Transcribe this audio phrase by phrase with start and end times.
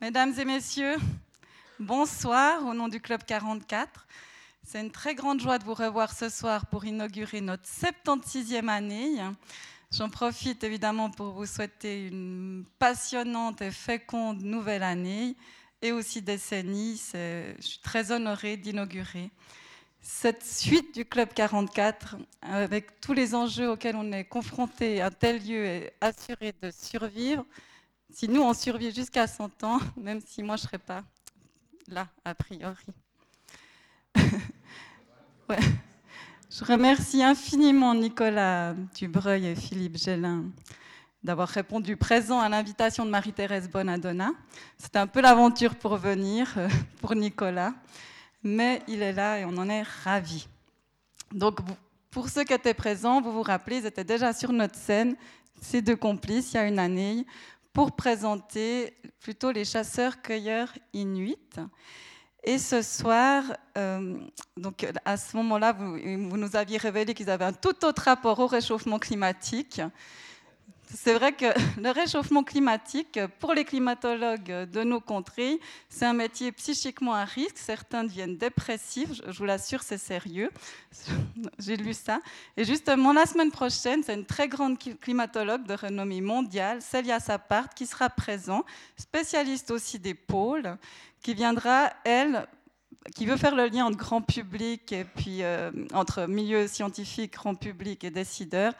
[0.00, 0.96] Mesdames et messieurs,
[1.78, 4.06] bonsoir au nom du Club 44.
[4.64, 9.18] C'est une très grande joie de vous revoir ce soir pour inaugurer notre 76e année.
[9.92, 15.36] J'en profite évidemment pour vous souhaiter une passionnante et féconde nouvelle année
[15.82, 16.98] et aussi décennie.
[17.12, 19.30] Je suis très honorée d'inaugurer
[20.00, 25.02] cette suite du Club 44 avec tous les enjeux auxquels on est confronté.
[25.02, 27.44] Un tel lieu est assuré de survivre
[28.12, 31.02] si nous, on survit jusqu'à 100 ans, même si moi, je ne serais pas
[31.88, 32.84] là, a priori.
[36.50, 40.44] Je remercie infiniment Nicolas Dubreuil et Philippe Gélin
[41.22, 44.30] d'avoir répondu présent à l'invitation de Marie-Thérèse Bonadonna.
[44.78, 46.68] C'était un peu l'aventure pour venir, euh,
[47.00, 47.72] pour Nicolas,
[48.42, 50.48] mais il est là et on en est ravis.
[51.32, 51.58] Donc,
[52.10, 55.14] pour ceux qui étaient présents, vous vous rappelez, ils étaient déjà sur notre scène,
[55.60, 57.26] ces deux complices, il y a une année,
[57.72, 61.36] pour présenter plutôt les chasseurs-cueilleurs inuits.
[62.42, 63.44] Et ce soir,
[63.76, 64.18] euh,
[64.56, 68.38] donc à ce moment-là, vous, vous, nous aviez révélé qu'ils avaient un tout autre rapport
[68.38, 69.82] au réchauffement climatique.
[70.92, 71.46] C'est vrai que
[71.80, 77.58] le réchauffement climatique, pour les climatologues de nos contrées, c'est un métier psychiquement à risque.
[77.58, 80.50] Certains deviennent dépressifs, je vous l'assure, c'est sérieux.
[81.58, 82.20] J'ai lu ça.
[82.56, 87.70] Et justement, la semaine prochaine, c'est une très grande climatologue de renommée mondiale, Celia Sapart,
[87.74, 88.64] qui sera présent,
[88.96, 90.76] spécialiste aussi des pôles,
[91.22, 92.46] qui viendra, elle,
[93.14, 97.54] qui veut faire le lien entre grand public et puis euh, entre milieu scientifique, grand
[97.54, 98.74] public et décideurs.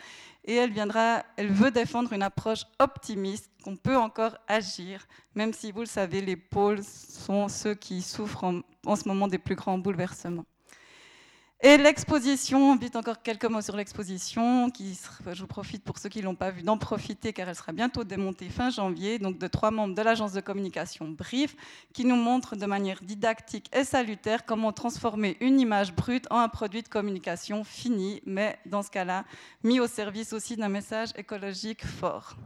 [0.44, 5.70] Et elle viendra, elle veut défendre une approche optimiste qu'on peut encore agir, même si
[5.70, 9.54] vous le savez, les pôles sont ceux qui souffrent en, en ce moment des plus
[9.54, 10.46] grands bouleversements.
[11.62, 14.98] Et l'exposition, vite encore quelques mots sur l'exposition, qui
[15.30, 17.72] je vous profite pour ceux qui ne l'ont pas vue d'en profiter car elle sera
[17.72, 21.54] bientôt démontée fin janvier, donc de trois membres de l'agence de communication Brief,
[21.92, 26.48] qui nous montrent de manière didactique et salutaire comment transformer une image brute en un
[26.48, 29.26] produit de communication fini, mais dans ce cas-là,
[29.62, 32.36] mis au service aussi d'un message écologique fort.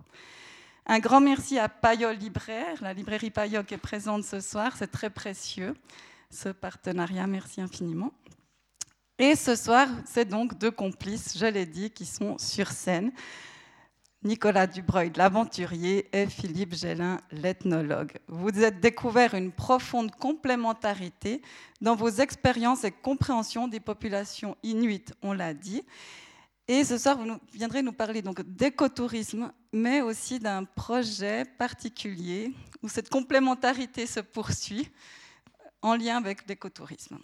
[0.86, 4.90] Un grand merci à Payol Libraire, la librairie Payol qui est présente ce soir, c'est
[4.90, 5.76] très précieux
[6.30, 8.10] ce partenariat, merci infiniment.
[9.18, 13.12] Et ce soir, c'est donc deux complices, je l'ai dit, qui sont sur scène.
[14.24, 18.18] Nicolas Dubreuil, l'aventurier, et Philippe Gélin, l'ethnologue.
[18.26, 21.42] Vous êtes découvert une profonde complémentarité
[21.80, 25.82] dans vos expériences et compréhensions des populations inuites, on l'a dit.
[26.66, 32.52] Et ce soir, vous viendrez nous parler donc d'écotourisme, mais aussi d'un projet particulier
[32.82, 34.90] où cette complémentarité se poursuit
[35.82, 37.18] en lien avec l'écotourisme.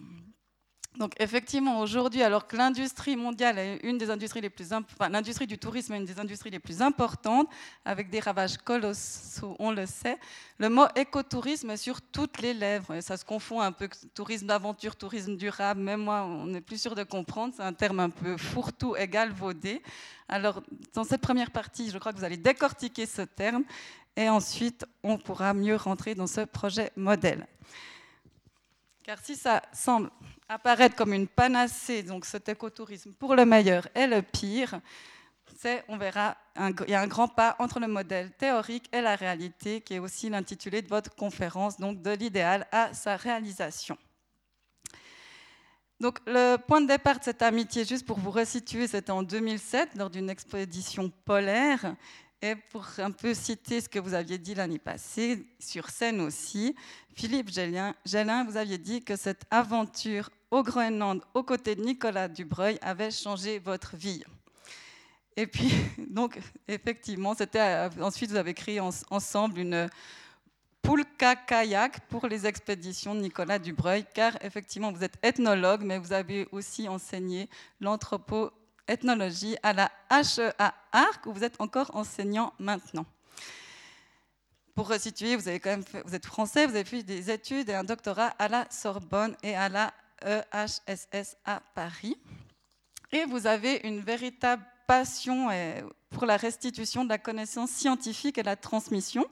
[0.97, 5.47] Donc effectivement, aujourd'hui, alors que l'industrie mondiale est une des industries les plus, enfin, l'industrie
[5.47, 7.47] du tourisme est une des industries les plus importantes,
[7.85, 10.19] avec des ravages colossaux, on le sait.
[10.57, 12.99] Le mot écotourisme est sur toutes les lèvres.
[12.99, 15.79] Ça se confond un peu tourisme d'aventure, tourisme durable.
[15.79, 17.53] Même moi, on n'est plus sûr de comprendre.
[17.55, 19.81] C'est un terme un peu fourre-tout, égal, vaudé.
[20.27, 20.61] Alors,
[20.93, 23.63] dans cette première partie, je crois que vous allez décortiquer ce terme,
[24.17, 27.47] et ensuite, on pourra mieux rentrer dans ce projet modèle.
[29.11, 30.09] Car si ça semble
[30.47, 34.79] apparaître comme une panacée, donc cet écotourisme pour le meilleur et le pire,
[35.59, 39.17] c'est, on verra, il y a un grand pas entre le modèle théorique et la
[39.17, 43.97] réalité, qui est aussi l'intitulé de votre conférence, donc de l'idéal à sa réalisation.
[45.99, 49.89] Donc, le point de départ de cette amitié, juste pour vous resituer, c'était en 2007,
[49.95, 51.97] lors d'une expédition polaire.
[52.43, 56.75] Et pour un peu citer ce que vous aviez dit l'année passée, sur scène aussi,
[57.13, 57.93] Philippe Gélin,
[58.45, 63.59] vous aviez dit que cette aventure au Groenland aux côtés de Nicolas Dubreuil avait changé
[63.59, 64.23] votre vie.
[65.37, 65.71] Et puis,
[66.09, 69.87] donc, effectivement, c'était euh, ensuite vous avez créé ensemble une
[70.81, 76.11] poulka kayak pour les expéditions de Nicolas Dubreuil, car effectivement, vous êtes ethnologue, mais vous
[76.11, 78.51] avez aussi enseigné l'anthropo
[78.91, 83.05] ethnologie à la HEA Arc, où vous êtes encore enseignant maintenant.
[84.75, 85.43] Pour resituer, vous,
[86.05, 89.55] vous êtes français, vous avez fait des études et un doctorat à la Sorbonne et
[89.55, 89.93] à la
[90.25, 92.17] EHSS à Paris.
[93.11, 95.49] Et vous avez une véritable passion
[96.09, 99.25] pour la restitution de la connaissance scientifique et la transmission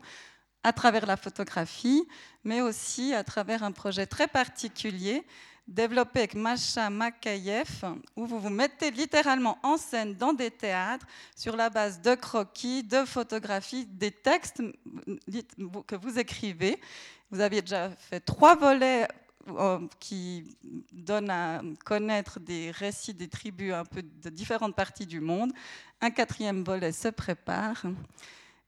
[0.63, 2.05] à travers la photographie,
[2.43, 5.25] mais aussi à travers un projet très particulier
[5.69, 7.85] développé avec Masha Makayev,
[8.15, 11.05] où vous vous mettez littéralement en scène dans des théâtres
[11.35, 14.61] sur la base de croquis, de photographies, des textes
[15.87, 16.81] que vous écrivez.
[17.29, 19.07] Vous aviez déjà fait trois volets
[19.47, 20.57] euh, qui
[20.91, 25.53] donnent à connaître des récits des tribus un peu de différentes parties du monde.
[26.01, 27.83] Un quatrième volet se prépare.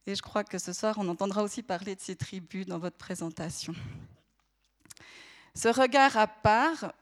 [0.05, 2.97] Et je crois que ce soir, on entendra aussi parler de ces tribus dans votre
[2.97, 3.73] présentation.
[5.53, 6.93] Ce regard à part,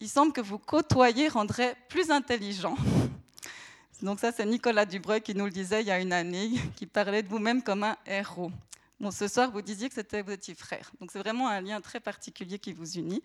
[0.00, 2.76] il semble que vous côtoyer rendrait plus intelligent.
[4.02, 6.86] Donc ça, c'est Nicolas Dubreuil qui nous le disait il y a une année, qui
[6.86, 8.50] parlait de vous-même comme un héros.
[8.98, 10.90] Bon, ce soir, vous disiez que c'était vous étiez frère.
[11.00, 13.22] Donc c'est vraiment un lien très particulier qui vous unit.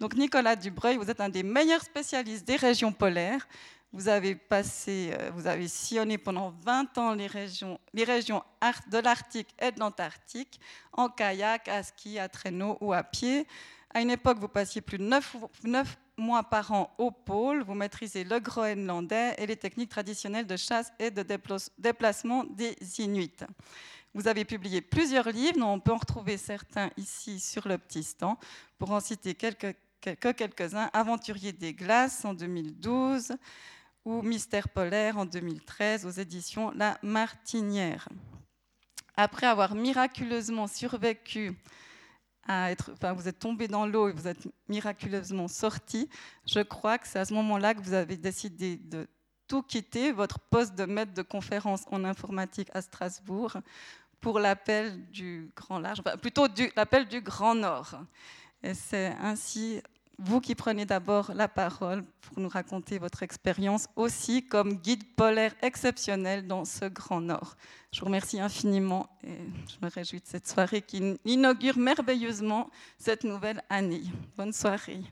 [0.00, 3.46] Donc Nicolas Dubreuil, vous êtes un des meilleurs spécialistes des régions polaires.
[3.92, 8.42] Vous avez passé, euh, vous avez sillonné pendant 20 ans les régions, les régions
[8.90, 10.60] de l'Arctique et de l'Antarctique,
[10.92, 13.46] en kayak, à ski, à traîneau ou à pied.
[13.90, 17.62] À une époque, vous passiez plus de 9, 9 mois par an au pôle.
[17.62, 21.24] Vous maîtrisez le groenlandais et les techniques traditionnelles de chasse et de
[21.78, 23.44] déplacement des Inuits.
[24.14, 28.02] Vous avez publié plusieurs livres, dont on peut en retrouver certains ici sur le petit
[28.02, 28.36] stand.
[28.78, 33.32] Pour en citer quelques, quelques-uns, Aventurier des glaces en 2012,
[34.04, 38.08] ou Mystère polaire en 2013 aux éditions La Martinière.
[39.16, 41.54] Après avoir miraculeusement survécu
[42.48, 46.08] vous êtes tombé dans l'eau et vous êtes miraculeusement sorti,
[46.46, 49.06] je crois que c'est à ce moment-là que vous avez décidé de
[49.46, 53.56] tout quitter, votre poste de maître de conférence en informatique à Strasbourg,
[54.20, 56.46] pour l'appel du Grand Large, plutôt
[56.76, 58.00] l'appel du Grand Nord.
[58.62, 59.80] Et c'est ainsi
[60.18, 65.54] vous qui prenez d'abord la parole pour nous raconter votre expérience aussi comme guide polaire
[65.62, 67.54] exceptionnel dans ce Grand Nord.
[67.92, 69.38] Je vous remercie infiniment et
[69.68, 72.68] je me réjouis de cette soirée qui inaugure merveilleusement
[72.98, 74.02] cette nouvelle année.
[74.36, 75.02] Bonne soirée.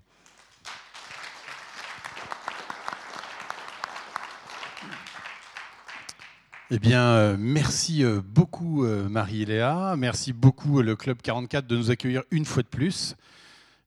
[6.73, 11.93] Eh bien, euh, merci euh, beaucoup euh, Marie-Léa, merci beaucoup le Club 44 de nous
[11.93, 13.15] accueillir une fois de plus.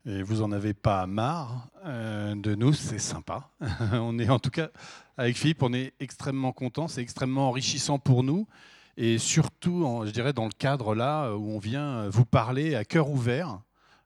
[0.05, 3.49] Et vous en avez pas marre euh, de nous, c'est sympa.
[3.93, 4.69] on est en tout cas
[5.17, 8.47] avec Philippe, on est extrêmement content, c'est extrêmement enrichissant pour nous
[8.95, 13.09] et surtout, je dirais, dans le cadre là où on vient vous parler à cœur
[13.09, 13.61] ouvert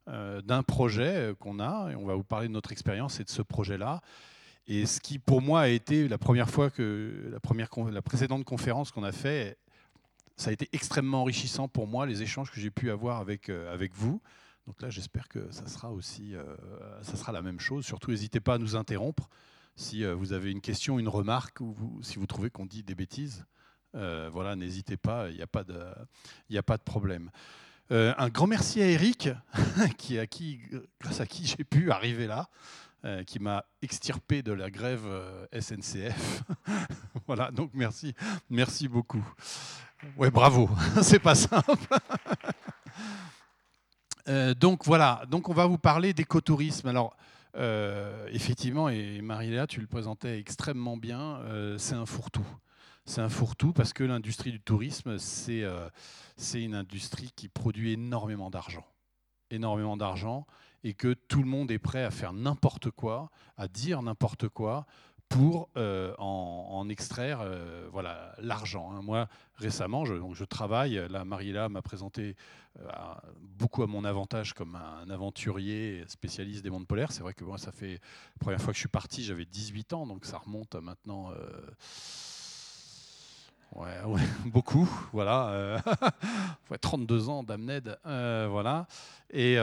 [0.10, 3.42] euh, d'un projet qu'on a on va vous parler de notre expérience et de ce
[3.42, 4.02] projet-là.
[4.68, 8.46] Et ce qui pour moi a été la première fois que la première la précédente
[8.46, 9.58] conférence qu'on a fait,
[10.38, 13.74] ça a été extrêmement enrichissant pour moi les échanges que j'ai pu avoir avec euh,
[13.74, 14.22] avec vous.
[14.68, 16.56] Donc là, j'espère que ça sera aussi, euh,
[17.04, 17.86] ça sera la même chose.
[17.86, 19.30] Surtout, n'hésitez pas à nous interrompre
[19.76, 22.96] si euh, vous avez une question, une remarque, ou si vous trouvez qu'on dit des
[22.96, 23.46] bêtises.
[23.96, 25.80] Euh, voilà, n'hésitez pas, il n'y a, pas de,
[26.56, 27.30] a pas de problème.
[27.90, 29.30] un grand merci à Eric,
[29.98, 30.62] qui, à qui,
[31.02, 32.50] grâce à qui j'ai pu arriver là,
[33.28, 35.06] qui m'a extirpé de la grève
[35.52, 36.44] SNCF.
[37.28, 38.16] voilà, donc merci,
[38.50, 39.24] merci beaucoup.
[40.18, 40.70] Ouais, bravo,
[41.02, 41.88] c'est pas simple.
[44.30, 46.88] Euh, donc voilà, donc on va vous parler d'écotourisme.
[46.88, 47.16] Alors
[47.56, 52.48] euh, effectivement, et Marie-Léa, tu le présentais extrêmement bien, euh, c'est un fourre-tout.
[53.06, 55.66] C'est un fourre-tout parce que l'industrie du tourisme, c'est
[56.54, 58.86] une industrie qui produit énormément d'argent.
[59.52, 60.48] Énormément d'argent
[60.86, 64.86] et que tout le monde est prêt à faire n'importe quoi, à dire n'importe quoi
[65.34, 68.92] pour euh, en, extraire euh, voilà l'argent.
[68.92, 69.02] Hein.
[69.02, 71.02] Moi, récemment, je, travaille.
[71.10, 72.36] Là, Mariela m'a présenté
[72.80, 72.88] euh,
[73.40, 77.12] beaucoup à mon avantage comme un aventurier spécialiste des mondes polaires.
[77.12, 79.94] C'est vrai que moi, ça fait la première fois que je suis parti, j'avais 18
[79.94, 81.32] ans, donc ça remonte maintenant.
[83.76, 85.82] Ouais, beaucoup, voilà.
[86.82, 88.86] 32 ans d'Amned, voilà.
[89.32, 89.56] Et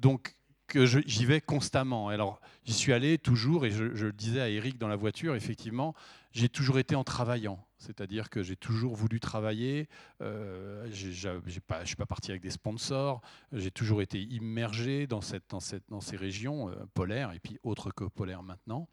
[0.00, 0.36] donc,
[0.84, 2.08] j'y vais constamment.
[2.08, 5.94] Alors, j'y suis allé toujours, et je, le disais à Eric dans la voiture, effectivement,
[6.32, 7.64] j'ai toujours été en travaillant.
[7.78, 9.88] C'est-à-dire que j'ai toujours voulu travailler.
[10.20, 13.20] Euh, je ne suis pas parti avec des sponsors.
[13.52, 17.58] J'ai toujours été immergé dans, cette, dans, cette, dans ces régions euh, polaires, et puis
[17.62, 18.88] autres que polaires maintenant.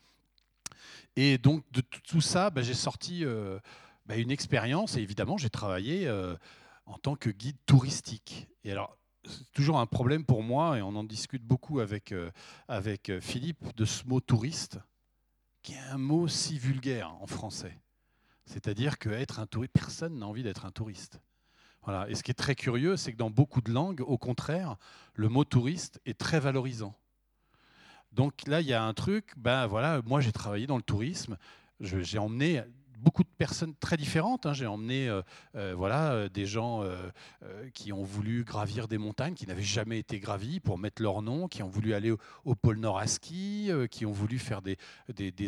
[1.15, 3.59] Et donc, de tout ça, bah, j'ai sorti euh,
[4.05, 6.09] bah, une expérience, et évidemment, j'ai travaillé
[6.85, 8.47] en tant que guide touristique.
[8.63, 12.31] Et alors, c'est toujours un problème pour moi, et on en discute beaucoup avec, euh,
[12.67, 14.79] avec euh, Philippe, de ce mot touriste,
[15.61, 17.79] qui est un mot si vulgaire en français.
[18.45, 21.19] C'est-à-dire qu'être un touriste, personne n'a envie d'être un touriste.
[21.83, 22.09] Voilà.
[22.09, 24.77] Et ce qui est très curieux, c'est que dans beaucoup de langues, au contraire,
[25.13, 26.95] le mot touriste est très valorisant.
[28.11, 31.37] Donc là, il y a un truc, ben voilà, moi j'ai travaillé dans le tourisme,
[31.79, 32.63] j'ai emmené
[33.03, 34.45] beaucoup de personnes très différentes.
[34.45, 34.53] Hein.
[34.53, 35.21] J'ai emmené euh,
[35.55, 36.83] euh, voilà, euh, des gens
[37.73, 41.47] qui ont voulu gravir des montagnes qui n'avaient jamais été gravies pour mettre leur nom,
[41.47, 42.13] qui ont voulu aller
[42.45, 44.77] au, pôle Nord à ski, qui ont voulu faire des,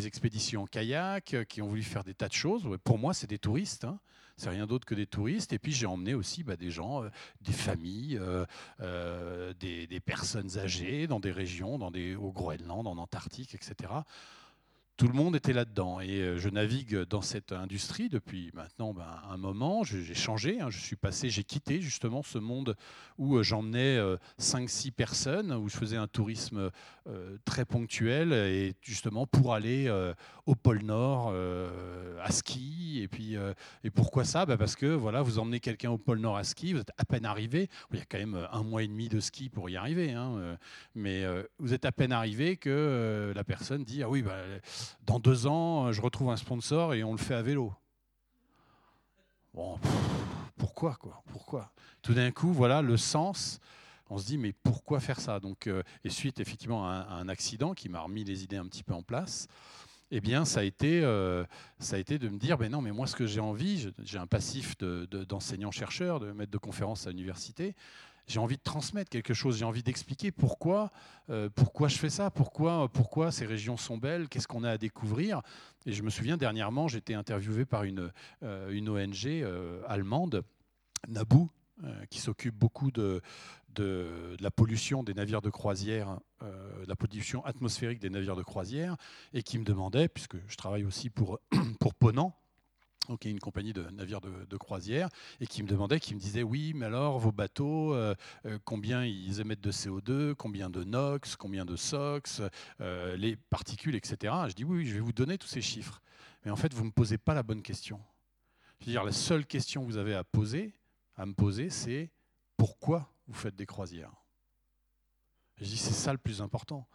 [0.08, 2.68] expéditions en kayak, qui ont voulu faire des tas de choses.
[2.84, 3.86] Pour moi, c'est des touristes.
[3.86, 4.00] Hein.
[4.36, 5.54] c'est rien d'autre que des touristes.
[5.54, 7.04] Et puis j'ai emmené aussi bah, des gens,
[7.42, 8.20] des familles,
[9.60, 13.94] des, des, personnes âgées dans des régions, dans des, au Groenland, en Antarctique, etc.
[14.98, 16.00] tout le monde était là-dedans.
[16.00, 19.84] Et euh, je navigue dans cette industrie depuis maintenant ben, un moment.
[19.84, 20.70] J'ai changé, hein.
[20.70, 22.76] je suis passé, j'ai quitté justement ce monde
[23.18, 23.98] où euh, j'emmenais
[24.40, 26.72] 5-6 euh, personnes, où je faisais un tourisme
[27.46, 29.90] très ponctuel, et justement pour aller
[30.46, 31.34] au pôle Nord
[32.24, 33.00] à ski.
[33.02, 33.36] Et puis,
[33.84, 34.46] et pourquoi ça?
[34.46, 37.06] Ben, Parce que voilà, vous emmenez quelqu'un au pôle Nord à ski, vous êtes à
[37.06, 37.70] peine arrivé.
[37.92, 40.58] Il y a quand même un mois et demi de ski pour y arriver, hein,
[40.96, 41.24] mais
[41.60, 44.22] vous êtes à peine arrivé que la personne dit ah oui.
[44.22, 44.60] Ben,
[45.06, 47.74] dans deux ans, je retrouve un sponsor et on le fait à vélo.
[50.58, 51.72] Pourquoi quoi Pourquoi?
[52.02, 53.60] Tout d'un coup, voilà le sens.
[54.10, 55.40] On se dit mais pourquoi faire ça?
[55.40, 58.84] Donc, euh, et suite effectivement à un, accident qui m'a remis les idées un petit
[58.84, 59.48] peu en place.
[60.12, 61.44] Eh bien, ça a été, euh,
[61.80, 64.20] ça a été de me dire, ben non, mais moi, ce que j'ai envie, j'ai
[64.20, 67.76] un passif d'enseignant-chercheur, de, de maître de conférence à l'université,
[68.28, 70.90] j'ai envie de transmettre quelque chose, j'ai envie d'expliquer pourquoi,
[71.30, 74.78] euh, pourquoi je fais ça, pourquoi, pourquoi ces régions sont belles, qu'est-ce qu'on a à
[74.78, 75.42] découvrir.
[75.86, 78.12] Et je me souviens dernièrement, j'étais interviewé par une,
[78.44, 80.44] euh, une ONG euh, allemande,
[81.08, 81.50] Naboo,
[82.10, 83.22] qui s'occupe beaucoup de,
[83.76, 86.20] de, la pollution des navires de croisière,
[86.88, 88.96] la pollution atmosphérique des navires de croisière,
[89.34, 91.42] et qui me demandait, puisque je travaille aussi pour,
[91.82, 92.34] pour Ponant,
[93.08, 95.10] donc, une compagnie de navires de, croisière,
[95.40, 99.06] et qui me demandait, qui me disait Oui, mais alors, vos bateaux, euh, euh, combien
[99.06, 102.42] ils émettent de CO2, combien de NOx, combien de SOx,
[102.82, 104.34] euh, les particules, etc.
[104.48, 106.02] Je dis Oui, je vais vous donner tous ces chiffres.
[106.44, 108.00] Mais en fait, vous ne me posez pas la bonne question.
[108.80, 110.74] Je veux dire, la seule question que vous avez à poser,
[111.16, 112.12] à me poser, c'est
[112.58, 114.12] pourquoi vous faites des croisières?
[115.58, 116.88] Je dis C'est ça le plus important.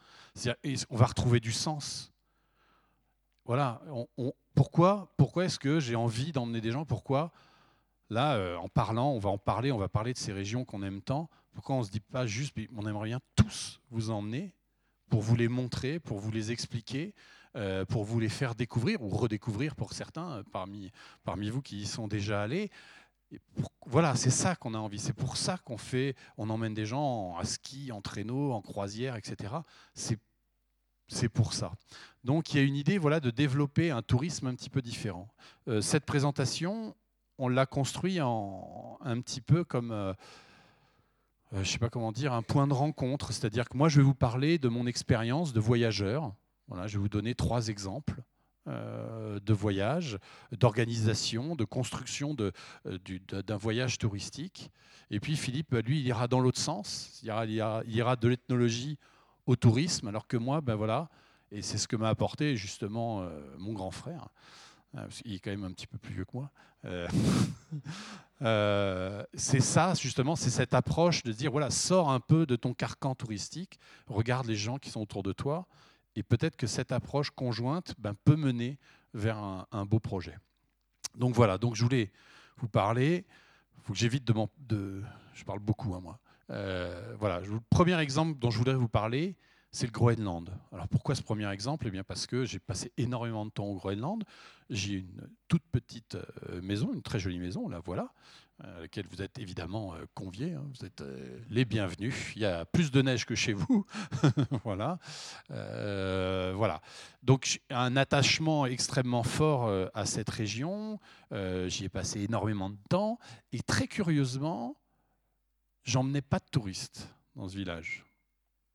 [0.90, 2.12] On va retrouver du sens
[3.50, 3.82] voilà,
[4.54, 6.84] pourquoi, pourquoi est-ce que j'ai envie d'emmener des gens?
[6.84, 7.32] Pourquoi,
[8.08, 10.84] là, euh, en parlant, on va en parler, on va parler de ces régions qu'on
[10.84, 11.28] aime tant.
[11.52, 14.54] Pourquoi on ne se dit pas juste, on aimerait bien tous vous emmener
[15.08, 17.12] pour vous les montrer, pour vous les expliquer,
[17.56, 20.92] euh, pour vous les faire découvrir ou redécouvrir pour certains euh, parmi,
[21.24, 22.70] parmi vous qui y sont déjà allés.
[23.84, 25.00] voilà, c'est ça qu'on a envie.
[25.00, 29.16] C'est pour ça qu'on fait, on emmène des gens à ski, en traîneau, en croisière,
[29.16, 29.54] etc.
[29.92, 30.20] C'est
[31.10, 31.72] c'est pour ça.
[32.24, 35.28] Donc il y a une idée voilà, de développer un tourisme un petit peu différent.
[35.68, 36.94] Euh, cette présentation,
[37.38, 40.12] on l'a construit en, un petit peu comme, euh,
[41.54, 43.32] euh, je sais pas comment dire, un point de rencontre.
[43.32, 46.32] C'est-à-dire que moi, je vais vous parler de mon expérience de voyageur.
[46.68, 48.22] Voilà, je vais vous donner trois exemples
[48.66, 50.18] de voyage,
[50.52, 52.36] d'organisation, de construction
[52.84, 54.70] d'un voyage touristique.
[55.10, 57.20] Et puis Philippe, lui, il ira dans l'autre sens.
[57.24, 58.96] Il ira de l'ethnologie
[59.50, 61.08] au tourisme, alors que moi, ben voilà,
[61.50, 64.28] et c'est ce que m'a apporté justement euh, mon grand frère,
[64.94, 66.52] hein, il est quand même un petit peu plus vieux que moi.
[66.84, 67.08] Euh,
[68.42, 72.74] euh, c'est ça, justement, c'est cette approche de dire, voilà, sors un peu de ton
[72.74, 75.66] carcan touristique, regarde les gens qui sont autour de toi,
[76.14, 78.78] et peut-être que cette approche conjointe ben, peut mener
[79.14, 80.38] vers un, beau projet.
[81.16, 82.12] Donc voilà, donc je voulais
[82.58, 83.26] vous parler,
[83.76, 85.02] il faut que j'évite de, de...
[85.34, 86.20] Je parle beaucoup, hein, moi.
[86.50, 89.36] Euh, voilà, le premier exemple dont je voudrais vous parler,
[89.70, 90.50] c'est le Groenland.
[90.72, 91.86] Alors pourquoi ce premier exemple?
[91.86, 94.24] Eh bien parce que j'ai passé énormément de temps au Groenland.
[94.68, 98.12] J'ai une toute petite euh, maison, une très jolie maison, la voilà,
[98.64, 100.54] euh, à laquelle vous êtes évidemment conviés.
[100.54, 100.64] Hein.
[100.74, 101.04] vous êtes
[101.50, 102.32] les bienvenus.
[102.34, 103.86] Il y a plus de neige que chez vous,
[104.64, 104.98] voilà.
[105.48, 106.80] voilà.
[107.22, 110.98] Donc un attachement extrêmement fort à cette région.
[111.32, 113.20] J'y ai passé énormément de temps
[113.52, 114.79] et très curieusement
[115.84, 118.04] j'emmenais pas de touristes dans ce village.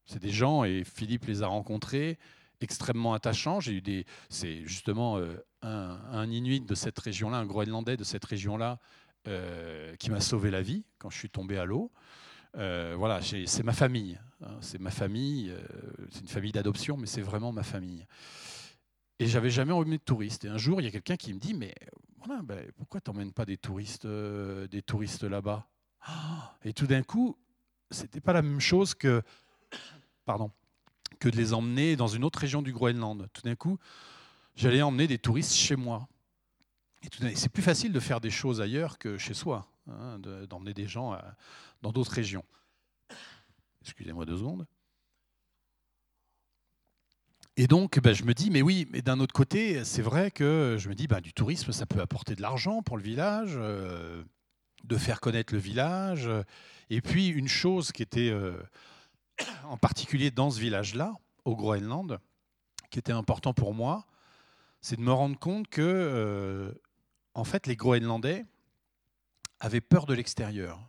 [0.05, 2.19] C'est des gens, et Philippe les a rencontrés,
[2.61, 3.59] extrêmement attachants.
[3.59, 8.25] J'ai eu des, c'est justement euh, un, Inuit de cette région-là, un Groenlandais de cette
[8.25, 8.79] région-là,
[9.27, 11.91] euh, qui m'a sauvé la vie quand je suis tombé à l'eau.
[12.57, 14.17] Euh, voilà, c'est ma famille.
[14.41, 14.57] Hein.
[14.61, 15.53] c'est ma famille.
[16.11, 18.05] c'est une famille d'adoption, mais c'est vraiment ma famille.
[19.19, 20.45] Et j'avais jamais emmené de touristes.
[20.45, 21.73] Et un jour, il y a quelqu'un qui me dit, mais
[22.17, 25.67] voilà, ben, pourquoi tu n'emmènes pas des touristes, des touristes là-bas?
[26.63, 27.37] Et tout d'un coup,
[27.91, 29.21] c'était pas la même chose que,
[30.25, 30.51] pardon,
[31.19, 33.27] que de les emmener dans une autre région du Groenland.
[33.33, 33.77] Tout d'un coup,
[34.55, 36.07] j'allais emmener des touristes chez moi.
[37.03, 40.19] Et c'est plus facile de faire des choses ailleurs que chez soi, hein,
[40.49, 41.17] d'emmener des gens
[41.81, 42.43] dans d'autres régions.
[43.81, 44.65] Excusez-moi deux secondes.
[47.57, 50.75] Et donc, ben, je me dis, mais oui, mais d'un autre côté, c'est vrai que
[50.77, 53.53] je me dis, ben, du tourisme, ça peut apporter de l'argent pour le village.
[53.55, 54.23] Euh,
[54.87, 56.29] de faire connaître le village.
[56.89, 58.61] Et puis une chose qui était euh,
[59.63, 61.13] en particulier dans ce village-là,
[61.45, 62.19] au Groenland,
[62.89, 64.05] qui était important pour moi,
[64.81, 66.71] c'est de me rendre compte que, euh,
[67.33, 68.45] en fait, les Groenlandais
[69.59, 70.79] avaient peur de l'extérieur.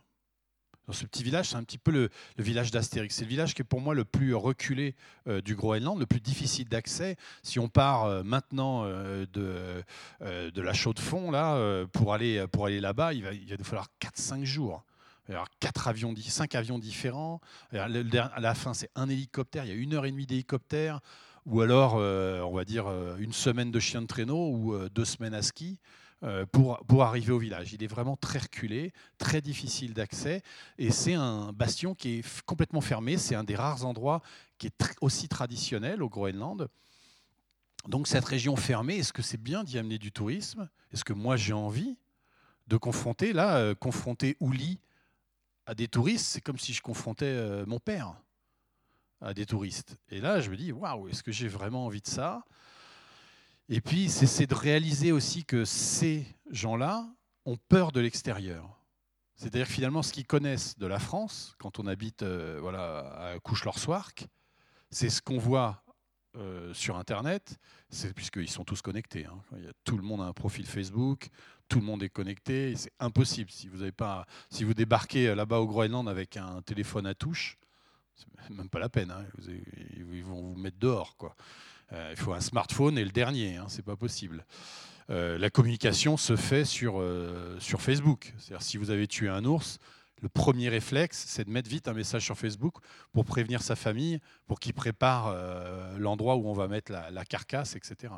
[0.87, 3.13] Dans ce petit village, c'est un petit peu le, village d'Astérix.
[3.13, 4.95] C'est le village qui est pour moi le plus reculé
[5.27, 7.17] euh, du Groenland, le plus difficile d'accès.
[7.43, 9.83] Si on part euh, maintenant euh, de,
[10.21, 13.63] de la chaux de fond, là, pour aller, pour aller là-bas, il va, il va
[13.63, 14.83] falloir 4-5 jours.
[15.27, 17.41] Avoir quatre avions, cinq avions différents.
[17.73, 17.89] À
[18.39, 19.65] la fin, c'est un hélicoptère.
[19.65, 21.01] Il y a une heure et demie d'hélicoptère.
[21.45, 22.87] Ou alors, on va dire,
[23.19, 25.79] une semaine de chien de traîneau ou deux semaines à ski.
[26.23, 27.73] Euh, pour, arriver au village.
[27.73, 30.41] Il est vraiment très reculé, très difficile d'accès,
[30.79, 33.17] et c'est un bastion qui est complètement fermé.
[33.17, 34.23] C'est un des rares endroits
[34.57, 36.69] qui est aussi traditionnel au Groenland.
[37.87, 40.67] Donc cette région fermée, est-ce que c'est bien d'y amener du tourisme?
[40.91, 41.97] Est-ce que moi j'ai envie
[42.65, 44.79] de confronter Là, euh, confronter Ouli
[45.67, 48.15] à des touristes, c'est comme si je confrontais euh, mon père
[49.21, 49.97] à des touristes.
[50.09, 52.43] Et là, je me dis, waouh, est-ce que j'ai vraiment envie de ça?
[53.69, 57.05] Et puis, c'est de réaliser aussi que ces gens-là
[57.45, 58.77] ont peur de l'extérieur.
[59.35, 64.27] C'est-à-dire finalement, ce qu'ils connaissent de la France, quand on habite euh, voilà, à Couche-Lorsoirque,
[64.89, 65.83] c'est ce qu'on voit
[66.37, 67.57] euh, sur Internet,
[68.15, 69.25] puisqu'ils sont tous connectés.
[69.25, 69.39] Hein.
[69.83, 71.29] tout le monde a un profil Facebook,
[71.67, 72.75] tout le monde est connecté.
[72.75, 73.51] C'est impossible.
[73.51, 77.57] Si vous, avez pas, si vous débarquez là-bas au Groenland avec un téléphone à touche,
[78.15, 79.11] c'est même pas la peine.
[79.11, 79.25] Hein.
[79.97, 81.15] Ils vont vous mettre dehors.
[81.17, 81.35] Quoi.
[81.93, 84.45] Euh, il faut un smartphone et le dernier, hein, c'est pas possible.
[85.09, 88.33] Euh, la communication se fait sur, euh, sur Facebook.
[88.37, 89.79] C'est-à-dire si vous avez tué un ours,
[90.21, 92.75] le premier réflexe, c'est de mettre vite un message sur Facebook
[93.13, 95.31] pour prévenir sa famille, pour qu'il prépare
[95.99, 98.11] l'endroit où on va mettre la, carcasse, etc.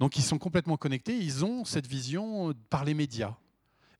[0.00, 3.36] Donc ils sont complètement connectés, ils ont cette vision par les médias.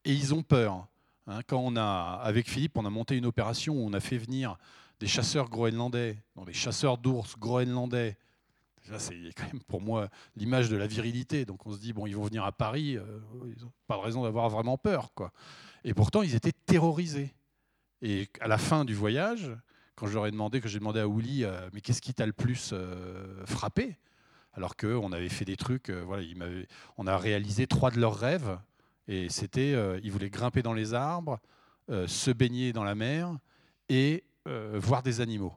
[0.04, 0.88] Et ils ont peur.
[1.28, 1.42] Hein.
[1.46, 4.58] quand on a, avec Philippe, on a monté une opération où on a fait venir
[4.98, 8.16] des chasseurs groenlandais, des chasseurs d'ours groenlandais,
[8.98, 11.44] c'est quand même pour moi l'image de la virilité.
[11.44, 13.04] Donc on se dit, bon, ils vont venir à Paris, euh,
[13.44, 15.12] ils n'ont pas de raison d'avoir vraiment peur.
[15.14, 15.32] Quoi.
[15.84, 17.34] Et pourtant, ils étaient terrorisés.
[18.02, 19.50] Et à la fin du voyage,
[19.94, 22.26] quand je leur ai demandé, que j'ai demandé à Willy, euh, mais qu'est-ce qui t'a
[22.26, 23.96] le plus euh, frappé?
[24.52, 26.24] Alors qu'on avait fait des trucs, voilà,
[26.98, 28.58] on a réalisé trois de leurs rêves.
[29.06, 31.38] Et c'était, ils voulaient grimper dans les arbres,
[31.88, 33.38] se baigner dans la mer
[33.88, 35.54] et voir des animaux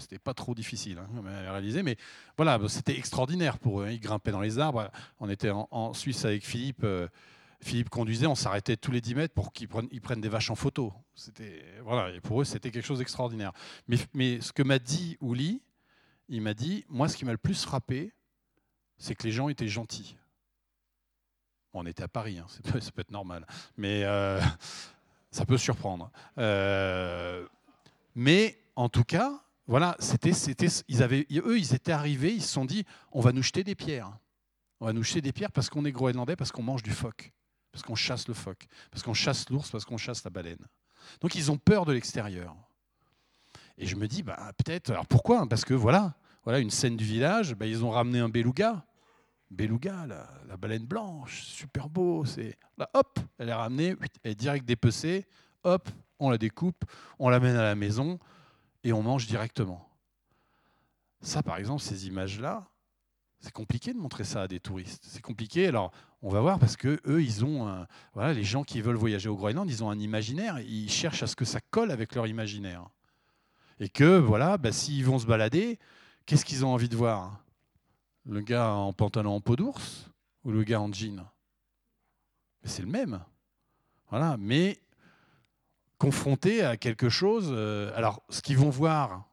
[0.00, 1.96] c'était pas trop difficile hein, à réaliser, mais
[2.36, 3.86] voilà, c'était extraordinaire pour eux.
[3.86, 3.90] Hein.
[3.90, 4.90] Ils grimpaient dans les arbres.
[5.20, 6.84] On était en, Suisse avec Philippe.
[6.84, 7.08] Euh,
[7.62, 10.50] Philippe conduisait, on s'arrêtait tous les 10 mètres pour qu'ils prennent, ils prennent des vaches
[10.50, 10.92] en photo.
[11.14, 13.52] C'était voilà, et pour eux, c'était quelque chose d'extraordinaire.
[13.88, 15.62] Mais, mais, ce que m'a dit Ouli,
[16.28, 18.12] il m'a dit, moi, ce qui m'a le plus frappé,
[18.98, 20.16] c'est que les gens étaient gentils.
[21.72, 22.46] on était à Paris, hein,
[22.80, 24.40] ça, peut, être normal, mais euh,
[25.30, 26.10] ça peut surprendre.
[26.38, 27.46] Euh,
[28.14, 32.52] mais en tout cas, voilà, c'était, c'était, ils avaient, eux, ils étaient arrivés, ils se
[32.52, 34.16] sont dit, on va nous jeter des pierres.
[34.80, 37.32] On va nous jeter des pierres parce qu'on est groenlandais, parce qu'on mange du phoque,
[37.72, 40.64] parce qu'on chasse le phoque, parce qu'on chasse l'ours, parce qu'on chasse la baleine.
[41.20, 42.54] Donc ils ont peur de l'extérieur.
[43.78, 45.46] Et je me dis, bah, peut-être, alors pourquoi?
[45.48, 48.84] Parce que voilà, voilà une scène du village, bah, ils ont ramené un beluga.
[49.50, 52.24] Beluga, la, baleine blanche, super beau.
[52.24, 55.26] C'est là, hop, elle est ramenée, elle est direct dépecée,
[55.62, 56.84] hop, on la découpe,
[57.18, 58.18] on l'amène à la maison
[58.86, 59.84] et on mange directement.
[61.20, 62.68] Ça, par exemple, ces images-là,
[63.40, 65.04] c'est compliqué de montrer ça à des touristes.
[65.08, 65.66] C'est compliqué.
[65.66, 65.90] Alors,
[66.22, 69.34] on va voir parce que eux, ils ont, voilà, les gens qui veulent voyager au
[69.34, 70.60] Groenland, ils ont un imaginaire.
[70.60, 72.86] Ils cherchent à ce que ça colle avec leur imaginaire.
[73.80, 75.80] Et que, voilà, bah, s'ils vont se balader,
[76.24, 77.40] qu'est-ce qu'ils ont envie de voir?
[78.24, 80.08] Le gars en pantalon en peau d'ours
[80.44, 81.26] ou le gars en jean?
[82.62, 83.20] C'est le même.
[84.10, 84.78] Voilà, mais
[85.98, 87.48] confrontés à quelque chose.
[87.50, 89.24] Euh, alors, ce qu'ils vont voir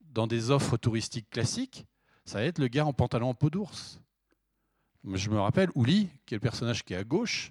[0.00, 1.86] dans des offres touristiques classiques,
[2.24, 4.00] ça va être le gars en pantalon en peau d'ours.
[5.04, 7.50] Je me rappelle, Ouli, qui est le personnage qui est à gauche,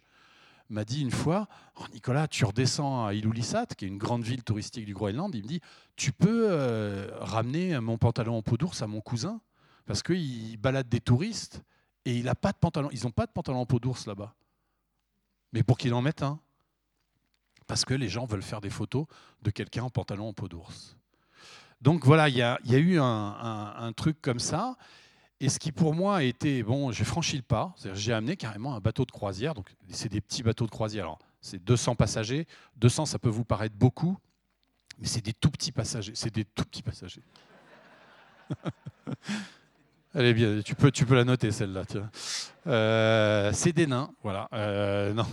[0.69, 1.47] m'a dit une fois
[1.79, 5.35] oh, Nicolas, tu redescends à Ilulissat, qui est une grande ville touristique du Groenland.
[5.35, 5.61] Il me dit
[5.95, 9.41] Tu peux euh, ramener mon pantalon en peau d'ours à mon cousin
[9.85, 11.61] Parce qu'il balade des touristes
[12.05, 12.89] et il a pas de pantalon.
[12.91, 14.33] Ils n'ont pas de pantalon en peau d'ours là-bas.
[15.51, 16.39] Mais pour qu'il en mette un
[17.71, 19.05] parce que les gens veulent faire des photos
[19.43, 20.97] de quelqu'un en pantalon en peau d'ours.
[21.79, 24.75] Donc voilà, il y, a, eu un, truc comme ça.
[25.39, 28.75] Et ce qui pour moi a été, bon, j'ai franchi le pas, j'ai amené carrément
[28.75, 31.05] un bateau de croisière, donc c'est des petits bateaux de croisière.
[31.05, 32.45] Alors, c'est 200 passagers.
[32.75, 34.17] 200, ça peut vous paraître beaucoup,
[34.99, 36.11] mais c'est des tout petits passagers.
[36.13, 37.23] C'est des tout petits passagers.
[40.13, 41.83] Allez bien, tu peux, tu peux la noter celle-là.
[42.67, 44.49] Euh, c'est des nains, voilà.
[44.51, 45.25] Euh, non.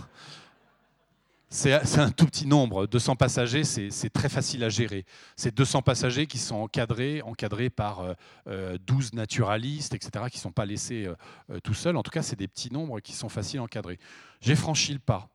[1.51, 5.03] C'est un tout petit nombre, 200 passagers, c'est très facile à gérer.
[5.35, 8.15] C'est 200 passagers qui sont encadrés, encadrés par 12
[8.47, 11.07] euh, euh, naturalistes, etc., qui ne sont pas laissés
[11.49, 11.97] euh, tout seuls.
[11.97, 13.97] En tout cas, c'est des petits nombres qui sont faciles à encadrer.
[14.41, 15.27] J'ai franchi le pas.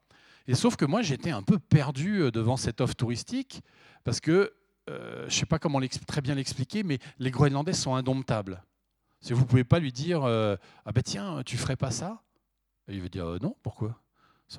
[0.47, 3.63] Et sauf que moi, j'étais un peu perdu devant cette offre touristique
[4.05, 4.55] parce que
[4.87, 8.63] je ne sais pas comment très bien l'expliquer, mais les Groenlandais sont indomptables.
[9.21, 12.23] Si vous ne pouvez pas lui dire Ah ben tiens, tu ferais pas ça?
[12.87, 14.04] Il veut dire Non, pourquoi?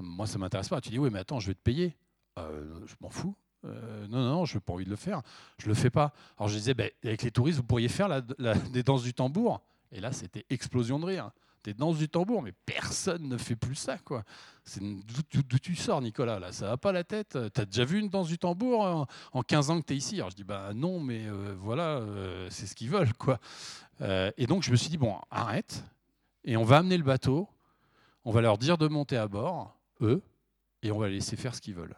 [0.02, 0.82] Moi, ça ne m'intéresse pas.
[0.82, 1.96] Tu dis Oui, mais attends, je vais te payer.
[2.38, 3.36] je m'en fous.
[3.64, 5.22] non, non, je n'ai pas envie de le faire.
[5.58, 6.14] Je ne le fais pas.
[6.38, 9.62] Alors je disais ben, Avec les touristes, vous pourriez faire des danses du tambour.
[9.92, 11.32] Et là, c'était explosion de rire
[11.66, 13.98] des danses du tambour, mais personne ne fait plus ça.
[13.98, 14.24] quoi.
[14.80, 17.38] D'où tu sors, Nicolas Là, ça va pas la tête?
[17.54, 20.16] Tu as déjà vu une danse du tambour en, 15 ans que tu es ici?
[20.16, 23.40] Alors je dis bah non, mais euh, voilà, euh, c'est ce qu'ils veulent, quoi.
[24.02, 25.84] Euh, et donc je me suis dit bon, arrête,
[26.44, 27.50] et on va amener le bateau,
[28.24, 30.22] on va leur dire de monter à bord, eux,
[30.82, 31.96] et on va les laisser faire ce qu'ils veulent.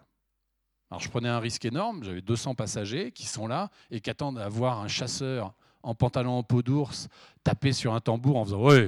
[0.89, 4.39] Alors je prenais un risque énorme, j'avais 200 passagers qui sont là et qui attendent
[4.39, 7.07] à voir un chasseur en pantalon en peau d'ours,
[7.43, 8.85] taper sur un tambour en faisant oui,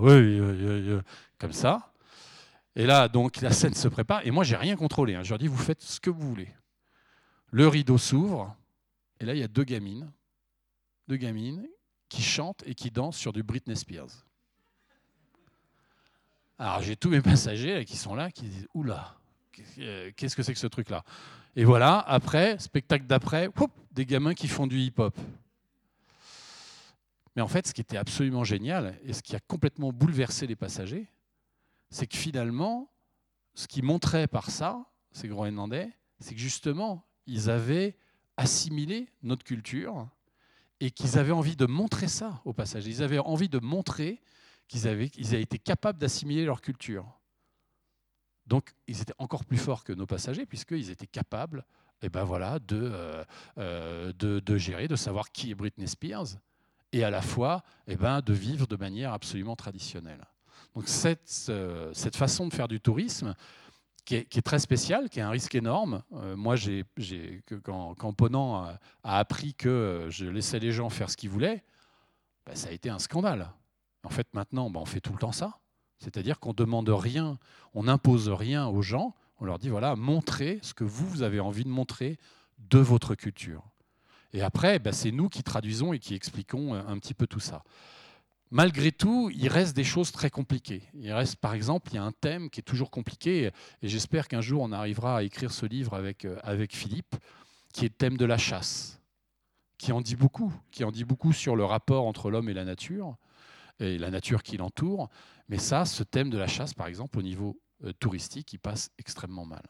[0.00, 1.00] oui, oui,
[1.38, 1.92] comme ça.
[2.78, 4.24] Et là, donc, la scène se prépare.
[4.24, 5.16] Et moi, j'ai rien contrôlé.
[5.16, 5.24] Hein.
[5.24, 6.48] Je leur dis, vous faites ce que vous voulez.
[7.50, 8.54] Le rideau s'ouvre.
[9.18, 10.08] Et là, il y a deux gamines,
[11.08, 11.66] deux gamines
[12.08, 14.24] qui chantent et qui dansent sur du Britney Spears.
[16.58, 19.16] Alors, j'ai tous mes passagers qui sont là, qui disent, oula,
[20.16, 21.04] qu'est-ce que c'est que ce truc-là?
[21.56, 23.48] Et voilà, après, spectacle d'après,
[23.92, 25.16] des gamins qui font du hip-hop.
[27.36, 30.56] Mais en fait, ce qui était absolument génial et ce qui a complètement bouleversé les
[30.56, 31.06] passagers,
[31.90, 32.90] c'est que finalement,
[33.54, 35.90] ce qui montrait par ça, ces Groenlandais,
[36.20, 37.96] c'est que justement, ils avaient
[38.36, 40.08] assimilé notre culture
[40.80, 42.90] et qu'ils avaient envie de montrer ça aux passagers.
[42.90, 44.20] Ils avaient envie de montrer
[44.68, 47.06] qu'ils avaient, ils avaient été capables d'assimiler leur culture.
[48.46, 51.64] Donc, ils étaient encore plus forts que nos passagers, puisqu'ils étaient capables
[52.02, 53.24] eh ben voilà, de, euh,
[53.58, 56.26] euh, de, de, gérer, de savoir qui est Britney Spears,
[56.92, 60.24] et à la fois eh ben, de vivre de manière absolument traditionnelle.
[60.74, 61.28] Donc cette,
[61.92, 63.34] cette façon de faire du tourisme,
[64.04, 66.02] qui est, qui est, très spéciale, qui est un risque énorme.
[66.14, 66.86] Euh, moi, j'ai,
[67.62, 71.62] quand, quand, Ponant a, appris que je laissais les gens faire ce qu'ils voulaient,
[72.46, 73.50] ben, ça a été un scandale.
[74.04, 75.58] En fait, maintenant, ben, on fait tout le temps ça.
[75.98, 77.38] C'est-à-dire qu'on demande rien,
[77.74, 79.14] on n'impose rien aux gens.
[79.40, 82.18] On leur dit voilà, montrez ce que vous, vous avez envie de montrer
[82.58, 83.64] de votre culture.
[84.32, 87.40] Et après, bah, c'est nous qui traduisons et qui expliquons euh, un petit peu tout
[87.40, 87.64] ça.
[88.50, 90.82] Malgré tout, il reste des choses très compliquées.
[90.94, 93.50] Il reste, par exemple, il y a un thème qui est toujours compliqué,
[93.82, 97.14] et j'espère qu'un jour on arrivera à écrire ce livre avec, euh, avec Philippe,
[97.74, 99.00] qui est le thème de la chasse,
[99.76, 102.64] qui en dit beaucoup, qui en dit beaucoup sur le rapport entre l'homme et la
[102.64, 103.16] nature,
[103.80, 105.08] et la nature qui l'entoure.
[105.48, 108.90] Mais ça, ce thème de la chasse, par exemple, au niveau euh, touristique, il passe
[108.98, 109.62] extrêmement mal.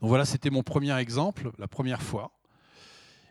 [0.00, 2.32] Donc voilà, c'était mon premier exemple, la première fois.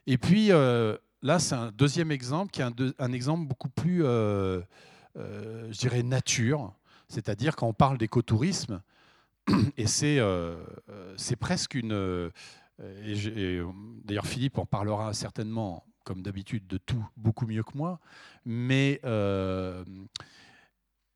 [0.07, 2.65] Et puis euh, là, c'est un deuxième exemple qui est
[2.99, 4.61] un, exemple beaucoup plus, euh,
[5.15, 6.73] je dirais, nature.
[7.07, 8.81] C'est-à-dire quand on parle d'écotourisme,
[9.77, 10.19] et c'est
[11.39, 12.31] presque une...
[12.77, 17.99] D'ailleurs, Philippe en parlera certainement, comme d'habitude, de tout beaucoup mieux que moi.
[18.45, 19.01] Mais,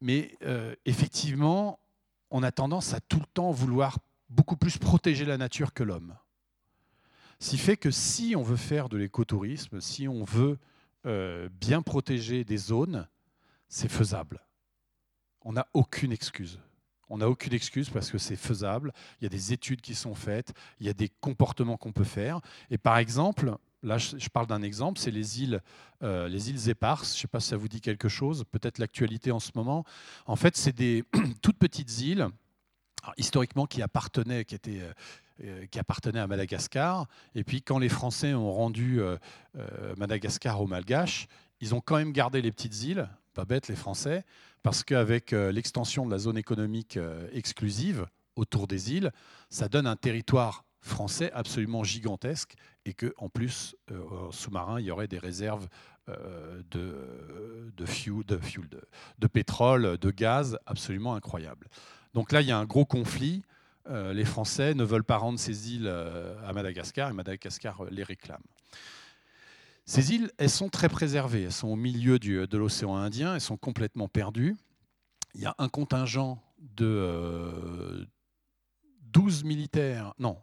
[0.02, 0.38] mais
[0.86, 1.80] effectivement,
[2.32, 6.16] on a tendance à tout le temps vouloir beaucoup plus protéger la nature que l'homme.
[7.40, 10.58] Ce qui fait que si on veut faire de l'écotourisme, si on veut
[11.06, 13.08] euh, bien protéger des zones,
[13.68, 14.42] c'est faisable.
[15.42, 16.60] On n'a aucune excuse.
[17.10, 18.92] On n'a aucune excuse parce que c'est faisable.
[19.20, 22.04] Il y a des études qui sont faites, il y a des comportements qu'on peut
[22.04, 22.40] faire.
[22.72, 25.62] Et par exemple, là je parle d'un exemple, c'est les îles,
[26.04, 27.14] euh, les îles éparses.
[27.14, 29.86] Je ne sais pas si ça vous dit quelque chose, peut-être l'actualité en ce moment.
[30.26, 31.04] En fait, c'est des
[31.42, 32.28] toutes petites îles,
[33.18, 34.94] historiquement qui appartenaient, qui étaient euh,
[35.44, 37.08] euh, qui appartenait à Madagascar.
[37.36, 39.02] Et puis quand les Français ont rendu
[39.98, 41.28] Madagascar aux Malgaches,
[41.62, 44.24] ils ont quand même gardé les petites îles, pas bêtes les Français,
[44.64, 46.98] parce qu'avec l'extension de la zone économique
[47.34, 49.12] exclusive autour des îles,
[49.50, 53.76] ça donne un territoire français absolument gigantesque et que en plus
[54.32, 55.68] sous-marin il y aurait des réserves
[56.08, 58.24] de, de, fuel,
[59.18, 61.68] de, pétrole, de gaz absolument incroyables.
[62.14, 63.44] Donc là il y a un gros conflit
[63.88, 67.90] euh, les Français ne veulent pas rendre ces îles euh, à Madagascar et Madagascar euh,
[67.92, 68.42] les réclame.
[69.86, 73.58] Ces îles, elles sont très préservées, elles sont au milieu de l'océan Indien, elles sont
[73.58, 74.56] complètement perdues.
[75.36, 76.42] Il y a un contingent
[76.76, 78.08] de
[79.12, 80.40] 12 militaires, non,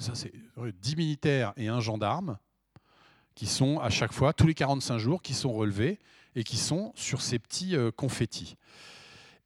[0.00, 2.38] ça, c'est 10 militaires et un gendarme
[3.34, 5.98] qui sont à chaque fois, tous les 45 jours, qui sont relevés
[6.34, 8.56] et qui sont sur ces petits confettis.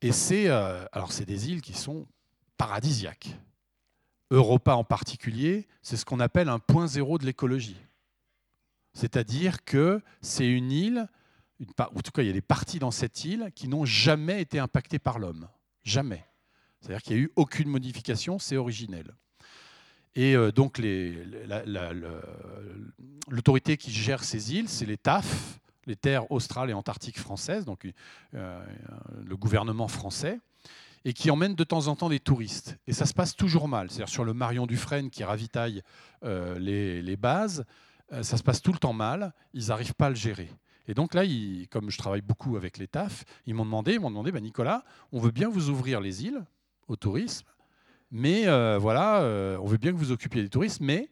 [0.03, 2.07] Et c'est euh, alors c'est des îles qui sont
[2.57, 3.37] paradisiaques.
[4.31, 7.77] Europa en particulier, c'est ce qu'on appelle un point zéro de l'écologie.
[8.93, 11.09] C'est-à-dire que c'est une île,
[11.79, 14.59] en tout cas il y a des parties dans cette île qui n'ont jamais été
[14.59, 15.49] impactées par l'homme.
[15.85, 16.25] Jamais.
[16.81, 19.15] C'est-à-dire qu'il n'y a eu aucune modification, c'est originel.
[20.16, 20.81] Et donc
[23.29, 27.87] l'autorité qui gère ces îles, c'est les TAF, les terres australes et antarctiques françaises, donc
[28.33, 30.40] le gouvernement français
[31.07, 32.79] et qui emmène de temps en temps des touristes.
[32.88, 33.88] Et ça se passe toujours mal.
[33.88, 35.83] C'est-à-dire sur le Marion Dufresne qui ravitaille
[36.24, 37.64] euh, les, bases,
[38.12, 39.33] euh, ça se passe tout le temps mal.
[39.55, 40.50] Ils n'arrivent pas à le gérer.
[40.88, 41.22] Et donc là,
[41.70, 44.85] comme je travaille beaucoup avec les TAF, ils m'ont demandé, ils m'ont demandé, bah, Nicolas,
[45.12, 46.44] on veut bien vous ouvrir les îles
[46.88, 47.46] au tourisme,
[48.16, 49.20] mais euh, voilà,
[49.61, 51.11] on veut bien que vous occupiez des touristes, mais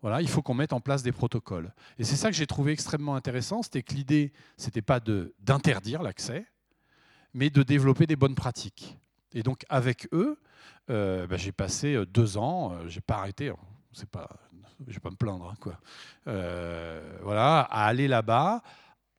[0.00, 1.74] voilà, il faut qu'on mette en place des protocoles.
[1.98, 4.98] Et c'est ça que j'ai trouvé extrêmement intéressant, c'était que l'idée, c'était pas
[5.40, 6.46] d'interdire l'accès,
[7.34, 8.98] mais de développer des bonnes pratiques.
[9.34, 10.38] Et donc avec eux,
[10.88, 13.56] euh, bah, j'ai passé euh, deux ans, euh, j'ai pas arrêté, hein.
[13.92, 14.28] c'est pas,
[14.86, 15.78] vais pas me plaindre, hein, quoi.
[17.22, 18.62] voilà, à aller là-bas,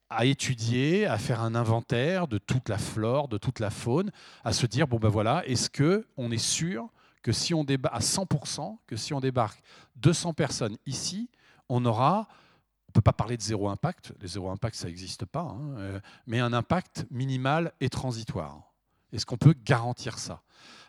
[0.09, 4.11] à étudier, à faire un inventaire de toute la flore, de toute la faune,
[4.43, 6.89] à se dire bon ben voilà, est-ce que on est sûr
[7.21, 9.61] que si on débarque à 100%, que si on débarque
[9.97, 11.29] 200 personnes ici,
[11.69, 12.27] on aura
[12.87, 15.99] on peut pas parler de zéro impact, les zéro impact, ça n'existe pas, hein, euh,
[16.25, 18.73] mais un impact minimal et transitoire.
[19.11, 20.41] Est-ce qu'on peut garantir ça?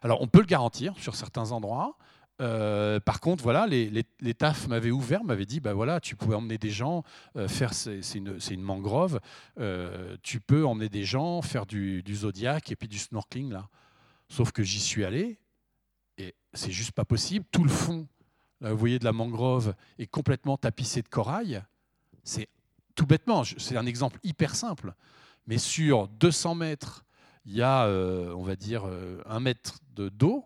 [0.03, 1.97] Alors, on peut le garantir sur certains endroits.
[2.41, 6.59] Euh, par contre, voilà, les, TAF m'avaient ouvert, m'avaient dit, bah voilà, tu pouvais emmener
[6.59, 7.03] des gens
[7.37, 9.21] euh, faire, c'est une, mangrove,
[10.23, 13.69] tu peux emmener des gens faire du, zodiac et puis du snorkeling là.
[14.29, 15.39] Sauf que j'y suis allé
[16.19, 17.47] et c'est juste pas possible.
[17.51, 18.07] Tout le fond,
[18.61, 21.63] vous voyez, de la mangrove est complètement tapissé de corail.
[22.25, 22.49] C'est
[22.95, 24.93] tout bêtement, c'est un exemple hyper simple,
[25.47, 27.05] mais sur 200 mètres,
[27.45, 30.45] il y a, euh, on va dire, euh, un mètre d'eau,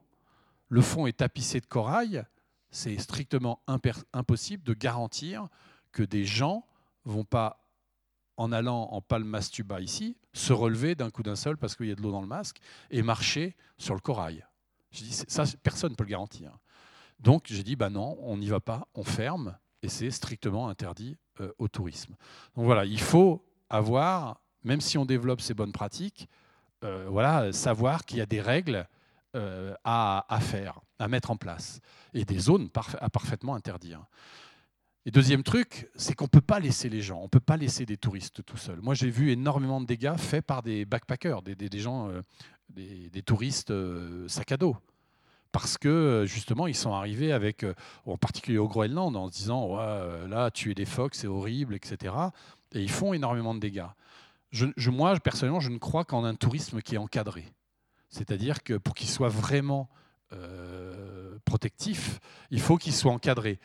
[0.72, 2.24] le fond est tapissé de corail,
[2.70, 3.62] c'est strictement
[4.14, 5.48] impossible de garantir
[5.92, 6.66] que des gens
[7.04, 7.68] vont pas,
[8.38, 11.90] en allant en palme mastuba ici, se relever d'un coup d'un seul parce qu'il y
[11.90, 12.56] a de l'eau dans le masque
[12.90, 14.46] et marcher sur le corail.
[14.92, 16.56] Je dis, ça, personne ne peut le garantir.
[17.20, 21.18] Donc j'ai dit, bah non, on n'y va pas, on ferme, et c'est strictement interdit
[21.42, 22.16] euh, au tourisme.
[22.56, 26.30] Donc voilà, il faut avoir, même si on développe ces bonnes pratiques,
[26.82, 28.88] euh, voilà, savoir qu'il y a des règles
[29.34, 31.80] euh, à, faire, à mettre en place,
[32.14, 32.68] et des zones
[33.00, 34.04] à parfaitement interdire.
[35.04, 37.56] Et deuxième truc, c'est qu'on ne peut pas laisser les gens, on ne peut pas
[37.56, 38.80] laisser des touristes tout seuls.
[38.80, 43.72] Moi, j'ai vu énormément de dégâts faits par des backpackers, des, des, touristes
[44.28, 44.76] sac à dos
[45.52, 47.74] parce que euh, justement ils sont arrivés avec, euh,
[48.06, 52.14] en particulier au Groenland, en se disant là tuer des phoques c'est horrible, etc.
[52.72, 53.86] Et ils font énormément de dégâts.
[54.50, 57.44] Je, moi personnellement je ne crois qu'en un tourisme qui est encadré,
[58.12, 59.88] c'est-à-dire que pour qu'il soit vraiment
[60.32, 62.20] euh, protectif,
[62.50, 63.58] il faut qu'il soit encadré.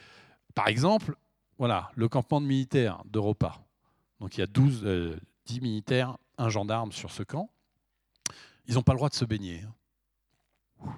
[0.56, 1.16] Par exemple,
[1.60, 3.60] voilà le campement de militaires d'Europa.
[4.20, 7.52] Donc il y a 12, 10 militaires, un gendarme sur ce camp.
[8.66, 9.64] Ils n'ont pas le droit de se baigner.
[10.82, 10.94] Hein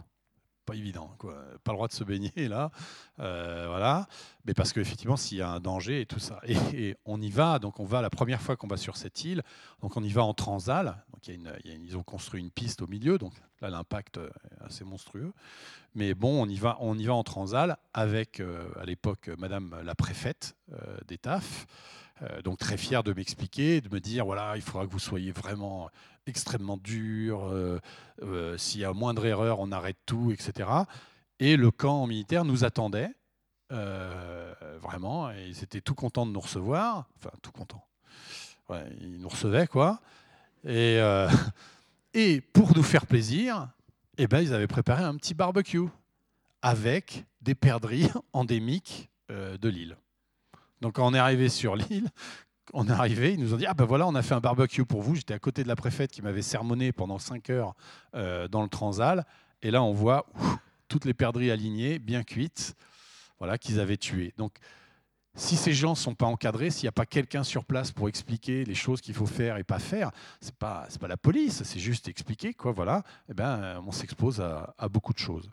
[0.70, 1.16] pas évident.
[1.18, 1.34] Quoi.
[1.64, 2.72] Pas le droit de se baigner là,
[3.20, 4.08] euh, voilà.
[4.46, 6.40] Mais parce qu'effectivement, s'il y a un danger et tout ça.
[6.46, 9.44] Et, on y va, donc on va la première fois qu'on va sur cette île,
[9.82, 11.04] donc on y va en transal.
[11.14, 11.28] Donc
[11.66, 15.34] ils ont construit une piste au milieu, donc là l'impact est assez monstrueux.
[15.96, 19.76] Mais bon, on y va, on y va en transal avec euh, à l'époque Madame
[19.84, 21.66] la préfète euh, des TAF.
[22.44, 25.90] Donc très fier de m'expliquer, de me dire voilà, il faudra que vous soyez vraiment
[26.30, 27.50] extrêmement dur.
[27.50, 27.80] Euh,
[28.22, 30.70] euh, s'il y a moindre erreur, on arrête tout, etc.
[31.40, 33.10] Et le camp militaire nous attendait,
[33.72, 37.10] euh, vraiment, et ils étaient tout contents de nous recevoir.
[37.18, 37.84] Enfin, tout contents.
[39.02, 40.00] ils nous recevaient, quoi.
[40.66, 41.00] Et,
[42.14, 43.70] et pour nous faire plaisir,
[44.18, 45.88] eh ben, ils avaient préparé un petit barbecue
[46.62, 49.96] avec des perdrix endémiques de l'île.
[50.82, 52.10] Donc quand on est arrivé sur l'île,
[52.74, 54.86] on est arrivé, ils nous ont dit Ah ben voilà, on a fait un barbecue
[54.86, 55.16] pour vous.
[55.16, 57.74] J'étais à côté de la préfète qui m'avait sermonné pendant 5 heures
[58.16, 59.26] euh, dans le Transal.
[59.62, 60.28] Et là, on voit
[60.88, 62.76] toutes les perdrix alignées, bien cuites,
[63.40, 64.34] voilà, qu'ils avaient tuées.
[64.38, 64.54] Donc,
[65.36, 68.10] si ces gens ne sont pas encadrés, s'il n'y a pas quelqu'un sur place pour
[68.10, 70.12] expliquer les choses qu'il faut faire et pas faire,
[70.42, 74.42] ce n'est pas, pas la police, c'est juste expliquer, quoi, voilà, eh ben, on s'expose
[74.42, 75.50] à, beaucoup de choses.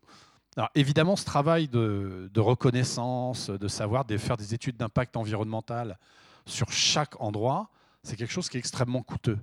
[0.75, 5.99] Évidemment, ce travail de, reconnaissance, de savoir de faire des études d'impact environnemental,
[6.47, 7.71] sur chaque endroit,
[8.03, 9.39] c'est quelque chose qui est extrêmement coûteux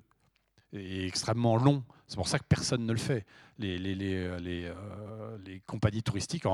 [0.71, 1.83] et extrêmement long.
[2.07, 3.25] C'est pour ça que personne ne le fait.
[3.59, 6.45] Les, les euh, compagnies touristiques,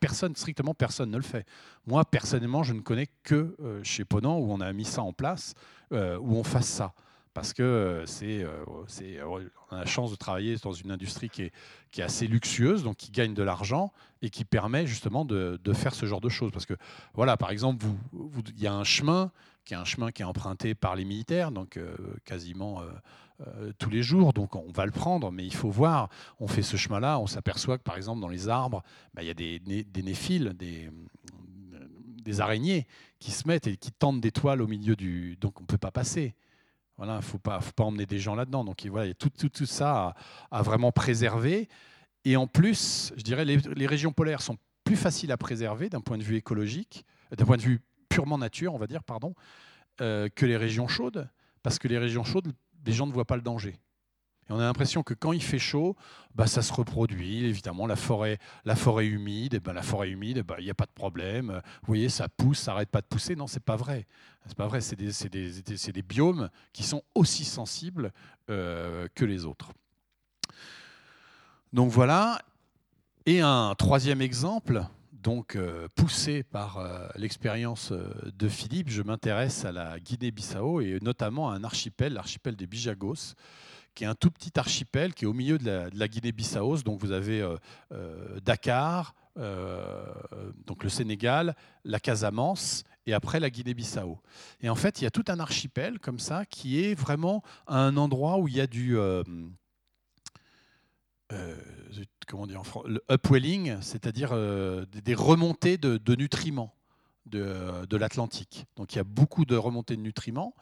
[0.00, 1.46] personne, strictement personne ne le fait.
[1.86, 5.12] Moi, personnellement, je ne connais que euh, chez Ponant où on a mis ça en
[5.12, 5.54] place,
[5.92, 6.92] euh, où on fasse ça
[7.32, 9.38] parce que euh, c'est, euh, c'est, on
[9.70, 11.52] a la chance de travailler dans une industrie qui est,
[11.90, 15.94] qui est assez luxueuse, donc qui gagne de l'argent et qui permet justement de, faire
[15.94, 16.50] ce genre de choses.
[16.50, 16.74] Parce que,
[17.14, 17.86] voilà, par exemple,
[18.56, 19.30] il y a un chemin
[19.64, 22.82] qui est un chemin qui est emprunté par les militaires, donc euh, quasiment
[23.78, 26.76] tous les jours, donc on va le prendre, mais il faut voir, on fait ce
[26.76, 28.82] chemin-là, on s'aperçoit que par exemple dans les arbres,
[29.14, 30.90] bah, il y a des, des néphiles, des,
[32.20, 32.86] des araignées
[33.18, 35.36] qui se mettent et qui tentent des toiles au milieu du...
[35.40, 36.34] Donc on ne peut pas passer.
[37.00, 38.62] Voilà, il ne faut pas, faut pas emmener des gens là-dedans.
[38.62, 40.14] Donc voilà, il y a tout, tout, ça
[40.50, 41.66] à, vraiment préserver.
[42.26, 46.02] Et en plus, je dirais, les, les régions polaires sont plus faciles à préserver d'un
[46.02, 49.34] point de vue écologique, d'un point de vue purement nature, on va dire, pardon,
[50.02, 51.26] euh, que les régions chaudes,
[51.62, 52.52] parce que les régions chaudes,
[52.84, 53.78] les gens ne voient pas le danger.
[54.50, 55.96] On a l'impression que quand il fait chaud,
[56.34, 57.44] bah, ça se reproduit.
[57.44, 60.74] Évidemment, la forêt, la forêt humide, ben, la forêt humide, eh ben, il n'y a
[60.74, 61.60] pas de problème.
[61.82, 63.36] Vous voyez, ça pousse, ça n'arrête pas de pousser.
[63.36, 64.06] Non, c'est pas vrai.
[64.46, 64.80] C'est pas vrai.
[64.80, 68.12] C'est des, des, des, biomes qui sont aussi sensibles
[68.50, 69.70] euh, que les autres.
[71.72, 72.40] Donc voilà.
[73.26, 74.82] Et un troisième exemple,
[75.12, 81.50] donc euh, poussé par euh, l'expérience de Philippe, je m'intéresse à la Guinée-Bissau et notamment
[81.50, 83.34] à un archipel, l'archipel des Bijagos,
[83.94, 86.78] qui est un tout petit archipel qui est au milieu de la, Guinée-Bissau.
[86.78, 87.56] Donc vous avez euh,
[87.92, 90.04] euh, Dakar, euh,
[90.66, 94.18] donc le Sénégal, la Casamance et après la Guinée-Bissau.
[94.60, 97.96] Et en fait, il y a tout un archipel comme ça qui est vraiment un
[97.96, 98.96] endroit où il y a du
[102.26, 104.30] comment dire le upwelling, c'est-à-dire
[104.86, 106.74] des remontées de, nutriments
[107.26, 108.66] de, de l'Atlantique.
[108.76, 110.54] Donc il y a beaucoup de remontées de nutriments.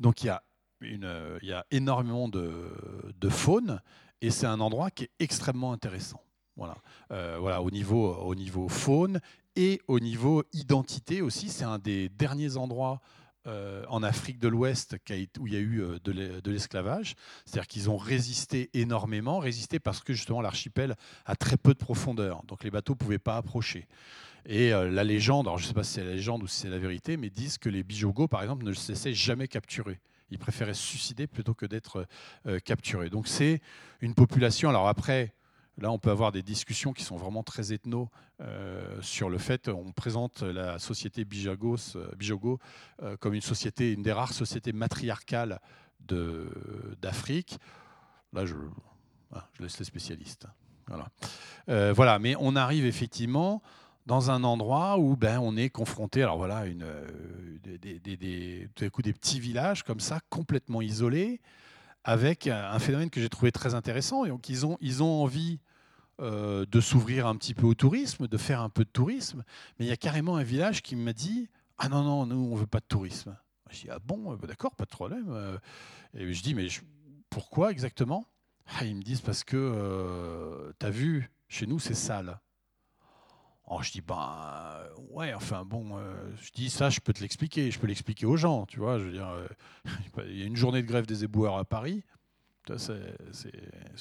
[0.00, 0.42] Donc il y a
[0.84, 3.80] euh, il y a énormément de, faune
[4.20, 6.22] et c'est un endroit qui est extrêmement intéressant.
[6.56, 6.76] Voilà,
[7.10, 9.20] euh, voilà au, niveau, au niveau faune
[9.56, 11.48] et au niveau identité aussi.
[11.48, 13.00] C'est un des derniers endroits
[13.46, 14.96] euh, en Afrique de l'Ouest
[15.40, 17.14] où il y a eu de l'esclavage.
[17.44, 22.42] C'est-à-dire qu'ils ont résisté énormément, résisté parce que justement l'archipel a très peu de profondeur,
[22.44, 23.88] donc les bateaux ne pouvaient pas approcher.
[24.44, 26.68] Et la légende, alors je ne sais pas si c'est la légende ou si c'est
[26.68, 30.00] la vérité, mais disent que les bijogos, par exemple, ne se laissaient jamais capturer
[30.32, 32.06] il préférait se suicider plutôt que d'être
[32.46, 33.10] euh, capturé.
[33.10, 33.60] Donc c'est
[34.00, 34.70] une population.
[34.70, 35.34] Alors après,
[35.76, 39.68] là, on peut avoir des discussions qui sont vraiment très ethno euh, sur le fait.
[39.68, 42.58] On présente la société Bijagos, euh, Bijogo
[43.20, 45.60] comme une société, une des rares sociétés matriarcales
[46.00, 47.58] d'Afrique.
[48.32, 48.54] Là, je,
[49.34, 50.46] ah, je, laisse les spécialistes.
[51.66, 52.18] Voilà.
[52.18, 53.62] Mais on arrive effectivement
[54.06, 57.06] dans un endroit où ben, on est confronté, alors voilà, euh,
[58.74, 61.40] tout à coup des petits villages comme ça, complètement isolés,
[62.04, 64.24] avec un phénomène que j'ai trouvé très intéressant.
[64.24, 65.60] Et donc ils ont, ils ont envie
[66.20, 69.44] euh, de s'ouvrir un petit peu au tourisme, de faire un peu de tourisme,
[69.78, 72.56] mais il y a carrément un village qui m'a dit Ah non, non, nous, on
[72.56, 73.36] veut pas de tourisme.
[73.70, 75.58] Je dis Ah bon, bah, d'accord, pas de problème.
[76.14, 76.66] Et je dis Mais
[77.30, 78.26] pourquoi exactement?
[78.66, 82.38] Ah, Ils me disent Parce que, euh, tu as vu, chez nous, c'est sale.
[83.72, 84.82] Alors je dis, bah
[85.12, 88.36] ouais, enfin bon, euh, je dis ça, je peux te l'expliquer, je peux l'expliquer aux
[88.36, 88.98] gens, tu vois.
[88.98, 89.48] Je veux dire, euh,
[90.28, 92.04] il y a une journée de grève des éboueurs à Paris,
[92.76, 93.00] c'est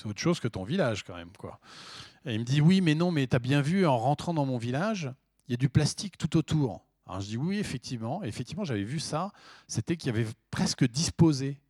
[0.04, 1.62] autre chose que ton village quand même, quoi.
[2.26, 4.46] Et il me dit, oui, mais non, mais tu as bien vu, en rentrant dans
[4.46, 5.10] mon village,
[5.48, 6.86] il y a du plastique tout autour.
[7.08, 9.32] Alors je dis, oui, effectivement, effectivement, j'avais vu ça,
[9.70, 11.62] c'était qu'il y avait presque disposé.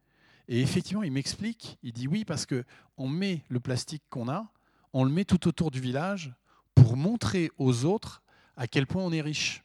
[0.47, 2.63] Et effectivement, il m'explique, il dit oui, parce que
[2.97, 4.51] on met le plastique qu'on a,
[4.91, 6.33] on le met tout autour du village
[6.75, 8.21] pour montrer aux autres
[8.57, 9.63] à quel point on est riche.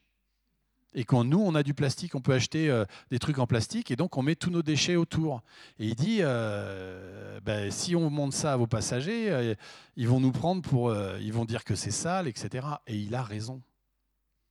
[0.98, 3.90] Et quand nous, on a du plastique, on peut acheter euh, des trucs en plastique,
[3.90, 5.42] et donc on met tous nos déchets autour.
[5.78, 9.54] Et il dit, euh, ben, si on montre ça à vos passagers, euh,
[9.96, 12.66] ils vont nous prendre pour, ils vont dire que c'est sale, etc.
[12.86, 13.60] Et il a raison.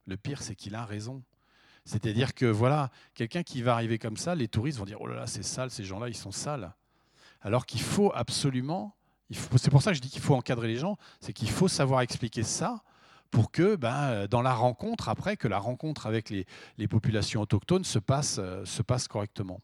[0.06, 1.24] Le pire, c'est qu'il a raison.
[1.84, 5.16] C'est-à-dire que voilà, quelqu'un qui va arriver comme ça, les touristes vont dire, oh là
[5.16, 6.76] là, c'est sale, ces gens-là, ils sont sales.
[7.42, 8.96] Alors qu'il faut absolument
[9.32, 12.02] c'est pour ça que je dis qu'il faut encadrer les gens, c'est qu'il faut savoir
[12.02, 12.84] expliquer ça
[13.32, 18.00] pour que ben, dans la rencontre, après, que la rencontre avec les, populations autochtones se
[18.00, 19.62] passe, euh, se passe correctement.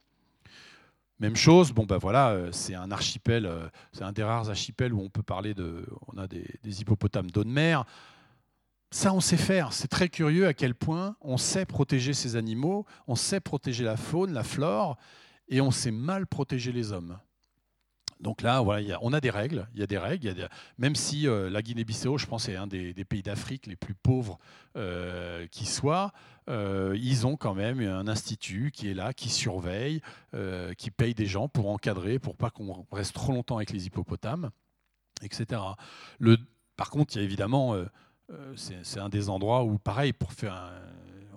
[1.19, 4.93] Même chose, bon ben voilà, euh, c'est un archipel, euh, c'est un des rares archipels
[4.93, 7.86] où on peut parler de, on a des hippopotames d'eau de mer.
[8.93, 9.71] Ça, on sait faire.
[9.71, 13.95] C'est très curieux à quel point on sait protéger ces animaux, on sait protéger la
[13.95, 14.97] faune, la flore,
[15.47, 17.17] et on sait mal protéger les hommes.
[18.21, 18.63] Donc là,
[19.01, 19.67] on a des règles.
[19.73, 20.47] Il y a des règles.
[20.77, 24.38] même si euh, la Guinée-Bissau, je pense, est un des, pays d'Afrique les plus pauvres
[24.77, 26.13] euh, qui soit,
[26.47, 30.01] euh, ils ont quand même un institut qui est là, qui surveille,
[30.77, 34.51] qui paye des gens pour encadrer, pour pas qu'on reste trop longtemps avec les hippopotames,
[35.24, 35.61] etc.
[36.78, 37.76] Par contre, il y a évidemment,
[38.55, 40.72] c'est un des endroits où, pareil, pour faire,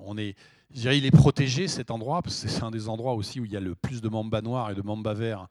[0.04, 0.36] on est
[0.76, 3.56] il est protégé cet endroit, parce que c'est un des endroits aussi où il y
[3.56, 5.46] a le plus de mamba noirs et de mamba verts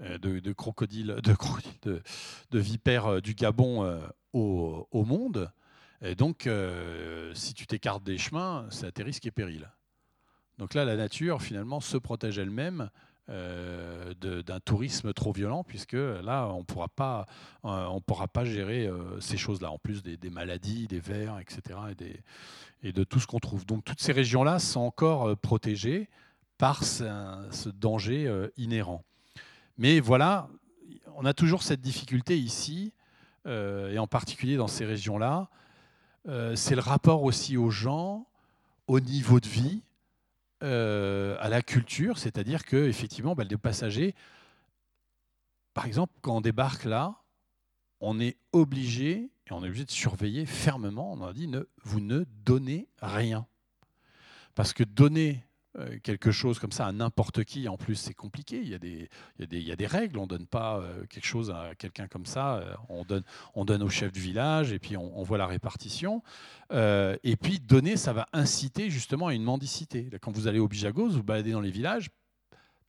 [0.00, 3.98] euh, de, crocodiles, de, vipères euh, du Gabon euh,
[4.32, 5.50] au, monde.
[6.02, 6.48] Et donc,
[7.34, 9.68] si tu t'écartes des chemins, c'est à tes risques et périls.
[10.58, 12.90] Donc là, la nature, finalement, se protège elle-même
[13.26, 17.26] d'un tourisme trop violent, puisque là, on pourra pas,
[17.64, 18.88] ne pourra pas gérer
[19.18, 21.80] ces choses-là, en plus des, maladies, des vers, etc.,
[22.84, 23.66] et, de tout ce qu'on trouve.
[23.66, 26.08] Donc toutes ces régions-là sont encore protégées
[26.58, 29.04] par ce, danger inhérent.
[29.78, 30.48] Mais voilà,
[31.16, 32.92] on a toujours cette difficulté ici,
[33.46, 35.48] et en particulier dans ces régions-là,
[36.54, 38.26] c'est le rapport aussi aux gens,
[38.88, 39.82] au niveau de vie,
[40.64, 44.16] euh, à la culture, c'est-à-dire que effectivement, bah, les passagers,
[45.72, 47.14] par exemple, quand on débarque là,
[48.00, 51.12] on est obligé et on est obligé de surveiller fermement.
[51.12, 53.46] On a dit ne, vous ne donnez rien,
[54.56, 55.44] parce que donner
[55.78, 58.60] euh, quelque chose comme ça à n'importe qui, en plus, c'est compliqué.
[58.60, 59.08] Il y, a des,
[59.38, 60.18] il, y a des, règles.
[60.18, 62.56] On ne donne pas euh, quelque chose à quelqu'un comme ça.
[62.56, 63.22] Euh, on, donne,
[63.54, 66.22] on donne au chef du village et puis on, voit la répartition.
[66.72, 70.08] et puis, donner, ça va inciter justement à une mendicité.
[70.20, 72.10] Quand vous allez au Bijagos, vous baladez dans les villages,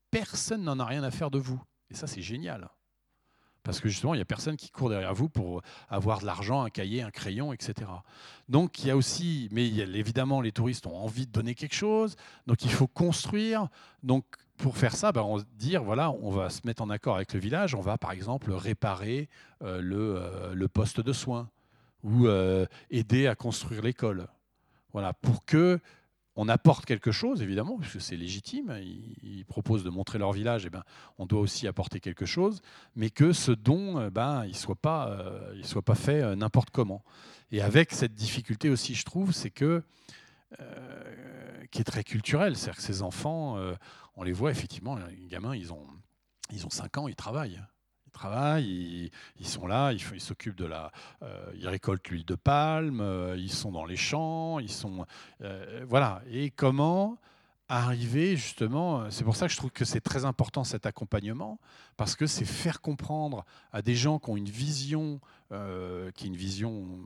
[0.09, 1.61] personne n'en a rien à faire de vous.
[1.91, 2.69] Et ça, c'est génial.
[3.69, 6.63] Parce que justement, il n'y a personne qui court derrière vous pour avoir de l'argent,
[6.63, 7.87] un cahier, un crayon, etc.
[8.47, 12.15] Donc il y a aussi, mais évidemment, les touristes ont envie de donner quelque chose,
[12.47, 13.67] donc il faut construire.
[14.01, 14.25] Donc
[14.57, 17.39] pour faire ça, ben, on dire voilà, on va se mettre en accord avec le
[17.39, 19.29] village, on va par exemple réparer
[19.61, 21.47] euh, le, euh, le, poste de soins
[22.03, 24.29] ou euh, aider à construire l'école.
[24.93, 25.79] Voilà, pour que
[26.35, 28.79] on apporte quelque chose, évidemment, puisque c'est légitime.
[28.81, 30.83] Ils, proposent de montrer leur village, et eh ben,
[31.17, 32.61] on doit aussi apporter quelque chose,
[32.95, 36.35] mais que ce don, eh ben, il ne soit, pas, euh, soit pas fait euh,
[36.35, 37.03] n'importe comment.
[37.51, 39.81] Et avec cette difficulté aussi, je trouve, c'est que,
[40.61, 43.57] euh, qui est très culturel, c'est-à-dire que ces enfants,
[44.15, 45.87] on les voit effectivement, les gamins, ils ont,
[46.51, 47.59] ils ont 5 ans, ils travaillent.
[48.19, 50.91] Ils travaillent, ils, sont là, ils s'occupent de la,
[51.23, 55.05] euh, ils récoltent l'huile de palme, euh, ils sont dans les champs, ils sont,
[55.41, 56.21] euh, voilà.
[56.29, 57.17] Et comment
[57.69, 61.59] arriver justement, c'est pour ça que je trouve que c'est très important cet accompagnement,
[61.97, 66.35] parce que c'est faire comprendre à des gens qui ont une vision, qui est une
[66.35, 66.99] vision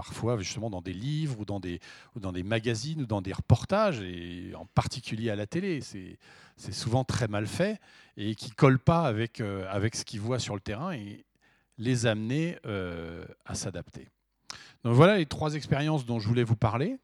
[0.00, 1.78] parfois justement dans des livres ou dans des,
[2.16, 5.82] dans des magazines ou dans des reportages, et en particulier à la télé.
[5.82, 6.18] C'est,
[6.72, 7.80] souvent très mal fait
[8.18, 11.24] et qui ne colle pas avec, euh, avec ce qu'ils voient sur le terrain et
[11.78, 14.08] les amener euh, à s'adapter.
[14.84, 16.98] Donc voilà les trois expériences dont je voulais vous parler.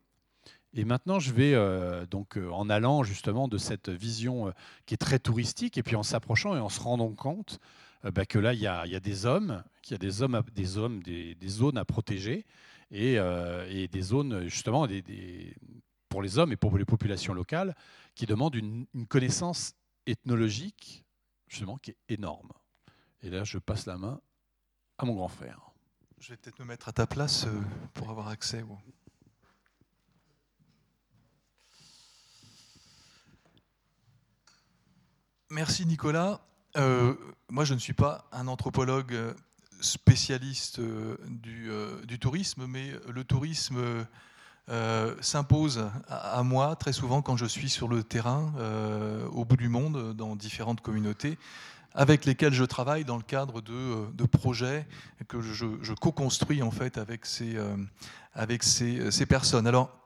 [0.76, 4.52] Et maintenant, je vais, euh, donc, en allant justement de cette vision
[4.84, 7.58] qui est très touristique, et puis en s'approchant et en se rendant compte
[8.04, 10.42] bah, que là, il y a, y a, des hommes, qu'il y a des hommes,
[10.54, 12.44] des, hommes des, des zones à protéger,
[12.92, 15.56] et, et, des zones, justement, des, des,
[16.08, 17.74] pour les hommes et pour les populations locales,
[18.14, 19.72] qui demandent une, une connaissance
[20.06, 21.04] ethnologique
[21.48, 22.52] justement, qui est énorme.
[23.22, 24.20] Et là, je passe la main
[24.98, 25.70] à mon grand frère.
[26.18, 27.60] Je vais peut-être me mettre à ta place euh,
[27.94, 28.64] pour avoir accès.
[35.50, 36.40] Merci Nicolas.
[36.76, 37.14] Euh,
[37.50, 39.32] moi, je ne suis pas un anthropologue euh,
[39.80, 41.70] spécialiste du,
[42.04, 44.06] du, tourisme, mais le tourisme
[44.68, 49.56] euh, s'impose à, moi très souvent quand je suis sur le terrain, euh, au bout
[49.56, 51.38] du monde, dans différentes communautés
[51.94, 54.86] avec lesquelles je travaille dans le cadre de, projets
[55.28, 57.76] que je, co-construis en fait avec ces, euh,
[58.34, 59.68] avec ces, ces personnes.
[59.68, 59.96] Alors,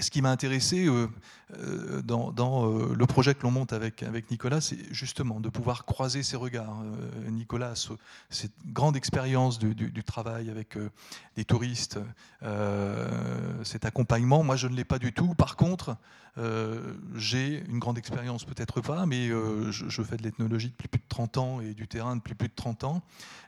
[0.00, 1.08] ce qui m'a intéressé euh,
[1.58, 2.32] euh, dans,
[2.66, 6.82] euh, le projet que l'on monte avec, Nicolas, c'est justement de pouvoir croiser ses regards.
[7.30, 7.74] Nicolas
[8.30, 10.76] cette grande expérience du, travail avec
[11.36, 11.98] des touristes,
[13.64, 14.42] cet accompagnement.
[14.42, 15.34] Moi, je ne l'ai pas du tout.
[15.34, 15.96] Par contre,
[17.14, 21.38] j'ai une grande expérience, peut-être pas, mais je, fais de l'ethnologie depuis plus de 30
[21.38, 23.02] ans et du terrain depuis plus de 30 ans.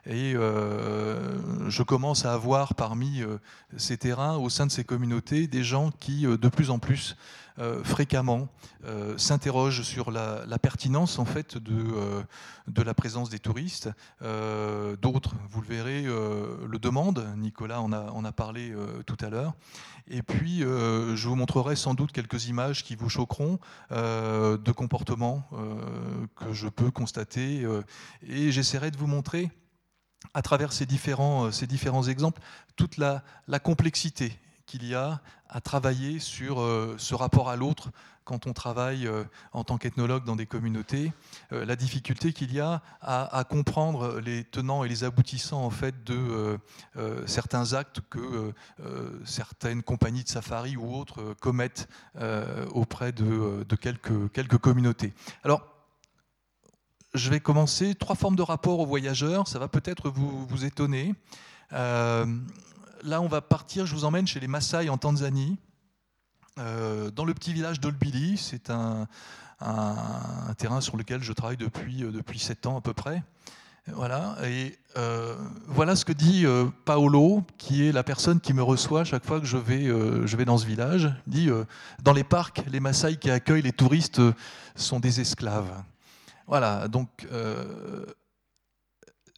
[0.07, 3.23] Et je commence à avoir parmi
[3.77, 7.17] ces terrains, au sein de ces communautés, des gens qui euh, de plus en plus
[7.59, 8.49] euh, fréquemment
[8.85, 12.25] euh, s'interrogent sur la, pertinence en fait de,
[12.67, 13.91] de la présence des touristes.
[14.21, 17.27] D'autres, vous le verrez, le demandent.
[17.37, 18.75] Nicolas en a, parlé
[19.07, 19.55] tout à l'heure.
[20.09, 23.59] Et puis, je vous montrerai sans doute quelques images qui vous choqueront
[23.91, 25.49] de comportements
[26.37, 27.67] que je peux constater.
[28.27, 29.51] et j'essaierai de vous montrer
[30.35, 32.43] à travers ces différents, ces différents exemples
[32.77, 33.23] toute la
[33.63, 34.37] complexité
[34.69, 37.91] qu'il y a à travailler sur euh, ce rapport à l'autre
[38.25, 41.15] quand on travaille euh, en tant qu'ethnologue dans des communautés,
[41.53, 46.05] euh, la difficulté qu'il y a à, comprendre les tenants et les aboutissants en fait
[46.05, 46.59] de
[47.27, 48.53] certains actes que
[49.25, 51.89] certaines compagnies de safari ou autres commettent
[52.75, 55.15] auprès de, quelques, communautés.
[55.45, 55.63] Alors,
[57.15, 57.95] je vais commencer.
[57.95, 61.15] Trois formes de rapport aux voyageurs, ça va peut-être vous étonner
[63.03, 65.57] là, on va partir, je vous emmène chez les Maasai en Tanzanie.
[66.57, 68.37] dans le petit village d'Olbili.
[68.37, 69.07] C'est un,
[70.57, 73.23] terrain sur lequel je travaille depuis, depuis 7 ans à peu près.
[73.95, 74.79] Voilà, et
[75.67, 76.45] voilà ce que dit
[76.85, 80.45] Paolo, qui est la personne qui me reçoit chaque fois que je vais, je vais
[80.45, 81.13] dans ce village.
[81.27, 81.51] Il dit
[82.03, 84.21] Dans les parcs, les Maasai qui accueillent les touristes
[84.77, 85.73] sont des esclaves.
[86.47, 87.27] Voilà, donc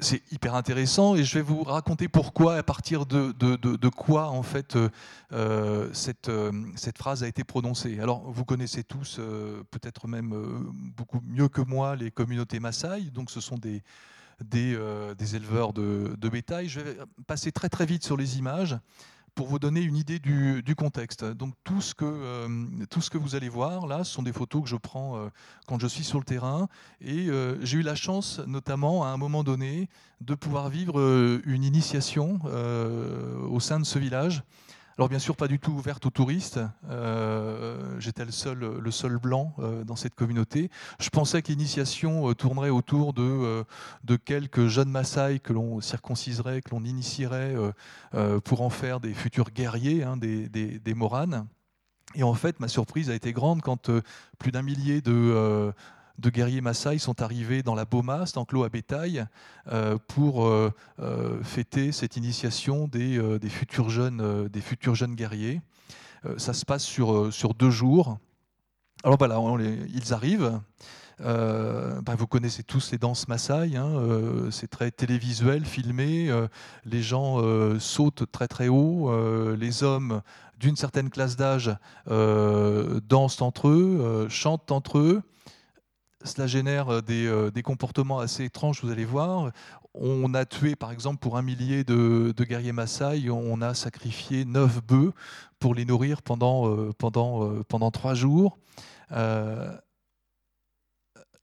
[0.00, 4.76] c'est hyper intéressant et je vais vous raconter pourquoi, à partir de, quoi en fait
[5.32, 8.00] euh, cette, euh, cette, phrase a été prononcée.
[8.00, 10.34] Alors vous connaissez tous, euh, peut-être même
[10.96, 13.10] beaucoup mieux que moi, les communautés Maasai.
[13.12, 13.82] Donc ce sont des,
[14.44, 14.78] des,
[15.18, 16.68] des éleveurs de, bétail.
[16.68, 16.96] Je vais
[17.26, 18.76] passer très très vite sur les images
[19.40, 21.24] pour vous donner une idée du, contexte.
[21.24, 24.34] Donc tout ce, que, euh, tout ce que vous allez voir là, ce sont des
[24.34, 25.30] photos que je prends euh,
[25.66, 26.68] quand je suis sur le terrain.
[27.00, 29.88] Et euh, j'ai eu la chance, notamment à un moment donné,
[30.20, 31.00] de pouvoir vivre
[31.46, 32.38] une initiation
[33.50, 34.42] au sein de ce village.
[35.00, 36.60] Alors bien sûr, pas du tout ouverte aux touristes.
[36.90, 40.70] Euh, j'étais le seul, le seul blanc euh, dans cette communauté.
[41.00, 43.64] Je pensais que l'initiation euh, tournerait autour de,
[44.04, 47.54] de quelques jeunes Maasai que l'on circonciserait, que l'on initierait
[48.44, 51.46] pour en faire des futurs guerriers, hein, des, des, des, Moranes.
[52.14, 53.90] Et en fait, ma surprise a été grande quand
[54.38, 55.72] plus d'un millier de
[56.20, 59.26] de guerriers Maasai sont arrivés dans la Boma, cet enclos à bétail,
[59.72, 65.60] euh, pour euh, euh, fêter cette initiation des, futurs, jeunes, guerriers.
[66.36, 68.18] ça se passe sur, sur deux jours.
[69.02, 69.40] Alors voilà,
[69.94, 70.60] ils arrivent.
[71.18, 73.92] Ben, vous connaissez tous les danses Maasai, hein,
[74.50, 76.30] c'est très télévisuel, filmé.
[76.84, 77.38] les gens
[77.78, 79.10] sautent très très haut.
[79.54, 80.22] les hommes
[80.58, 81.74] d'une certaine classe d'âge
[82.06, 85.22] dansent entre eux, chantent entre eux
[86.24, 89.52] cela génère euh, euh, des, comportements assez étranges, vous allez voir.
[89.94, 94.82] On a tué, par exemple, pour un millier de, guerriers Maasai, on a sacrifié neuf
[94.82, 95.12] bœufs
[95.58, 98.58] pour les nourrir pendant, euh, pendant, trois jours.
[99.10, 99.80] là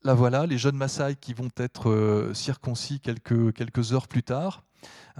[0.03, 4.63] voilà, les jeunes Maasai qui vont être circoncis quelques heures plus tard.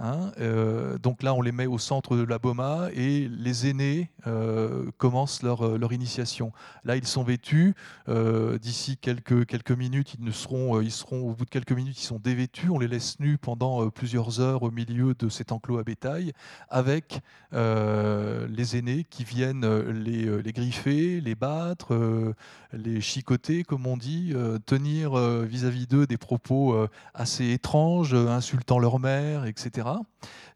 [0.00, 4.10] Hein, euh, donc là, on les met au centre de la Boma et les aînés
[4.28, 6.52] euh, commencent leur, euh, leur, initiation.
[6.84, 7.74] Là, ils sont vêtus.
[8.06, 12.70] D'ici quelques, minutes, ils, seront, au bout de quelques minutes, ils sont dévêtus.
[12.70, 16.32] On les laisse nus pendant plusieurs heures au milieu de cet enclos à bétail
[16.68, 17.20] avec
[17.52, 22.34] les aînés qui viennent les griffer, les battre,
[22.72, 24.34] les chicoter, comme on dit,
[24.66, 29.87] tenir vis-à-vis d'eux des propos assez étranges, insultant leur mère, etc.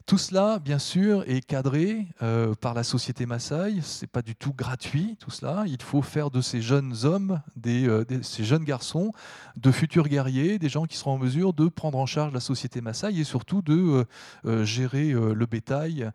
[0.05, 3.79] Tout cela, bien sûr, est cadré euh, par la société Maasai.
[3.81, 5.63] Ce n'est pas du tout gratuit, tout cela.
[5.65, 9.13] Il faut faire de ces jeunes hommes, des, euh, ces jeunes garçons,
[9.55, 12.81] de futurs guerriers, des gens qui seront en mesure de prendre en charge la société
[12.81, 14.05] Maasai et surtout de
[14.45, 16.09] euh, gérer le bétail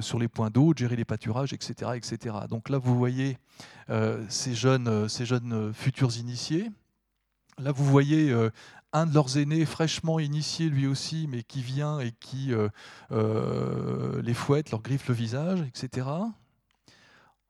[0.00, 2.36] sur les points d'eau, de gérer les pâturages, etc., etc.
[2.48, 3.38] Donc là, vous voyez
[4.28, 6.70] ces, jeunes, ces jeunes futurs initiés.
[7.58, 8.34] Là, vous voyez
[8.94, 12.68] un de leurs aînés fraîchement initié lui aussi, mais qui vient et qui euh,
[13.10, 16.06] euh, les fouette, leur griffe le visage, etc.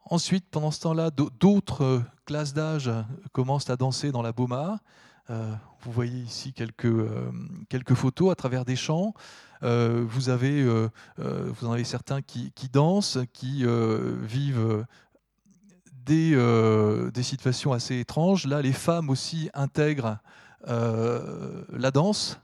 [0.06, 2.90] Ensuite, pendant ce temps-là, d'autres euh, classes d'âge
[3.32, 4.80] commencent à danser dans la Boma.
[5.28, 9.12] vous voyez ici quelques, photos à travers des champs.
[9.60, 10.66] vous, avez,
[11.18, 13.66] en avez certains qui, dansent, qui
[14.22, 14.86] vivent
[16.06, 18.46] des, situations assez étranges.
[18.46, 20.18] Là, les femmes aussi intègrent
[20.68, 22.38] euh, la danse,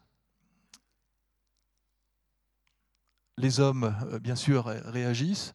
[3.39, 5.55] les hommes, euh, bien sûr, réagissent.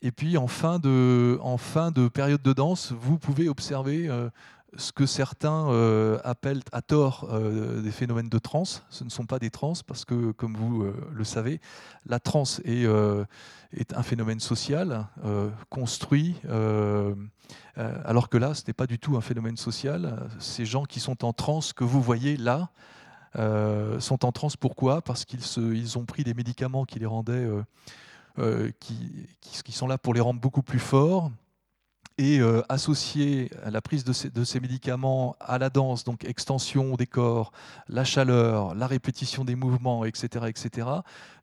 [0.00, 4.30] Et puis, en fin de, en fin de période de danse, vous pouvez observer euh,
[4.76, 5.68] ce que certains
[6.24, 7.28] appellent à tort
[7.82, 8.84] des phénomènes de transe.
[8.90, 11.60] Ce ne sont pas des trans parce que, comme vous le savez,
[12.06, 15.06] la transe est, un phénomène social
[15.70, 16.36] construit
[17.78, 20.28] euh, alors que là, ce n'est pas du tout un phénomène social.
[20.38, 22.70] Ces gens qui sont en transe, que vous voyez là,
[23.36, 25.02] euh, sont en transe pourquoi?
[25.02, 27.48] Parce qu'ils ont pris des médicaments qui les rendaient,
[28.38, 31.30] euh, qui, sont là pour les rendre beaucoup plus forts,
[32.18, 37.52] et euh, associer la prise de ces, médicaments à la danse, donc extension des corps,
[37.88, 40.88] la chaleur, la répétition des mouvements, etc., etc.,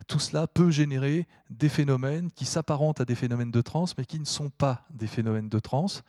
[0.07, 4.19] tout cela peut générer des phénomènes qui s'apparentent à des phénomènes de transe, mais qui
[4.19, 6.03] ne sont pas des phénomènes de transe.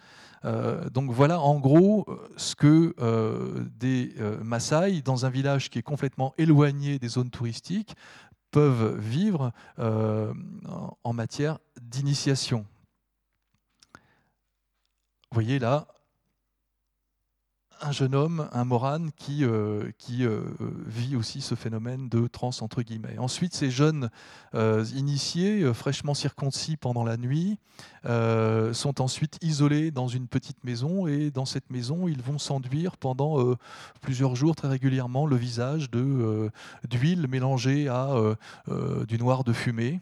[0.45, 2.05] Euh, donc voilà en gros
[2.37, 7.95] ce que euh, des Maasai, dans un village qui est complètement éloigné des zones touristiques,
[8.51, 12.67] peuvent vivre en matière d'initiation.
[15.37, 15.87] Vous voyez là
[17.83, 20.41] un jeune homme, un Moran, qui, euh, euh,
[20.87, 23.19] vit aussi ce phénomène de trans entre guillemets.
[23.19, 24.09] Ensuite, ces jeunes
[24.55, 27.59] euh, initiés, fraîchement circoncis pendant la nuit,
[28.05, 33.55] sont ensuite isolés dans une petite maison et dans cette maison, ils vont s'enduire pendant
[34.01, 38.15] plusieurs jours très régulièrement le visage d'huile mélangée à
[39.07, 40.01] du noir de fumée.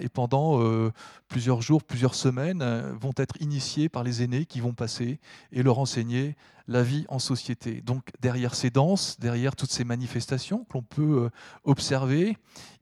[0.00, 0.92] Et pendant euh,
[1.28, 5.18] plusieurs jours, plusieurs semaines, euh, vont être initiés par les aînés qui vont passer
[5.52, 6.36] et leur enseigner
[6.68, 7.80] la vie en société.
[7.80, 11.30] Donc derrière ces danses, derrière toutes ces manifestations que l'on peut euh,
[11.64, 12.36] observer,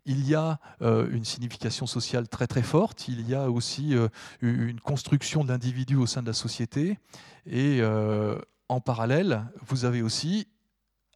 [0.04, 3.94] il y a une signification sociale très très forte, il y a aussi
[4.40, 6.98] une construction de l'individu au sein de la société,
[7.46, 7.80] et
[8.68, 10.48] en parallèle, vous avez aussi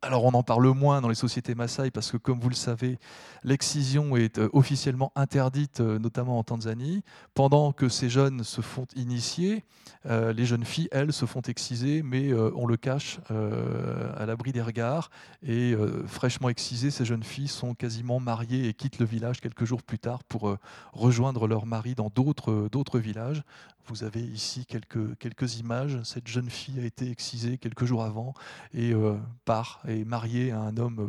[0.02, 2.98] alors on en parle moins dans les sociétés Maasai parce que comme vous le savez,
[3.44, 7.02] l'excision est euh, officiellement interdite, euh, notamment en Tanzanie.
[7.34, 9.64] Pendant que ces jeunes se font initier,
[10.04, 14.60] euh, les jeunes filles, elles, se font exciser, mais on le cache à l'abri des
[14.60, 15.10] regards.
[15.42, 15.74] Et
[16.06, 19.98] fraîchement excisées, ces jeunes filles sont quasiment mariées et quittent le village quelques jours plus
[19.98, 20.56] tard pour
[20.92, 23.42] rejoindre leur mari dans d'autres villages.
[23.88, 26.00] Vous avez ici quelques, quelques images.
[26.02, 28.34] Cette jeune fille a été excisée quelques jours avant
[28.74, 31.08] et euh, part et mariée à un homme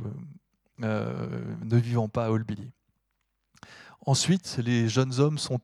[0.83, 2.71] euh, euh, ne vivant pas à Olbili.
[4.05, 5.59] Ensuite, les jeunes hommes sont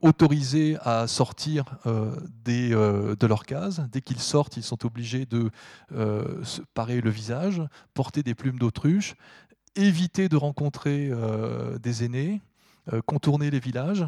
[0.00, 1.76] autorisés à sortir
[2.44, 3.86] des, de leur case.
[3.92, 5.50] Dès qu'ils sortent, ils sont obligés de
[5.92, 7.62] se parer le visage,
[7.94, 9.14] porter des plumes d'autruche,
[9.76, 11.12] éviter de rencontrer
[11.80, 12.40] des aînés,
[13.04, 14.04] contourner les villages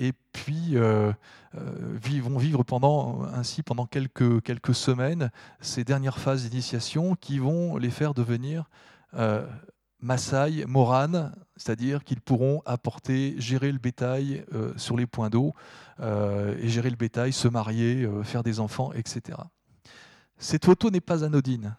[0.00, 1.12] et puis euh,
[1.54, 5.30] euh, vont vivre pendant, ainsi pendant quelques, semaines
[5.60, 8.68] ces dernières phases d'initiation qui vont les faire devenir
[9.14, 9.46] euh,
[10.00, 15.52] Maasai, Moran, c'est-à-dire qu'ils pourront apporter, gérer le bétail euh, sur les points d'eau
[16.02, 19.36] et gérer le bétail, se marier, faire des enfants, etc.
[20.38, 21.76] Cette photo n'est pas anodine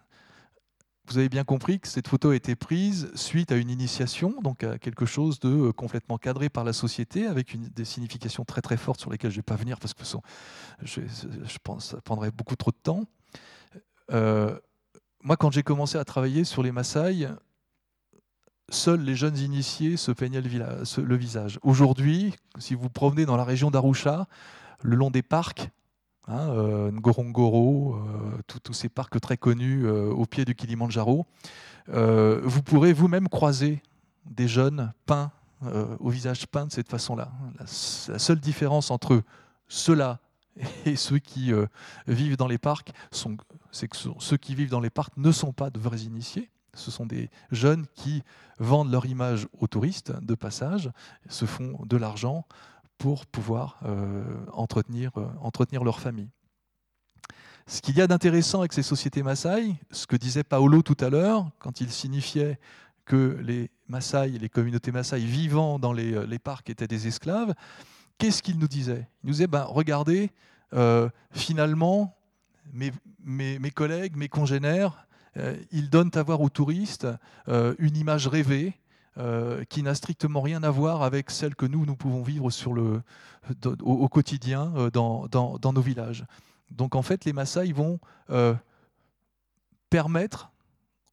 [1.08, 4.64] vous avez bien compris que cette photo a été prise suite à une initiation, donc
[4.64, 8.78] à quelque chose de euh, complètement cadré par la société, avec des significations très très
[8.78, 10.04] fortes sur lesquelles je ne vais pas venir parce que
[10.84, 13.06] je, pense ça prendrait beaucoup trop de temps.
[14.12, 14.58] Euh,
[15.24, 17.28] moi, quand j'ai commencé à travailler sur les Maasai,
[18.70, 21.60] seuls les jeunes initiés se peignaient le, le visage.
[21.62, 24.28] Aujourd'hui, si vous promenez dans la région d'Arusha,
[24.82, 25.70] le long des parcs,
[26.32, 31.26] hein, euh, Ngorongoro, euh, tous ces parcs très connus euh, au pied du Kilimanjaro,
[31.88, 33.82] vous pourrez vous-même croiser
[34.26, 35.32] des jeunes peints
[36.00, 37.32] au visage peint de cette façon-là.
[37.60, 39.22] La, seule différence entre
[39.68, 40.20] ceux-là
[40.86, 41.52] et ceux qui
[42.08, 42.94] vivent dans les parcs,
[43.72, 46.50] c'est que ceux qui vivent dans les parcs ne sont pas de vrais initiés.
[46.74, 48.24] Ce sont des jeunes qui
[48.60, 50.90] vendent leur image aux touristes de passage,
[51.28, 52.46] se font de l'argent
[53.02, 54.24] pour pouvoir euh,
[54.54, 56.30] entretenir, euh, entretenir leur famille.
[57.66, 61.10] Ce qu'il y a d'intéressant avec ces sociétés Maasai, ce que disait Paolo tout à
[61.10, 62.60] l'heure, quand il signifiait
[63.06, 67.56] que les Maasai, les communautés Maasai vivant dans les, euh, parcs étaient des esclaves,
[68.20, 69.08] qu'est-ce qu'il nous disait?
[69.24, 70.30] Il nous disait, ben, regardez,
[71.32, 72.16] finalement,
[72.72, 75.08] mes, collègues, mes congénères,
[75.72, 77.08] ils donnent à voir aux touristes
[77.48, 78.80] une image rêvée
[79.18, 82.50] euh, qui n'a strictement rien à voir avec celle que nous, nous pouvons vivre
[83.84, 86.24] au, quotidien euh, dans, nos villages.
[86.72, 88.00] Donc en fait, les Maasai vont
[88.30, 88.54] euh,
[89.90, 90.54] permettre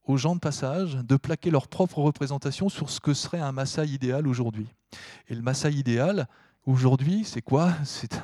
[0.05, 3.87] aux gens de passage de plaquer leur propre représentation sur ce que serait un Maasai
[3.87, 4.69] idéal aujourd'hui.
[5.27, 6.29] Et le Maasai idéal,
[6.65, 7.73] aujourd'hui, c'est quoi?
[7.83, 8.21] C'est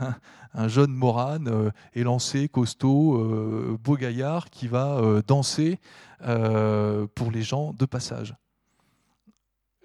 [0.54, 5.82] un, jeune morane élancé, costaud, beau gaillard qui va danser
[6.20, 8.36] pour les gens de passage.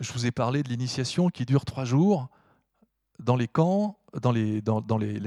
[0.01, 2.29] Je vous ai parlé de l'initiation qui dure trois jours
[3.19, 4.63] dans les camps, dans les,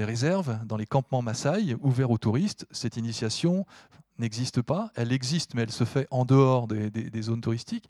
[0.04, 2.66] réserves, dans les campements Maasai ouverts aux touristes.
[2.72, 3.66] Cette initiation
[4.18, 4.90] n'existe pas.
[4.96, 7.88] Elle existe, mais elle se fait en dehors des, des zones touristiques.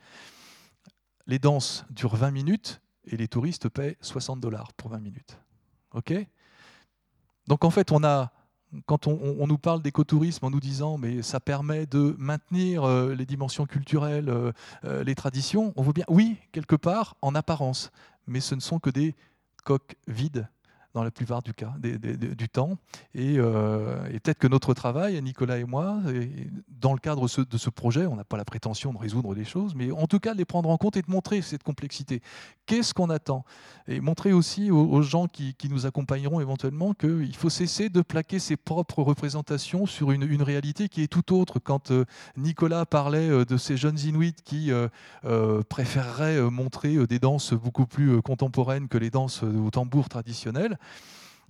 [1.26, 5.38] Les danses durent 20 minutes et les touristes paient 60 dollars pour 20 minutes.
[5.94, 6.12] OK?
[7.46, 8.30] Donc en fait, on a
[8.86, 13.26] quand on, nous parle d'écotourisme en nous disant mais ça permet de maintenir euh, les
[13.26, 14.52] dimensions culturelles, euh,
[14.84, 17.90] euh, les traditions, on voit bien, oui, quelque part, en apparence,
[18.26, 19.14] mais ce ne sont que des
[19.64, 20.48] coques vides
[20.94, 22.78] dans la plupart du, cas, du temps.
[23.16, 25.98] Euh, et, peut-être que notre travail, Nicolas et moi,
[26.68, 29.74] dans le cadre de ce projet, on n'a pas la prétention de résoudre les choses,
[29.74, 32.22] mais en tout cas de les prendre en compte et de montrer cette complexité.
[32.66, 33.44] Qu'est-ce qu'on attend?
[33.88, 38.56] Et montrer aussi aux, gens qui, nous accompagneront éventuellement qu'il faut cesser de plaquer ses
[38.56, 41.58] propres représentations sur une, réalité qui est tout autre.
[41.58, 42.04] Quand euh,
[42.36, 44.70] Nicolas parlait euh, de ces jeunes Inuits qui
[45.68, 50.78] préféreraient montrer des danses beaucoup plus contemporaines que les danses au tambour traditionnelles,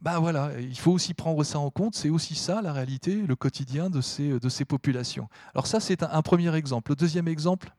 [0.03, 1.95] bah voilà, il faut aussi prendre ça en compte.
[1.95, 5.29] C'est aussi ça la réalité, le quotidien de ces, de ces populations.
[5.55, 6.93] Alors ça, c'est un, premier exemple.
[6.93, 7.75] Le deuxième exemple,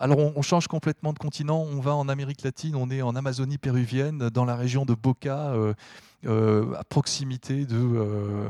[0.00, 3.58] alors on, change complètement de continent, on va en Amérique latine, on est en Amazonie
[3.58, 5.74] péruvienne, dans la région de Boca, euh,
[6.24, 8.48] euh, à proximité de, euh,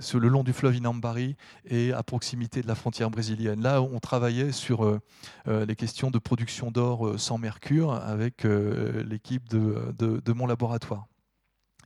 [0.00, 3.62] sur le long du fleuve Inambari et à proximité de la frontière brésilienne.
[3.62, 5.00] Là, on travaillait sur
[5.46, 11.06] les questions de production d'or sans mercure avec l'équipe de, mon laboratoire.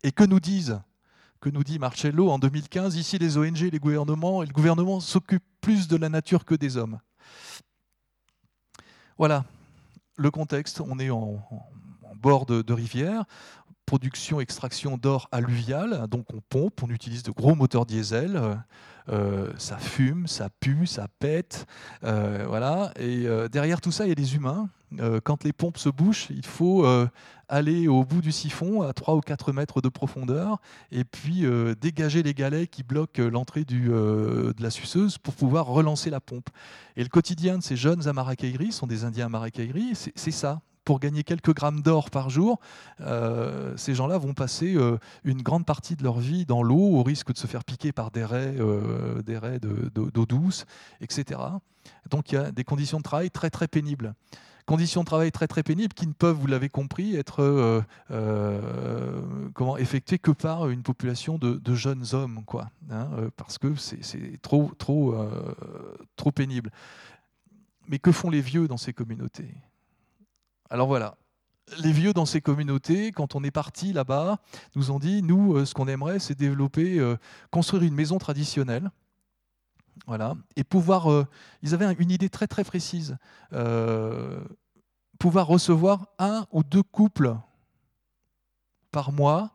[0.02, 0.80] Et que nous disent
[1.40, 5.44] que nous dit Marcello en 2015, ici les ONG, les gouvernements, et le gouvernement s'occupe
[5.60, 6.98] plus de la nature que des hommes.
[9.18, 9.44] Voilà.
[10.16, 11.40] Le contexte, on est en,
[12.16, 13.24] bord de, rivière,
[13.86, 18.58] production, extraction d'or alluvial, donc on pompe, on utilise de gros moteurs diesel,
[19.10, 21.66] euh, ça fume, ça pue, ça pète,
[22.04, 22.92] euh, voilà.
[22.98, 24.68] Et euh, derrière tout ça, il y a des humains.
[25.24, 26.86] quand les pompes se bouchent, il faut
[27.48, 30.60] aller au bout du siphon à 3 ou 4 mètres de profondeur
[30.92, 31.44] et puis
[31.80, 36.48] dégager les galets qui bloquent l'entrée de la suceuse pour pouvoir relancer la pompe.
[36.96, 41.24] Et le quotidien de ces jeunes Amarakairi, sont des Indiens Amarakairi, c'est ça pour gagner
[41.24, 42.60] quelques grammes d'or par jour,
[43.00, 47.02] euh, ces gens-là vont passer euh, une grande partie de leur vie dans l'eau, au
[47.02, 50.66] risque de se faire piquer par des raies, euh, des raies d'eau douce,
[51.00, 51.40] etc.
[52.10, 54.14] Donc il y a des conditions de travail très très pénibles.
[54.66, 57.84] Conditions de travail très très pénibles qui ne peuvent, vous l'avez compris, être
[59.52, 64.70] comment, effectuées que par une population de, jeunes hommes, quoi, hein, parce que c'est trop,
[64.78, 65.14] trop,
[66.16, 66.70] trop pénible.
[67.88, 69.54] Mais que font les vieux dans ces communautés?
[70.70, 71.16] Alors voilà,
[71.78, 74.38] les vieux dans ces communautés, quand on est parti là-bas,
[74.76, 77.16] nous ont dit, nous, euh, ce qu'on aimerait, c'est développer, euh,
[77.50, 78.90] construire une maison traditionnelle.
[80.06, 81.26] Voilà, et pouvoir, euh,
[81.62, 83.16] ils avaient une idée très très précise,
[85.18, 87.36] pouvoir recevoir un ou deux couples
[88.90, 89.52] par mois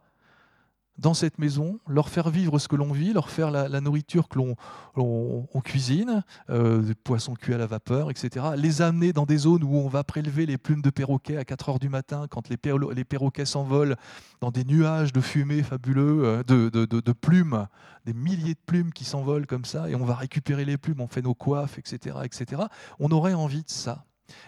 [1.00, 4.38] dans cette maison, leur faire vivre ce que l'on vit, leur faire la, nourriture que
[4.38, 8.48] l'on cuisine, euh, des poissons cuits à la vapeur, etc.
[8.58, 11.70] Les amener dans des zones où on va prélever les plumes de perroquets à 4
[11.70, 13.96] heures du matin, quand les, perroquets s'envolent
[14.42, 17.68] dans des nuages de fumée fabuleux, euh, de, de, plumes,
[18.06, 21.08] des milliers de plumes qui s'envolent comme ça, et on va récupérer les plumes, on
[21.08, 22.64] fait nos coiffes, etc., etc.
[23.00, 24.06] On aurait envie de ça.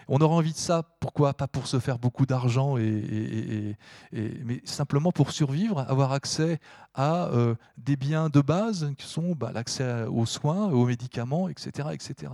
[0.08, 3.76] On aurait envie de ça, pourquoi Pas pour se faire beaucoup d'argent, et,
[4.12, 6.60] mais simplement pour survivre, avoir accès
[6.94, 11.88] à euh, des biens de base qui sont bah, l'accès aux soins, aux médicaments, etc.
[11.92, 12.32] etc.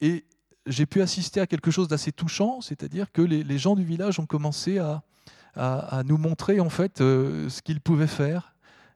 [0.00, 0.24] Et
[0.66, 4.26] j'ai pu assister à quelque chose d'assez touchant, c'est-à-dire que les, gens du village ont
[4.26, 5.02] commencé à,
[6.06, 8.54] nous montrer en fait euh, ce qu'ils pouvaient faire.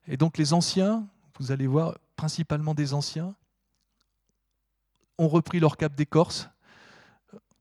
[0.09, 1.07] Et donc les anciens,
[1.39, 3.35] vous allez voir, principalement des anciens,
[5.19, 6.49] ont repris leur cap d'écorce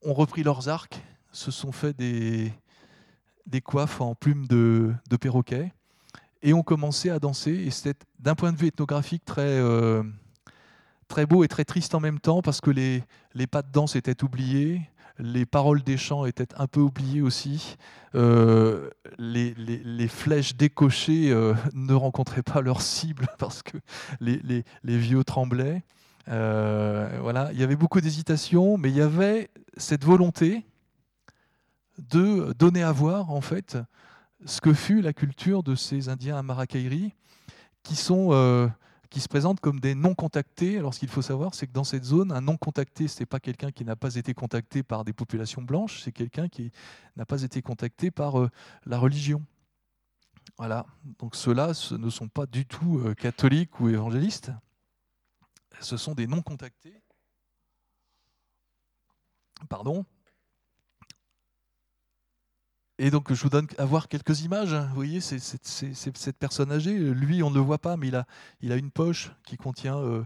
[0.06, 1.02] ont repris leurs arcs,
[1.32, 2.54] se sont fait des,
[3.46, 5.74] des coiffes en plumes de, de perroquet
[6.42, 7.52] et ont commencé à danser.
[7.52, 10.04] Et c'était d'un point de vue ethnographique très, euh,
[11.08, 13.04] très beau et très triste en même temps parce que les,
[13.34, 14.82] les pas de danse étaient oubliés,
[15.18, 17.78] les paroles des chants étaient un peu oubliées aussi,
[18.16, 23.78] euh, les, les, les, flèches décochées euh, ne rencontraient pas leur cible parce que
[24.20, 24.40] les,
[24.84, 25.84] les vieux tremblaient.
[26.28, 30.66] Voilà, il y avait beaucoup d'hésitation, mais il y avait cette volonté
[31.98, 33.78] de donner à voir en fait
[34.46, 36.44] ce que fut la culture de ces Indiens à
[37.96, 38.68] sont euh,
[39.10, 40.78] qui se présentent comme des non contactés.
[40.78, 43.26] Alors ce qu'il faut savoir, c'est que dans cette zone, un non contacté, ce n'est
[43.26, 46.72] pas quelqu'un qui n'a pas été contacté par des populations blanches, c'est quelqu'un qui
[47.16, 48.50] n'a pas été contacté par euh,
[48.86, 49.42] la religion.
[50.58, 50.86] Voilà.
[51.20, 54.52] Donc ceux-là ne sont pas du tout catholiques ou évangélistes
[55.82, 57.02] ce sont des non contactés.
[59.70, 60.06] Pardon.
[62.98, 64.74] Et donc, je vous donne à voir quelques images.
[64.74, 66.98] Vous voyez, c'est cette personne âgée.
[66.98, 68.26] Lui, on ne le voit pas, mais il a,
[68.62, 70.24] il a une poche qui contient euh,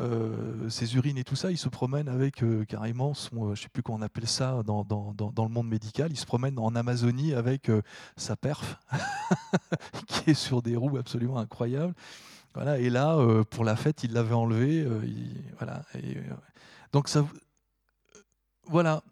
[0.00, 1.52] euh, ses urines et tout ça.
[1.52, 4.64] Il se promène avec euh, carrément son, je ne sais plus comment on appelle ça
[4.64, 6.10] dans, dans, dans, le monde médical.
[6.10, 7.70] Il se promène en Amazonie avec
[8.16, 8.80] sa perf,
[10.08, 11.94] qui est sur des roues absolument incroyables
[12.78, 13.16] et là,
[13.50, 14.86] pour la fête, il l'avait enlevé.
[15.58, 15.82] Voilà.
[16.92, 17.24] Donc ça,
[18.68, 19.02] voilà.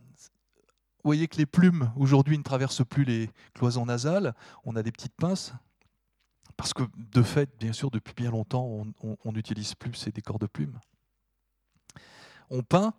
[1.02, 4.34] Vous voyez que les plumes aujourd'hui ne traversent plus les cloisons nasales.
[4.64, 5.52] On a des petites pinces
[6.56, 10.46] parce que de fait, bien sûr, depuis bien longtemps, on n'utilise plus ces décors de
[10.46, 10.80] plumes.
[12.50, 12.94] On peint,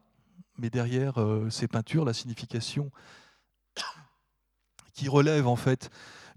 [0.58, 1.16] mais derrière
[1.50, 2.92] ces peintures, la signification
[4.94, 5.90] qui relève en fait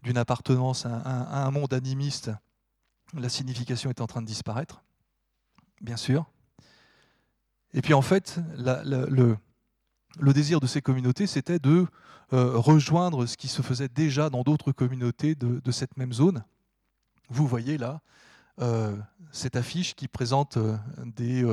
[0.03, 2.31] d'une appartenance à un monde animiste
[3.15, 4.83] la signification est en train de disparaître,
[5.81, 6.31] bien sûr.
[7.73, 9.37] Et puis en fait, le,
[10.19, 11.87] désir de ces communautés, c'était de
[12.33, 16.45] euh, rejoindre ce qui se faisait déjà dans d'autres communautés de, cette même zone,
[17.29, 18.01] vous voyez là
[19.33, 20.59] cette affiche qui présente
[21.17, 21.47] des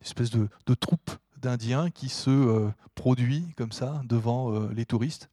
[0.00, 5.28] espèces de, troupes d'Indiens qui se produit comme ça devant les touristes.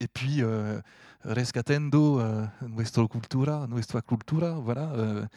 [0.00, 0.42] Et puis,
[1.22, 2.20] rescatendo
[2.62, 5.28] nuestra cultura, nuestra cultura, voilà,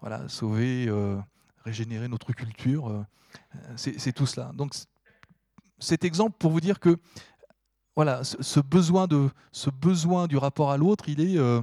[0.00, 0.92] voilà sauver,
[1.64, 3.04] régénérer notre culture,
[3.76, 4.50] c'est tout cela.
[4.54, 4.74] Donc,
[5.82, 6.96] cet exemple pour vous dire que
[7.94, 9.06] voilà, ce, besoin,
[10.26, 11.60] du rapport à l'autre, il est, euh,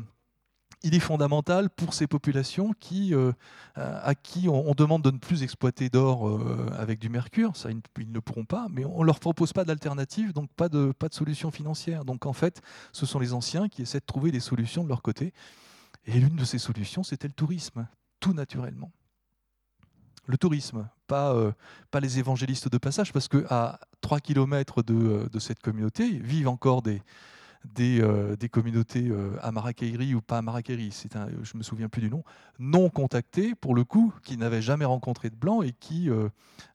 [0.99, 3.31] fondamental pour ces populations qui, euh,
[3.75, 8.11] à qui on, demande de ne plus exploiter d'or euh, avec du mercure, ça ils,
[8.11, 12.05] ne pourront pas, mais on ne leur propose pas d'alternative, donc pas de solution financière.
[12.05, 12.61] Donc en fait,
[12.91, 15.33] ce sont les anciens qui essaient de trouver des solutions de leur côté.
[16.05, 17.87] Et l'une de ces solutions, c'était le tourisme,
[18.19, 18.91] tout naturellement
[20.29, 21.51] le tourisme, pas, euh,
[21.91, 26.47] pas les évangélistes de passage, parce qu'à 3 km de, euh, de, cette communauté vivent
[26.47, 27.01] encore des,
[27.65, 32.01] des, euh, des communautés à Marrakech ou pas à c'est un, je me souviens plus
[32.01, 32.23] du nom,
[32.59, 36.09] non contactés pour le coup, qui n'avaient jamais rencontré de blanc et qui,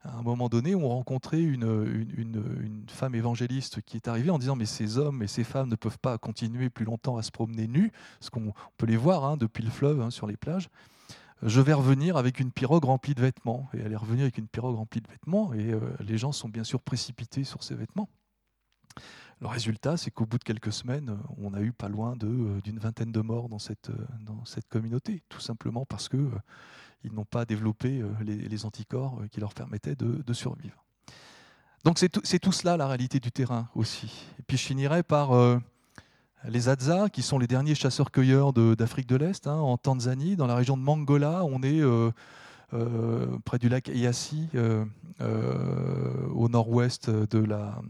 [0.03, 1.63] à un moment donné, ont rencontré une,
[2.19, 5.69] une, une, femme évangéliste qui est arrivée en disant mais ces hommes et ces femmes
[5.69, 9.25] ne peuvent pas continuer plus longtemps à se promener nus, parce qu'on peut les voir
[9.25, 10.69] hein, depuis le fleuve hein, sur les plages
[11.45, 13.69] je vais revenir avec une pirogue remplie de vêtements.
[13.75, 16.49] Et elle est revenue avec une pirogue remplie de vêtements, et euh, les gens sont
[16.49, 18.09] bien sûr précipités sur ces vêtements.
[19.41, 22.79] Le résultat, c'est qu'au bout de quelques semaines, on a eu pas loin euh, d'une
[22.79, 26.31] vingtaine de morts dans cette, euh, communauté, tout simplement parce qu'ils
[27.03, 30.83] ils n'ont pas développé les, anticorps qui leur permettaient de, survivre.
[31.85, 34.11] Donc c'est tout, tout, cela la réalité du terrain aussi.
[34.39, 35.33] Et puis je finirai par
[36.49, 40.55] les Hadza, qui sont les derniers chasseurs-cueilleurs d'Afrique de, l'Est, hein, en Tanzanie, dans la
[40.55, 41.45] région de Mangola.
[41.45, 42.11] On est euh,
[42.75, 44.85] euh, près du lac Eyasi, euh,
[46.35, 47.81] au nord-ouest de la,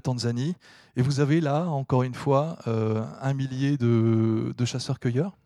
[0.00, 0.54] Tanzanie.
[0.96, 5.36] Et vous avez là, encore une fois, un millier de, chasseurs-cueilleurs.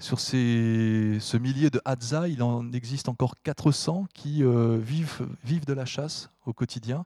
[0.00, 5.84] Sur ces, ce millier de Hadza, il en existe encore 400 qui vivent de la
[5.84, 7.04] chasse au quotidien.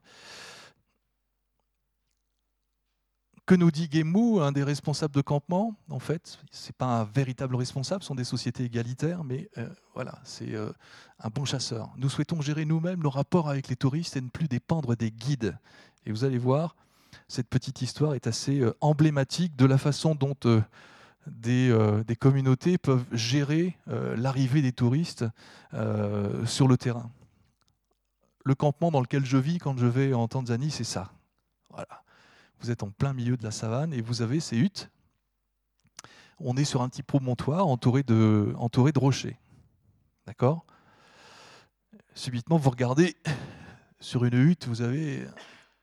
[3.45, 7.05] Que nous dit Guémou, un des responsables de campement En fait, ce n'est pas un
[7.05, 10.71] véritable responsable, ce sont des sociétés égalitaires, mais euh, voilà, c'est euh,
[11.19, 11.91] un bon chasseur.
[11.97, 15.59] Nous souhaitons gérer nous-mêmes nos rapports avec les touristes et ne plus dépendre des guides.
[16.07, 16.77] Et vous allez voir,
[17.27, 20.37] cette petite histoire est assez euh, emblématique de la façon dont
[21.27, 25.25] des, des, communautés peuvent gérer l'arrivée des touristes
[26.47, 27.11] sur le terrain.
[28.45, 31.13] Le campement dans lequel je vis quand je vais en Tanzanie, c'est ça.
[31.71, 32.02] Voilà
[32.63, 34.91] vous êtes en plein milieu de la savane et vous avez ces huttes.
[36.39, 38.55] On est sur un petit promontoire entouré de,
[38.97, 39.37] rochers.
[40.27, 40.65] D'accord?
[42.15, 43.17] Subitement, vous regardez
[44.01, 45.27] sur une hutte, vous avez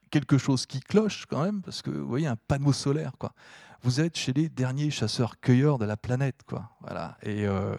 [0.10, 3.12] quelque chose qui cloche quand même, parce que vous voyez un panneau solaire.
[3.20, 3.34] Quoi.
[3.82, 6.44] Vous êtes chez les derniers chasseurs-cueilleurs de la planète.
[6.48, 6.70] Quoi.
[6.82, 7.18] Voilà.
[7.24, 7.76] Et, euh,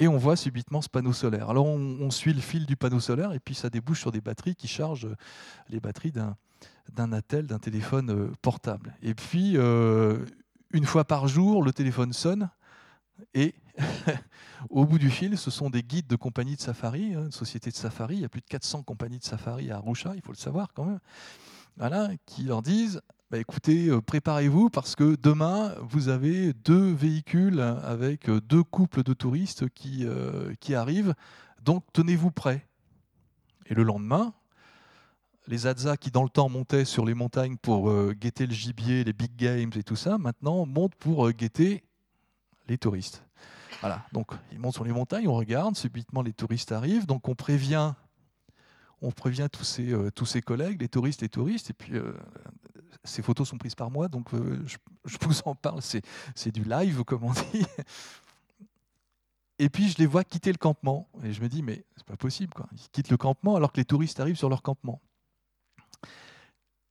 [0.00, 1.50] on voit subitement ce panneau solaire.
[1.50, 4.54] Alors on, suit le fil du panneau solaire et puis ça débouche sur des batteries
[4.54, 5.08] qui chargent
[5.68, 6.36] les batteries d'un,
[6.92, 8.96] d'un attel, d'un téléphone euh, portable.
[9.02, 10.24] Et puis, euh,
[10.72, 12.50] une fois par jour, le téléphone sonne
[13.34, 13.54] et
[14.70, 17.70] au bout du fil, ce sont des guides de compagnie de safari, hein, une société
[17.70, 18.16] de safari.
[18.16, 20.72] Il y a plus de 400 compagnies de safari à Arusha, il faut le savoir
[20.74, 21.00] quand même.
[21.76, 27.60] Voilà, qui leur disent bah, écoutez, euh, préparez-vous parce que demain, vous avez deux véhicules
[27.60, 30.06] avec deux couples de touristes qui,
[30.60, 31.14] qui arrivent,
[31.62, 32.66] donc tenez-vous prêts.
[33.68, 34.32] Et le lendemain,
[35.46, 39.04] les Hadza qui dans le temps montaient sur les montagnes pour euh, guetter le gibier,
[39.04, 41.84] les big games et tout ça, maintenant montent pour euh, guetter
[42.68, 43.22] les touristes.
[43.80, 47.34] Voilà, donc ils montent sur les montagnes, on regarde, subitement les touristes arrivent, donc on
[47.34, 47.92] prévient,
[49.02, 50.10] on prévient tous ses, euh,
[50.44, 51.92] collègues, les touristes, les touristes, et puis
[53.04, 57.04] ces photos sont prises par moi, donc je, je, vous en parle, c'est du live,
[57.04, 57.64] comme on dit.
[59.58, 62.16] Et puis je les vois quitter le campement, et je me dis, mais c'est pas
[62.16, 62.66] possible, quoi.
[62.72, 65.00] Ils quittent le campement alors que les touristes arrivent sur leur campement.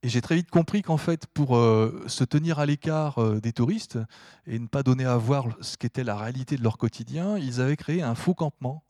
[0.05, 3.51] Et j'ai très vite compris qu'en fait, pour euh, se tenir à l'écart euh, des
[3.51, 3.97] touristes
[4.45, 7.75] et ne pas donner à voir ce qu'était la réalité de leur quotidien, ils avaient
[7.75, 8.83] créé un faux campement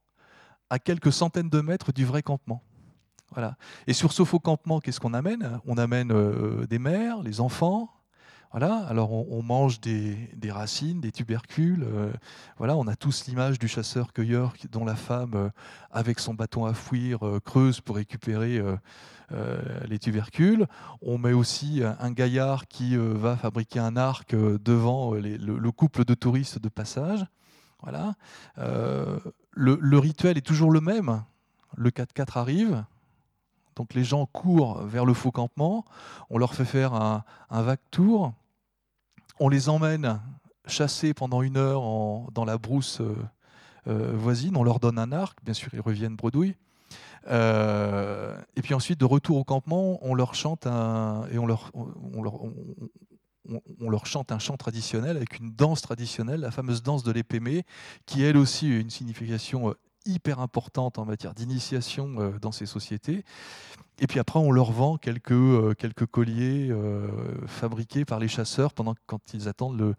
[0.70, 2.62] à quelques centaines de mètres du vrai campement.
[3.32, 3.56] Voilà.
[3.88, 5.62] Et sur ce faux campement, qu'est-ce qu'on amène?
[5.66, 7.90] On amène euh, des mères, les enfants,
[8.52, 11.84] alors on, mange des, racines, des tubercules.
[11.84, 12.12] Euh,
[12.58, 15.50] voilà, on a tous l'image du chasseur-cueilleur dont la femme, euh,
[15.92, 18.62] avec son bâton à fouir, euh, creuse pour récupérer
[19.88, 20.68] les tubercules.
[21.02, 26.60] On met aussi un gaillard qui va fabriquer un arc devant le, couple de touristes
[26.60, 27.26] de passage.
[27.82, 28.14] Voilà.
[28.58, 31.24] Le, rituel est toujours le même.
[31.76, 32.84] Le 4x4 arrive,
[33.76, 35.86] donc les gens courent vers le faux campement,
[36.30, 37.24] on leur fait faire un
[37.62, 38.34] vague tour,
[39.40, 40.22] on les emmène
[40.68, 41.82] chasser pendant une heure
[42.32, 43.02] dans la brousse
[43.86, 44.58] voisine.
[44.58, 46.56] On leur donne un arc, bien sûr, ils reviennent bredouille.
[47.28, 50.68] et puis ensuite, de retour au campement, on leur chante
[54.32, 57.66] un, chant traditionnel avec une danse traditionnelle, la fameuse danse de l'épémé,
[58.06, 59.74] qui elle aussi a une signification euh,
[60.06, 63.24] hyper importante en matière d'initiation euh, dans ces sociétés.
[64.00, 66.74] Et puis après, on leur vend quelques, euh, quelques colliers
[67.48, 69.96] fabriqués par les chasseurs pendant quand ils attendent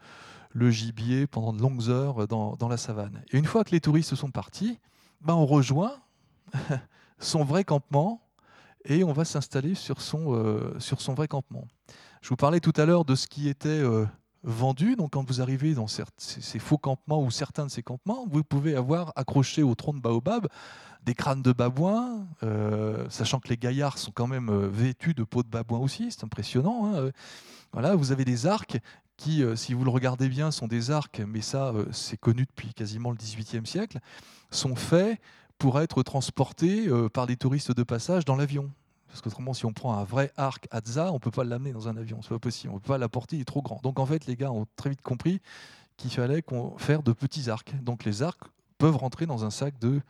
[0.55, 3.23] le, gibier pendant de longues heures dans, la savane.
[3.31, 4.79] Et une fois que les touristes sont partis,
[5.23, 5.95] ben on rejoint
[7.19, 8.23] son vrai campement
[8.85, 11.67] et on va s'installer sur, son sur son vrai campement.
[12.27, 14.05] Je vous parlais tout à l'heure de ce qui était euh,
[14.43, 14.97] vendu.
[14.97, 18.75] Donc, quand vous arrivez dans ces, faux campements ou certains de ces campements, vous pouvez
[18.75, 20.49] avoir accroché au tronc de baobab
[21.05, 25.23] des crânes de babouins, euh, sachant que les gaillards sont quand même euh, vêtus de
[25.23, 26.97] peau de babouin aussi, c'est impressionnant.
[26.97, 27.11] Hein,
[27.73, 28.79] voilà, vous avez des arcs
[29.17, 33.11] qui, si vous le regardez bien, sont des arcs, mais ça, c'est connu depuis quasiment
[33.11, 34.01] le XVIIIe siècle,
[34.51, 35.19] sont faits
[35.59, 38.71] pour être transportés par des touristes de passage dans l'avion.
[39.17, 41.89] Parce qu'autrement, si on prend un vrai arc Hadza, on ne peut pas l'amener dans
[41.89, 42.21] un avion.
[42.21, 42.71] C'est pas possible.
[42.71, 43.81] On ne peut pas l'apporter, il est trop grand.
[43.83, 45.41] Donc en fait, les gars ont très vite compris
[45.97, 46.45] qu'il fallait
[46.77, 47.75] faire de petits arcs.
[47.83, 48.43] Donc les arcs
[48.77, 50.03] peuvent rentrer dans un sac de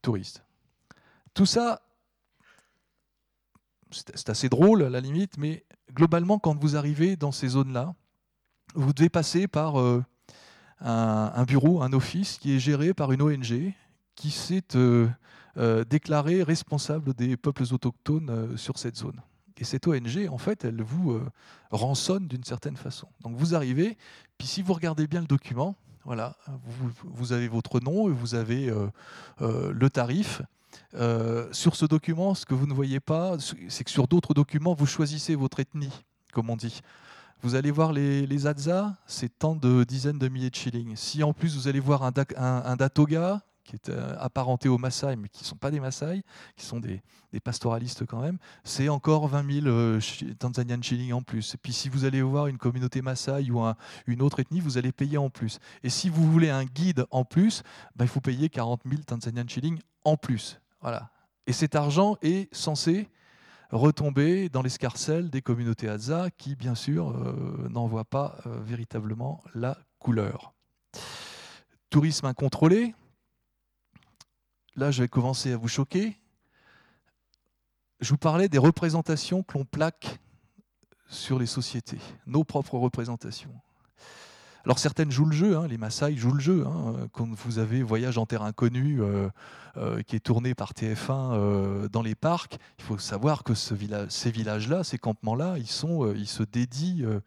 [0.00, 0.42] touristes.
[1.34, 1.82] Tout ça,
[3.90, 7.94] c'est assez drôle à la limite, mais globalement, quand vous arrivez dans ces zones-là,
[8.74, 10.02] vous devez passer par euh,
[10.80, 13.74] un, bureau, un office qui est géré par une ONG
[14.14, 14.74] qui s'est
[15.58, 19.20] euh, déclaré responsable des peuples autochtones euh, sur cette zone.
[19.58, 21.28] Et cette ONG, en fait, elle vous euh,
[21.70, 23.06] rançonne d'une certaine façon.
[23.20, 23.98] Donc vous arrivez,
[24.38, 26.36] puis si vous regardez bien le document, voilà,
[27.04, 28.74] vous, avez votre nom et vous avez
[29.38, 30.42] le tarif.
[31.52, 33.36] sur ce document, ce que vous ne voyez pas,
[33.68, 35.92] c'est que sur d'autres documents, vous choisissez votre ethnie,
[36.32, 36.80] comme on dit.
[37.40, 38.40] Vous allez voir les, les
[39.06, 40.96] c'est tant de dizaines de milliers de shillings.
[40.96, 45.28] Si en plus vous allez voir un Datoga, qui est euh, apparenté aux Maasai, mais
[45.28, 46.22] qui ne sont pas des Maasai,
[46.56, 47.02] qui sont des,
[47.44, 50.00] pastoralistes quand même, c'est encore 20 000 euh,
[50.38, 51.54] Tanzanian shillings en plus.
[51.54, 53.62] Et puis si vous allez voir une communauté Maasai ou
[54.06, 55.58] une autre ethnie, vous allez payer en plus.
[55.82, 57.62] Et si vous voulez un guide en plus,
[57.96, 60.60] ben, il faut payer 40 000 Tanzanian shillings en plus.
[60.82, 61.10] Voilà.
[61.46, 63.08] Et cet argent est censé
[63.70, 69.78] retomber dans l'escarcelle des communautés Hadza qui, bien sûr, euh, n'en voient pas véritablement la
[69.98, 70.52] couleur.
[71.88, 72.94] Tourisme incontrôlé,
[74.76, 76.18] là je vais commencer à vous choquer.
[78.00, 80.18] Je vous parlais des représentations que l'on plaque
[81.08, 83.52] sur les sociétés, nos propres représentations.
[84.64, 86.64] Alors certaines jouent le jeu, hein, les Maasai jouent le jeu.
[86.66, 89.28] Hein, quand vous avez Voyage en terre inconnue euh,
[89.76, 93.74] euh, qui est tourné par TF1 euh, dans les parcs, il faut savoir que ce
[94.08, 95.66] ces villages-là, ces campements-là, ils,
[96.16, 97.20] ils se dédient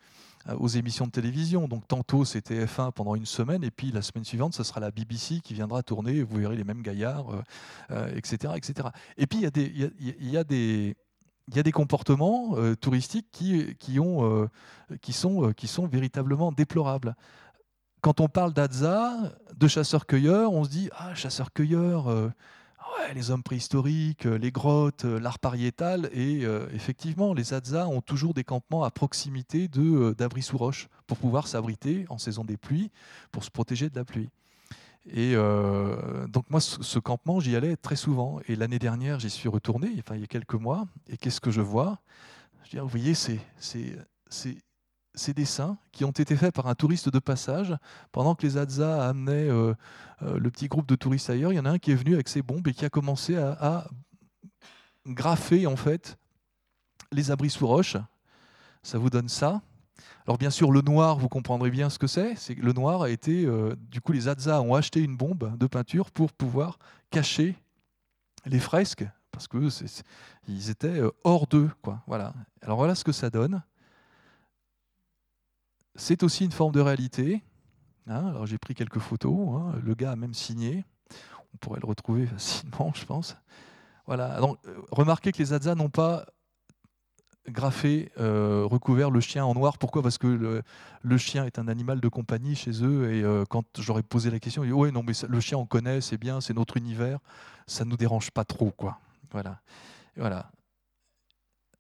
[0.58, 1.68] aux émissions de télévision.
[1.68, 4.92] Donc tantôt c'était F1 pendant une semaine et puis la semaine suivante ce sera la
[4.92, 7.44] BBC qui viendra tourner, vous verrez les mêmes gaillards,
[8.16, 8.90] etc., euh, euh, etc.
[9.18, 10.96] Et puis il y a des, il y a, des
[11.48, 14.50] il y a des comportements touristiques qui, qui, ont,
[15.02, 17.16] qui, sont, qui sont véritablement déplorables.
[18.02, 19.14] Quand on parle d'Adza,
[19.56, 21.14] de chasseurs-cueilleurs, on se dit Ah,
[23.14, 26.10] les hommes préhistoriques, euh, les grottes, euh, l'art pariétal.
[26.14, 31.18] Et euh, effectivement, les Hadza ont toujours des campements à proximité d'abris sous roche pour
[31.18, 32.92] pouvoir s'abriter en saison des pluies,
[33.32, 34.30] pour se protéger de la pluie.
[35.08, 38.40] Et donc moi, ce, campement, j'y allais très souvent.
[38.48, 40.88] Et l'année dernière, j'y suis retourné, enfin il y a quelques mois.
[41.08, 42.00] Et qu'est-ce que je vois?
[42.72, 43.40] Je Vous voyez, c'est
[45.16, 47.76] ces dessins qui ont été faits par un touriste de passage.
[48.12, 49.74] Pendant que les Hadza amenaient euh,
[50.22, 52.14] euh, le petit groupe de touristes ailleurs, il y en a un qui est venu
[52.14, 53.88] avec ses bombes et qui a commencé à,
[55.08, 56.18] graffer en fait
[57.12, 57.98] les abris sous roche.
[58.84, 59.62] Ça vous donne ça.
[60.26, 62.36] Alors bien sûr, le noir, vous comprendrez bien ce que c'est.
[62.36, 65.68] C'est le noir a été, euh, du coup, les Hadza ont acheté une bombe de
[65.68, 66.80] peinture pour pouvoir
[67.12, 67.56] cacher
[68.46, 69.70] les fresques parce que
[70.48, 72.02] ils étaient hors d'eux, quoi.
[72.08, 72.34] Voilà.
[72.62, 73.62] Alors voilà ce que ça donne
[75.96, 77.44] c'est aussi une forme de réalité.
[78.08, 78.28] Hein.
[78.28, 79.36] alors j'ai pris quelques photos.
[79.56, 79.80] Hein.
[79.84, 80.86] le gars a même signé.
[81.54, 83.38] On pourrait le retrouver facilement, je pense.
[84.06, 84.40] Voilà.
[84.42, 84.54] Euh,
[84.92, 86.26] remarquez que les Hadza n'ont pas
[87.48, 89.78] graffé, euh, recouvert le chien en noir.
[89.78, 90.02] Pourquoi?
[90.02, 93.12] Parce que le, chien est un animal de compagnie chez eux.
[93.14, 96.02] Et euh, quand j'aurais posé la question, ils Ouais, non, mais le chien, on connaît,
[96.02, 97.20] c'est bien, c'est notre univers.
[97.68, 98.72] Ça ne nous dérange pas trop.
[98.72, 99.00] quoi.
[99.32, 99.60] Voilà.
[100.16, 100.52] voilà.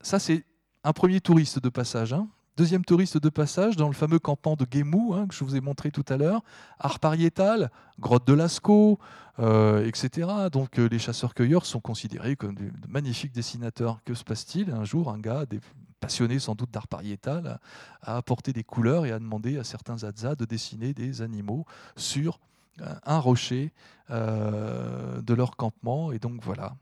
[0.01, 0.45] Ça, c'est
[0.83, 2.13] un premier touriste de passage.
[2.13, 2.27] Hein.
[2.57, 5.59] Deuxième touriste de passage dans le fameux campement de Guémou, hein, que je vous ai
[5.59, 6.41] montré tout à l'heure.
[6.79, 8.97] Art pariétal, grotte de Lascaux,
[9.39, 10.29] euh, etc.
[10.49, 13.99] Donc euh, les chasseurs-cueilleurs sont considérés comme de magnifiques dessinateurs.
[14.05, 14.71] Que se passe-t-il?
[14.71, 15.43] Un jour, un gars
[15.99, 17.59] passionné sans doute d'art pariétal,
[18.01, 21.65] a apporté des couleurs et a demandé à certains Hadza de dessiner des animaux
[21.97, 22.39] sur
[22.79, 23.73] un rocher
[24.09, 26.13] de leur campement.
[26.13, 26.77] Et donc voilà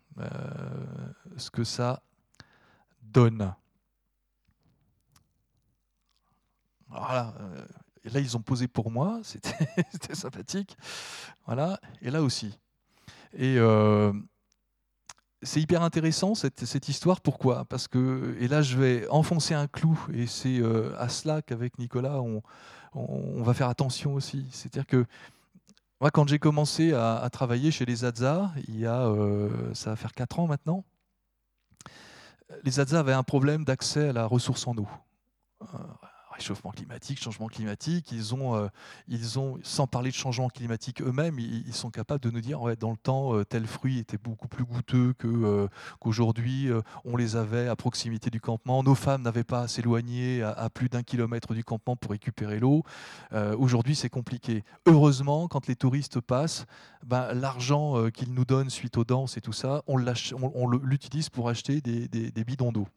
[1.38, 2.04] ce que ça
[3.02, 3.54] donne.
[6.94, 7.34] Voilà.
[8.06, 10.78] Et là, ils ont posé pour moi, c'était sympathique.
[11.46, 11.80] Voilà.
[12.02, 12.58] Et là aussi.
[13.34, 14.14] Et euh,
[15.42, 17.22] c'est hyper intéressant cette, cette, histoire.
[17.22, 17.66] Pourquoi?
[17.66, 20.00] Parce que, et là, je vais enfoncer un clou.
[20.14, 22.42] Et c'est euh, à cela qu'avec Nicolas, on,
[22.94, 24.46] on, va faire attention aussi.
[24.52, 25.06] C'est-à-dire que
[26.02, 29.96] moi, quand j'ai commencé à, travailler chez les Hadza, il y a, euh, ça va
[29.96, 30.84] faire 4 ans maintenant,
[32.64, 34.88] les Hadza avaient un problème d'accès à la ressource en eau
[36.34, 38.12] réchauffement climatique, changement climatique.
[38.12, 38.68] Ils ont, euh,
[39.08, 42.76] ils ont, sans parler de changement climatique eux-mêmes, ils, sont capables de nous dire, ouais,
[42.76, 45.68] dans le temps, euh, tel fruit était beaucoup plus goûteux euh,
[46.00, 46.70] qu'aujourd'hui.
[47.06, 48.84] on les avait à proximité du campement.
[48.84, 52.84] Nos femmes n'avaient pas à s'éloigner à, plus d'un kilomètre du campement pour récupérer l'eau.
[53.58, 54.64] aujourd'hui, c'est compliqué.
[54.86, 56.66] Heureusement, quand les touristes passent,
[57.06, 59.98] ben, l'argent qu'ils nous donnent suite aux danses et tout ça, on,
[60.68, 62.88] l'utilise pour acheter des bidons d'eau.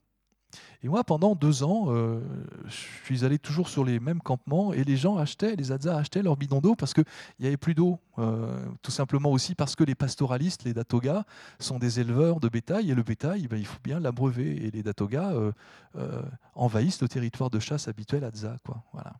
[0.82, 2.20] Et moi, pendant deux ans, euh,
[2.66, 6.22] je suis allé toujours sur les mêmes campements et les gens achetaient, les Hadza achetaient
[6.22, 7.04] leur bidon d'eau parce qu'il
[7.40, 7.98] n'y avait plus d'eau.
[8.18, 11.24] Euh, tout simplement aussi parce que les pastoralistes, les Datogas,
[11.58, 14.66] sont des éleveurs de bétail et le bétail, ben, il faut bien l'abreuver.
[14.66, 16.22] Et les Datogas euh,
[16.54, 18.56] envahissent le territoire de chasse habituel Hadza.
[18.64, 18.82] Quoi.
[18.92, 19.14] Voilà.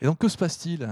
[0.00, 0.88] Et donc, que se passe-t-il?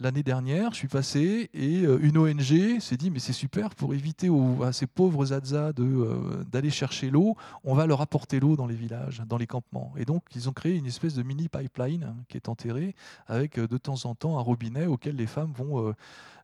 [0.00, 3.94] L'année dernière, je suis passé et euh, une ONG s'est dit mais c'est super pour
[3.94, 4.28] éviter
[4.62, 8.74] à ces pauvres Hadza euh, d'aller chercher l'eau, on va leur apporter l'eau dans les
[8.74, 9.92] villages, dans les campements.
[9.96, 12.94] Et donc ils ont créé une espèce de mini pipeline qui est enterrée
[13.26, 15.94] avec euh, de temps en temps un robinet auquel les femmes vont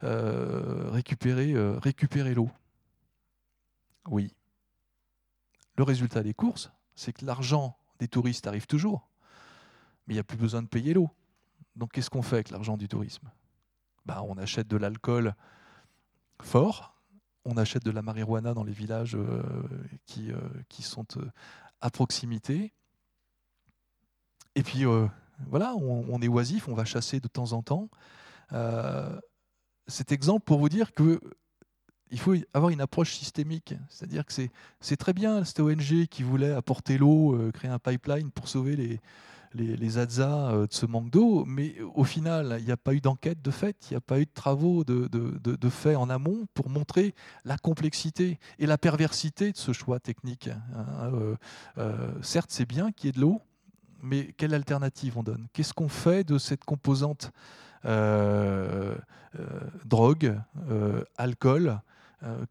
[0.02, 2.48] récupérer, récupérer l'eau.
[4.08, 4.32] Oui.
[5.76, 9.08] Le résultat des courses, c'est que l'argent des touristes arrive toujours,
[10.06, 11.10] mais il n'y a plus besoin de payer l'eau.
[11.76, 13.30] Donc qu'est-ce qu'on fait avec l'argent du tourisme?
[14.10, 15.36] Bah, on achète de l'alcool
[16.42, 16.96] fort,
[17.44, 19.40] on achète de la marijuana dans les villages euh,
[20.04, 21.30] qui, euh, qui, sont euh,
[21.80, 22.72] à proximité.
[24.56, 24.82] Et puis
[25.46, 27.88] voilà, on, est oisif, on va chasser de temps en temps.
[29.86, 31.20] cet exemple pour vous dire que
[32.10, 33.74] il faut avoir une approche systémique.
[33.88, 34.32] C'est-à-dire que
[34.80, 39.00] c'est très bien cette ONG qui voulait apporter l'eau, créer un pipeline pour sauver les,
[39.54, 43.00] les, les euh, de ce manque d'eau, mais au final, il n'y a pas eu
[43.00, 46.46] d'enquête de fait, il n'y a pas eu de travaux de, de, fait en amont
[46.54, 50.48] pour montrer la complexité et la perversité de ce choix technique.
[50.48, 51.12] Hein.
[51.14, 51.36] Euh,
[51.78, 53.40] euh, certes, c'est bien qu'il y ait de l'eau,
[54.02, 55.46] mais quelle alternative on donne?
[55.52, 57.32] Qu'est-ce qu'on fait de cette composante
[59.86, 60.38] drogue,
[61.16, 61.80] alcool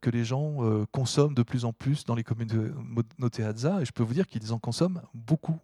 [0.01, 4.01] que les gens consomment de plus en plus dans les communautés Hadza, et je peux
[4.01, 5.59] vous dire qu'ils en consomment beaucoup,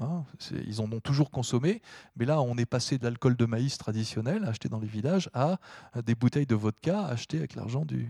[0.00, 0.24] Hein,
[0.66, 1.82] ils en ont toujours consommé,
[2.16, 5.58] mais là, on est passé de l'alcool de maïs traditionnel acheté dans les villages à
[6.06, 8.08] des bouteilles de vodka achetées avec l'argent du,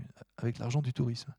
[0.82, 1.32] du tourisme.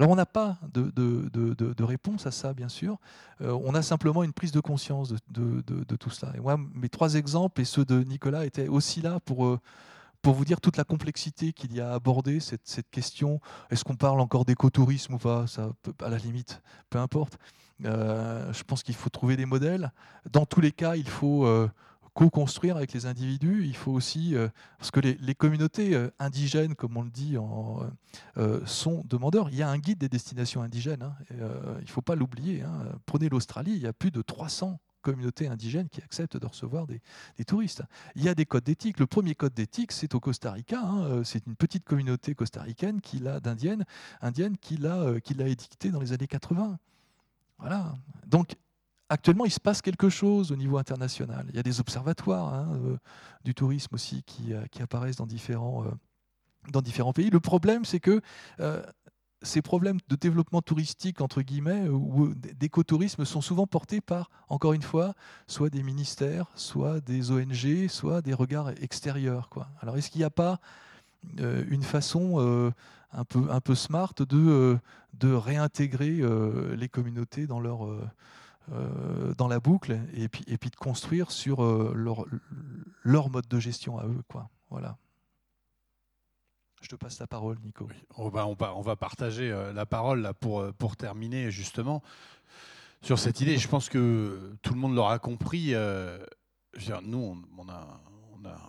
[0.00, 2.96] Alors, on n'a pas de, de, de, réponse à ça, bien sûr.
[3.42, 6.32] Euh, on a simplement une prise de conscience de, tout cela.
[6.36, 9.46] Et moi, mes trois exemples et ceux de Nicolas étaient aussi là pour.
[9.46, 9.60] Euh,
[10.22, 13.84] pour vous dire toute la complexité qu'il y a à aborder cette, cette question, est-ce
[13.84, 15.46] qu'on parle encore d'écotourisme ou pas?
[15.46, 16.60] Ça, à la limite,
[16.90, 17.38] peu importe.
[17.84, 19.92] Euh, je pense qu'il faut trouver des modèles.
[20.30, 21.68] Dans tous les cas, il faut euh,
[22.14, 23.64] co-construire avec les individus.
[23.64, 27.36] Il faut aussi, euh, parce que les, communautés indigènes, comme on le dit,
[28.66, 29.48] sont demandeurs.
[29.50, 31.02] Il y a un guide des destinations indigènes.
[31.02, 32.62] Hein, il ne faut pas l'oublier.
[32.62, 32.86] Hein.
[33.06, 37.00] Prenez l'Australie, il y a plus de 300 communautés indigènes qui acceptent de recevoir des,
[37.46, 37.82] touristes.
[38.16, 38.98] Il y a des codes d'éthique.
[38.98, 40.78] Le premier code d'éthique, c'est au Costa Rica.
[40.78, 41.22] Hein.
[41.24, 43.86] C'est une petite communauté costaricaine qui l'a d'indienne,
[44.20, 46.78] indienne qui l'a qui l'a édicté dans les années 80.
[47.60, 47.94] Voilà.
[48.26, 48.56] Donc,
[49.08, 51.46] actuellement, il se passe quelque chose au niveau international.
[51.50, 52.96] Il y a des observatoires hein, euh,
[53.44, 55.90] du tourisme aussi qui, euh, apparaissent dans différents, euh,
[56.70, 57.28] dans différents pays.
[57.28, 58.22] Le problème, c'est que
[59.42, 64.82] ces problèmes de développement touristique, entre guillemets, ou d'écotourisme, sont souvent portés par, encore une
[64.82, 65.14] fois,
[65.46, 69.48] soit des ministères, soit des ONG, soit des regards extérieurs.
[69.80, 70.60] Alors, est-ce qu'il n'y a pas
[71.38, 72.72] une façon
[73.12, 74.78] un peu, un peu smart de, euh,
[75.14, 80.70] de réintégrer euh, les communautés dans leur euh, dans la boucle et puis, et puis
[80.70, 82.24] de construire sur leur,
[83.02, 84.22] leur mode de gestion à eux.
[84.28, 84.48] Quoi.
[84.68, 84.96] Voilà.
[86.80, 87.88] Je te passe la parole, Nico.
[88.16, 92.00] On, va, on, va, on, va, partager la parole là, pour, pour terminer justement
[93.02, 93.58] sur cette idée.
[93.58, 95.74] Je pense que tout le monde l'aura compris.
[97.02, 98.00] nous, on, a,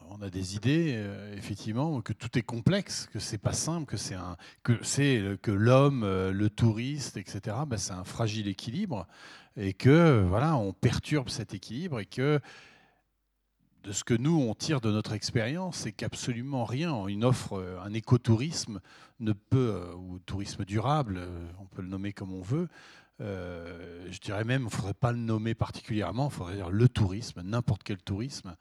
[0.09, 3.97] on a, des idées, euh, effectivement, que tout est complexe, que c'est pas simple, que
[3.97, 7.57] c'est un, que c'est que l'homme, euh, le touriste, etc.
[7.67, 9.07] Ben, c'est un fragile équilibre
[9.57, 12.39] et que voilà, on perturbe cet équilibre et que
[13.83, 17.81] de ce que nous on tire de notre expérience, c'est qu'absolument rien, une offre, euh,
[17.83, 18.79] un écotourisme
[19.19, 21.21] ne peut, ou tourisme durable,
[21.59, 22.67] on peut le nommer comme on veut,
[23.19, 27.43] je dirais même, il ne faudrait pas le nommer particulièrement, il faudrait dire le tourisme,
[27.43, 28.55] n'importe quel tourisme,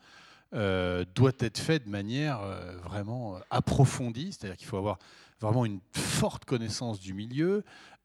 [0.53, 4.99] euh, doit être fait de manière euh, vraiment approfondie, c'est-à-dire qu'il faut avoir
[5.41, 7.63] vraiment une forte connaissance du milieu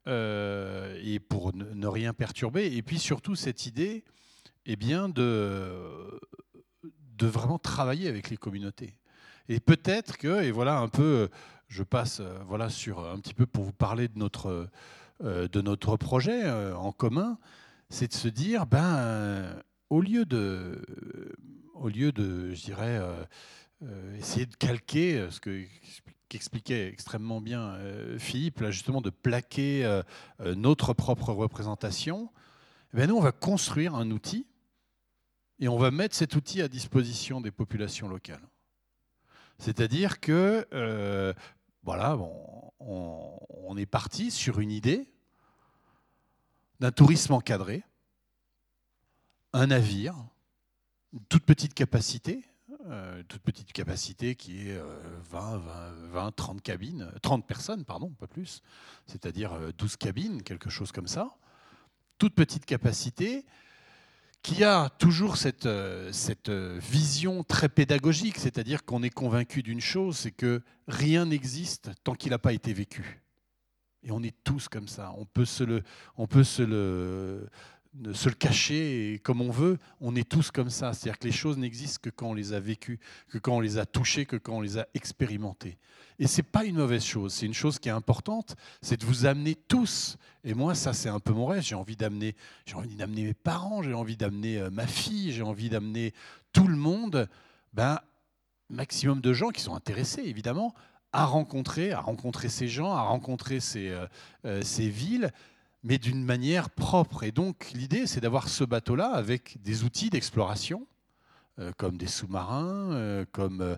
[0.07, 2.75] euh, et pour ne, rien perturber.
[2.75, 4.03] Et puis surtout cette idée
[4.67, 6.19] eh bien, de,
[7.17, 8.95] de vraiment travailler avec les communautés.
[9.49, 11.29] Et peut-être que, et voilà un peu,
[11.67, 14.69] je passe voilà, sur un petit peu pour vous parler de notre,
[15.23, 17.39] de notre projet en commun,
[17.89, 19.55] c'est de se dire, ben,
[19.89, 20.79] au lieu de
[21.75, 23.23] au lieu de, je dirais, euh,
[23.83, 25.65] euh, essayer de calquer euh, ce que
[26.27, 27.77] qu'expliquait extrêmement bien
[28.17, 30.01] Philippe, là, justement, de plaquer
[30.39, 32.31] notre propre représentation,
[32.91, 34.47] eh bien, nous, on va construire un outil
[35.59, 38.41] et on va mettre cet outil à disposition des populations locales.
[39.59, 40.65] C'est-à-dire que,
[41.83, 42.17] voilà,
[42.79, 45.07] on, est parti sur une idée
[46.79, 47.83] d'un tourisme encadré,
[49.53, 50.15] un navire
[51.29, 52.43] toute petite capacité,
[52.87, 54.79] euh, toute petite capacité qui est
[55.31, 55.61] 20,
[56.11, 58.61] 20, 30 cabines, 30 personnes, pardon, pas plus,
[59.05, 61.35] c'est-à-dire 12 euh, cabines, quelque chose comme ça.
[62.17, 63.45] Toute petite capacité
[64.45, 70.31] qui a toujours cette, euh, vision très pédagogique, c'est-à-dire qu'on est convaincu d'une chose, c'est
[70.31, 73.23] que rien n'existe tant qu'il n'a pas été vécu.
[74.03, 75.11] Et on est tous comme ça.
[75.17, 75.81] On peut se le,
[76.15, 77.49] on peut se le,
[78.13, 80.93] se le cacher comme on veut, on est tous comme ça.
[80.93, 82.99] C'est-à-dire que les choses n'existent que quand on les a vécues,
[83.29, 85.77] que quand on les a touchées, que quand on les a expérimentées.
[86.19, 89.25] Et c'est pas une mauvaise chose, c'est une chose qui est importante, c'est de vous
[89.25, 90.17] amener tous.
[90.43, 91.61] Et moi, ça, c'est un peu mon rêve.
[91.61, 92.35] J'ai envie d'amener,
[92.65, 96.13] j'ai envie d'amener mes parents, j'ai envie d'amener euh, ma fille, j'ai envie d'amener
[96.53, 97.27] tout le monde,
[97.73, 97.99] ben,
[98.69, 100.73] maximum de gens qui sont intéressés, évidemment,
[101.11, 104.05] à rencontrer, à rencontrer ces gens, à rencontrer ces, euh,
[104.45, 105.31] euh, ces villes
[105.85, 107.23] mais d'une manière propre.
[107.23, 110.87] Et donc l'idée, c'est d'avoir ce bateau-là avec des outils d'exploration,
[111.59, 113.77] euh, comme des sous-marins, euh, comme euh,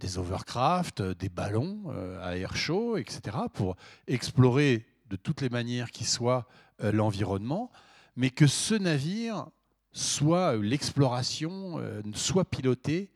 [0.00, 1.92] des overcraft, des ballons
[2.22, 3.76] à air chaud, etc., pour
[4.08, 6.48] explorer de toutes les manières qui soient
[6.80, 7.70] l'environnement,
[8.16, 9.46] mais que ce navire
[9.92, 11.82] soit l'exploration,
[12.14, 13.12] soit pilotée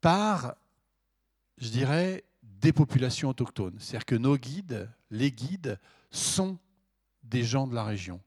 [0.00, 0.54] par,
[1.58, 3.74] je dirais, des populations autochtones.
[3.80, 5.80] C'est-à-dire que nos guides, les guides,
[6.12, 6.56] sont
[7.28, 8.20] des gens de la région,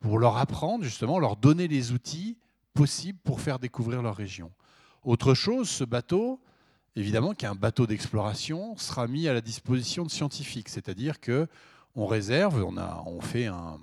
[0.00, 2.38] pour leur apprendre justement, leur donner les outils
[2.74, 4.52] possibles pour faire découvrir leur région.
[5.02, 6.40] Autre chose, ce bateau,
[6.96, 11.48] évidemment, qui est un bateau d'exploration, sera mis à la disposition de scientifiques, c'est-à-dire que
[11.94, 12.76] on réserve, on
[13.06, 13.80] on fait un,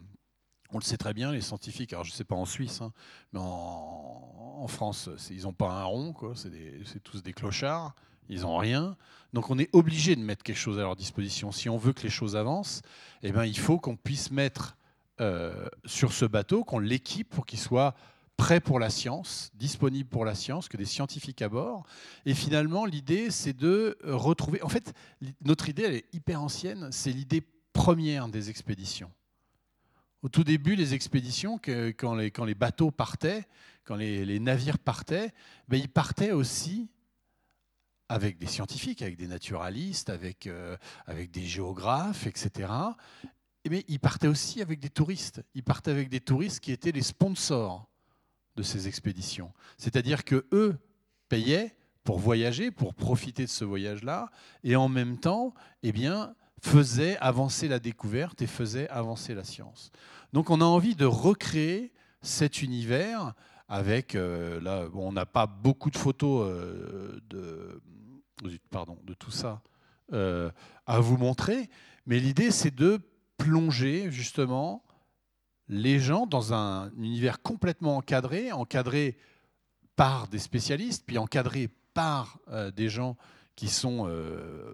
[0.72, 2.92] on le sait très bien, les scientifiques, alors je ne sais pas en Suisse, hein,
[3.32, 7.94] mais en, France, ils n'ont pas un rond, c'est tous des clochards,
[8.30, 8.98] ils n'ont rien.
[9.36, 11.52] Donc on est obligé de mettre quelque chose à leur disposition.
[11.52, 12.82] Si on veut que les choses avancent,
[13.22, 14.78] eh ben, il faut qu'on puisse mettre
[15.20, 17.96] euh, sur ce bateau, qu'on l'équipe pour qu'il soit
[18.38, 21.84] prêt pour la science, disponible pour la science, que des scientifiques à bord.
[22.26, 24.62] Et finalement, l'idée, c'est de retrouver...
[24.62, 24.94] En fait,
[25.44, 27.44] notre idée, elle est hyper ancienne, c'est l'idée
[27.74, 29.12] première des expéditions.
[30.22, 33.44] Au tout début, les expéditions, quand, les, quand les bateaux partaient,
[33.84, 35.34] quand les, navires partaient,
[35.68, 36.88] ben, ils partaient aussi
[38.10, 42.72] avec des scientifiques, avec des naturalistes, avec, euh, avec des géographes, etc.
[43.70, 45.44] Mais ils partaient aussi avec des touristes.
[45.56, 47.90] Ils partaient avec des touristes qui étaient les sponsors
[48.56, 49.52] de ces expéditions.
[49.78, 50.78] C'est-à-dire que eux
[51.30, 54.30] payaient pour voyager, pour profiter de ce voyage-là,
[54.64, 59.92] et en même temps, eh bien, faisaient avancer la découverte et faisaient avancer la science.
[60.32, 61.92] Donc on a envie de recréer
[62.22, 63.34] cet univers
[63.68, 67.82] avec, euh, là, on n'a pas beaucoup de photos euh, de,
[68.70, 69.62] pardon, de tout ça
[70.14, 70.52] euh,
[70.86, 71.70] à vous montrer,
[72.06, 73.00] mais l'idée c'est de
[73.38, 74.84] plonger justement
[75.68, 79.18] les gens dans un univers complètement encadré, encadré
[79.96, 82.38] par des spécialistes, puis encadré par
[82.76, 83.18] des gens
[83.56, 84.08] qui sont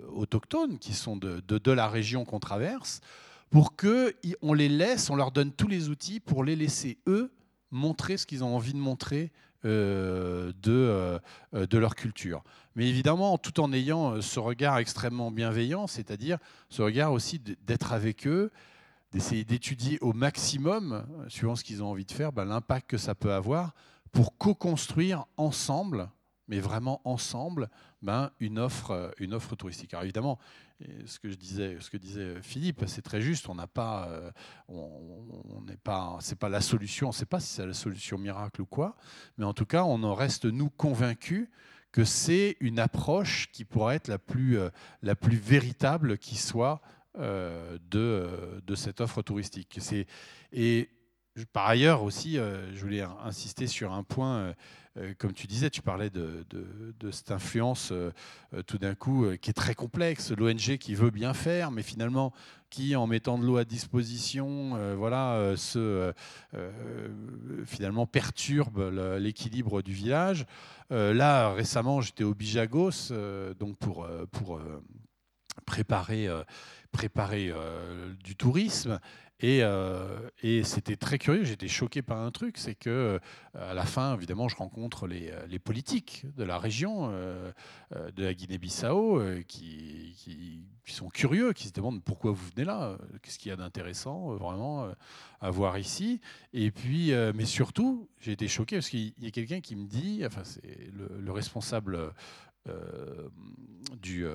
[0.10, 3.00] autochtones, qui sont de, de, la région qu'on traverse,
[3.50, 7.32] pour qu'on les laisse, on leur donne tous les outils pour les laisser, eux,
[7.72, 9.32] montrer ce qu'ils ont envie de montrer
[9.64, 11.20] euh, de,
[11.54, 12.44] euh, de leur culture.
[12.76, 16.40] Mais évidemment, tout en ayant euh, ce regard extrêmement bienveillant, c'est-à-dire
[16.70, 18.52] ce regard aussi d'être avec eux,
[19.12, 23.14] d'essayer d'étudier au maximum, suivant ce qu'ils ont envie de faire, ben, l'impact que ça
[23.14, 23.76] peut avoir
[24.12, 26.10] pour co-construire ensemble,
[26.48, 27.70] mais vraiment ensemble,
[28.02, 29.94] ben, une, offre, une offre touristique.
[29.94, 30.40] Alors évidemment,
[31.06, 33.50] ce que je disais, ce que disait Philippe, c'est très juste.
[33.50, 34.10] On n'a pas,
[34.68, 37.08] on n'est pas, c'est pas la solution.
[37.08, 38.96] On ne sait pas si c'est la solution miracle ou quoi,
[39.38, 41.50] mais en tout cas, on en reste nous convaincus
[41.92, 44.58] que c'est une approche qui pourrait être la plus,
[45.02, 46.82] la plus véritable qui soit
[47.18, 48.30] de,
[48.66, 49.80] de cette offre touristique.
[50.54, 50.90] Et
[51.54, 54.54] par ailleurs aussi, je voulais insister sur un point euh,
[55.18, 56.46] comme tu disais, tu parlais de,
[57.12, 58.12] cette influence euh,
[58.54, 60.32] euh, tout d'un coup qui est très complexe.
[60.32, 62.34] L'ONG qui veut bien faire, mais finalement
[62.70, 65.56] qui, en mettant de l'eau à disposition, voilà,
[67.66, 68.80] finalement perturbe
[69.20, 70.46] l'équilibre du village.
[70.90, 73.12] là, récemment, j'étais au Bijagos,
[73.60, 74.08] donc pour,
[75.66, 76.30] préparer
[78.24, 79.02] du tourisme.
[79.44, 83.20] Euh, et, c'était très curieux, j'étais choqué par un truc, c'est que euh,
[83.54, 89.22] à la fin, évidemment, je rencontre les, euh, politiques de la région, de la Guinée-Bissau,
[89.48, 94.36] qui, sont curieux, qui se demandent pourquoi vous venez là, qu'est-ce qu'il y a d'intéressant
[94.36, 94.90] vraiment
[95.40, 96.20] à voir ici.
[96.54, 100.24] Et puis, mais surtout, j'ai été choqué parce qu'il y a quelqu'un qui me dit,
[100.26, 102.14] enfin, c'est le, responsable
[104.02, 104.26] du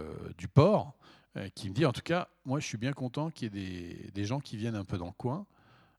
[0.55, 0.97] port,
[1.37, 4.11] euh, qui me dit en tout cas, moi je suis bien content qu'il y ait
[4.13, 5.47] des, gens qui viennent un peu dans le coin.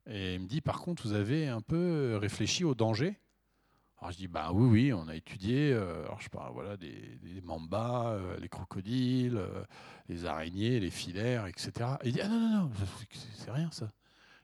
[0.09, 3.19] Et il me dit par contre, vous avez un peu réfléchi au danger.
[3.99, 7.19] Alors je dis bah oui oui on a étudié euh, alors je parle voilà des,
[7.43, 9.41] mambas euh, les crocodiles
[10.07, 12.72] les araignées les filaires etc et il dit ah non non non
[13.35, 13.91] c'est rien ça.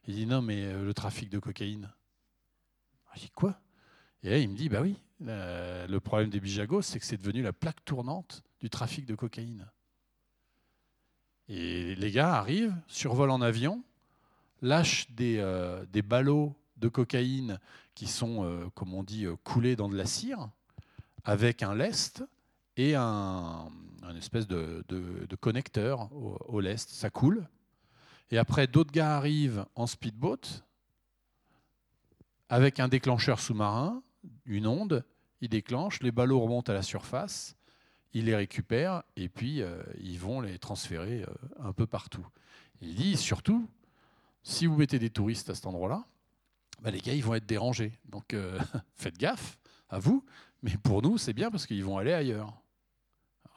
[0.07, 1.83] Il dit non mais le trafic de cocaïne.
[3.05, 3.59] Alors je dis quoi?
[4.23, 7.43] Et là il me dit bah oui le problème des bijagos c'est que c'est devenu
[7.43, 9.67] la plaque tournante du trafic de cocaïne
[11.53, 13.83] et les gars arrivent, survolent en avion,
[14.63, 17.59] lâchent des, euh, ballots de cocaïne
[17.93, 20.49] qui sont, euh, comme on dit, euh, coulés dans de la cire,
[21.23, 22.23] avec un lest
[22.75, 23.69] et un,
[24.17, 26.89] espèce de, de, connecteur au, au, lest.
[26.89, 27.47] Ça coule.
[28.31, 30.63] Et après, d'autres gars arrivent en speedboat
[32.49, 34.01] avec un déclencheur sous-marin,
[34.45, 35.05] une onde.
[35.41, 37.55] Ils déclenchent, les ballots remontent à la surface
[38.13, 42.25] ils les récupèrent et puis euh, ils vont les transférer euh, un peu partout.
[42.81, 43.67] Il dit surtout,
[44.43, 46.05] si vous mettez des touristes à cet endroit-là,
[46.81, 47.93] bah, les gars, ils vont être dérangés.
[48.05, 48.59] Donc euh,
[48.95, 49.57] faites gaffe
[49.89, 50.23] à vous,
[50.61, 52.53] mais pour nous, c'est bien parce qu'ils vont aller ailleurs.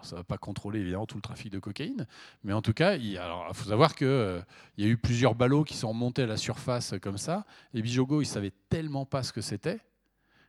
[0.03, 2.07] ça ne va pas contrôler évidemment tout le trafic de cocaïne,
[2.43, 3.20] mais en tout cas, il,
[3.53, 4.45] faut savoir qu'il
[4.78, 7.45] y a eu plusieurs ballots qui sont remontés à la surface comme ça.
[7.73, 9.81] Les Bijogo, ils savaient tellement pas ce que c'était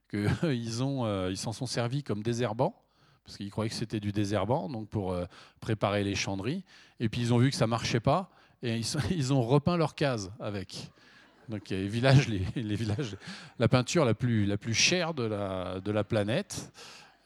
[0.09, 0.71] qu'ils
[1.35, 2.86] s'en sont servis comme désherbants
[3.27, 5.25] parce qu'ils croyaient que c'était du désherbant, donc pour euh,
[5.59, 6.63] préparer les chandries.
[7.01, 8.31] Et puis ils ont vu que ça marchait pas,
[8.63, 8.81] et
[9.11, 10.89] ils, ont repeint leur case avec.
[11.49, 13.17] Donc les villages, les, villages,
[13.59, 16.71] la peinture la plus, la plus chère de la, de la planète.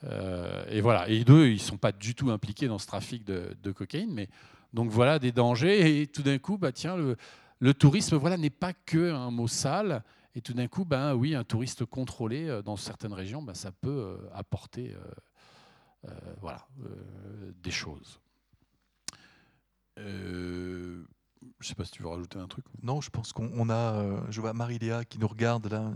[0.04, 1.08] Euh, et voilà.
[1.08, 4.28] Et eux, ils sont pas du tout impliqués dans ce trafic de, cocaïne, mais
[4.74, 6.02] donc voilà des dangers.
[6.02, 7.16] Et tout d'un coup, bah tiens, le,
[7.60, 10.04] le tourisme, voilà, n'est pas que un mot sale.
[10.34, 13.72] Et tout d'un coup, ben oui, un touriste contrôlé euh, dans certaines régions, ben, ça
[13.72, 14.96] peut apporter
[16.40, 18.20] voilà, euh, des choses.
[20.00, 21.06] Euh,
[21.60, 22.66] je ne sais pas si tu veux rajouter un truc.
[22.82, 25.92] Non, je pense qu'on a, je vois Marie-Léa qui nous regarde là.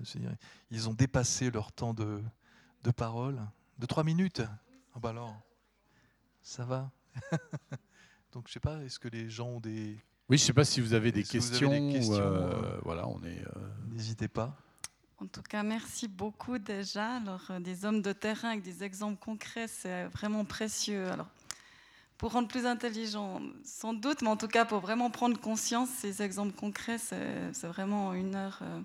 [0.71, 2.21] Ils ont dépassé leur temps de,
[2.83, 3.39] de parole
[3.77, 4.41] de trois minutes.
[4.93, 5.35] Ah bah alors,
[6.41, 6.91] ça va.
[8.31, 9.97] Donc je sais pas, est-ce que les gens ont des.
[10.29, 11.69] Oui, je sais pas si vous avez des questions.
[12.83, 13.43] voilà, on est.
[13.87, 14.57] N'hésitez pas.
[15.21, 17.15] En tout cas, merci beaucoup déjà.
[17.15, 21.09] Alors, euh, des hommes de terrain avec des exemples concrets, c'est vraiment précieux.
[21.09, 21.27] Alors,
[22.17, 26.21] pour rendre plus intelligent, sans doute, mais en tout cas, pour vraiment prendre conscience, ces
[26.21, 28.59] exemples concrets, c'est vraiment une heure.
[28.61, 28.81] Euh,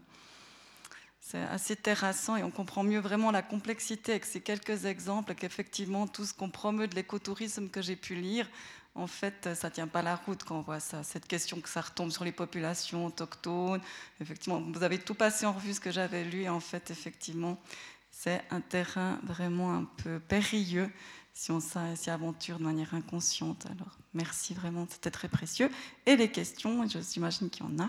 [1.21, 6.09] c'est assez terrassant et on comprend mieux vraiment la complexité avec ces quelques exemples qu'effectivement
[6.09, 8.49] tout ce qu'on promeut de l'écotourisme que j'ai pu lire,
[8.95, 11.03] en fait, ça ne tient pas la route quand on voit ça.
[11.03, 13.81] Cette question que ça retombe sur les populations autochtones.
[14.21, 16.43] Effectivement, vous avez tout passé en revue ce que j'avais lu.
[16.43, 17.59] Et en fait, effectivement,
[18.11, 20.91] c'est un terrain vraiment un peu périlleux
[21.33, 23.67] si on s'y aventure de manière inconsciente.
[23.67, 25.71] Alors, merci vraiment, c'était très précieux.
[26.05, 27.89] Et les questions, je j'imagine qu'il y en a.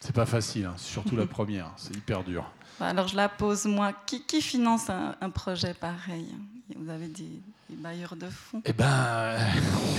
[0.00, 0.74] C'est pas facile, hein.
[0.78, 2.50] surtout la première, c'est hyper dur.
[2.80, 3.92] Bah, alors je la pose moi.
[4.06, 6.34] Qui, finance un, projet pareil?
[6.76, 7.28] Vous avez des,
[7.70, 9.36] bailleurs de fonds Eh ben,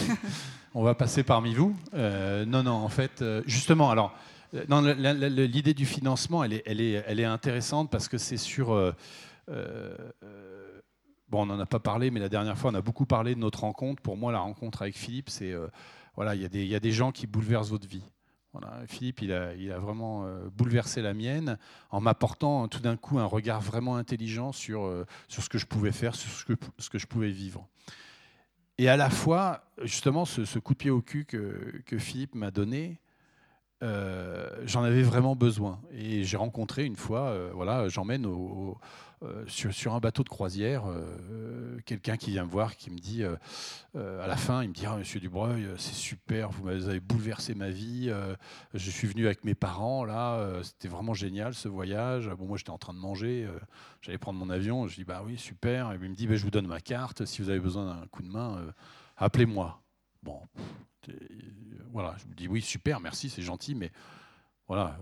[0.73, 1.75] on va passer parmi vous.
[1.93, 4.15] Euh, non, non, en fait, euh, justement, alors,
[4.53, 8.73] l'idée du financement, elle est, intéressante parce que c'est sur.
[8.73, 8.93] Euh,
[11.29, 13.39] bon, on n'en a pas parlé, mais la dernière fois, on a beaucoup parlé de
[13.39, 14.01] notre rencontre.
[14.01, 15.53] Pour moi, la rencontre avec Philippe, c'est
[16.15, 18.03] voilà, il y, a des gens qui bouleversent votre vie.
[18.87, 20.25] Philippe, il a, vraiment
[20.55, 21.57] bouleversé la mienne
[21.89, 25.91] en m'apportant tout d'un coup un regard vraiment intelligent sur, sur ce que je pouvais
[25.91, 26.29] faire, sur
[26.77, 27.67] ce que, je pouvais vivre.
[28.77, 32.99] Et à la fois, justement, ce, coup de pied au cul que, Philippe m'a donné,
[33.83, 35.79] euh, j'en avais vraiment besoin.
[35.91, 38.77] Et j'ai rencontré une fois, euh, voilà, j'emmène au,
[39.23, 40.83] euh, sur, un bateau de croisière
[41.85, 44.97] quelqu'un qui vient me voir, qui me dit, à la fin, il me dit ah,
[44.97, 48.11] Monsieur Dubreuil, c'est super, vous avez bouleversé ma vie.
[48.73, 52.29] je suis venu avec mes parents, là, c'était vraiment génial ce voyage.
[52.29, 53.47] Bon, moi, j'étais en train de manger,
[54.01, 54.87] j'allais prendre mon avion.
[54.87, 55.91] Je dis Bah oui, super.
[55.91, 58.07] Et il me dit bah, Je vous donne ma carte, si vous avez besoin d'un
[58.07, 58.73] coup de main,
[59.17, 59.81] appelez-moi.
[60.23, 60.39] Bon,
[61.91, 63.91] voilà, je me dis oui, super, merci, c'est gentil, mais
[64.67, 64.97] voilà,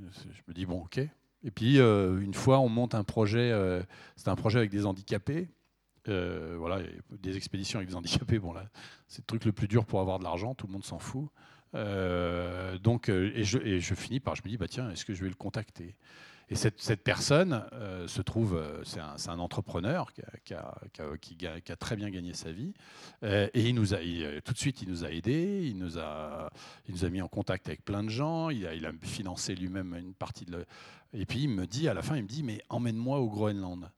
[0.00, 1.00] je me dis bon, ok.
[1.44, 3.82] Et puis euh, une fois, on monte un projet, euh,
[4.16, 5.48] c'est un projet avec des handicapés.
[6.08, 8.38] Euh, voilà, des expéditions avec des handicapés.
[8.38, 8.64] Bon là,
[9.08, 10.54] c'est le truc le plus dur pour avoir de l'argent.
[10.54, 11.28] Tout le monde s'en fout.
[12.82, 15.22] donc, et je, et je, finis par, je me dis bah tiens, est-ce que je
[15.22, 15.96] vais le contacter?
[16.50, 22.34] Et cette, personne euh, se trouve, euh, c'est un, entrepreneur qui a, très bien gagné
[22.34, 22.74] sa vie.
[23.22, 23.72] Euh, et
[24.42, 26.50] tout de suite, il nous a aidés, il nous a,
[27.10, 30.66] mis en contact avec plein de gens, il a, financé lui-même une partie de.
[31.14, 33.88] Et puis il me dit, à la fin, il me dit, mais emmène-moi au Groenland.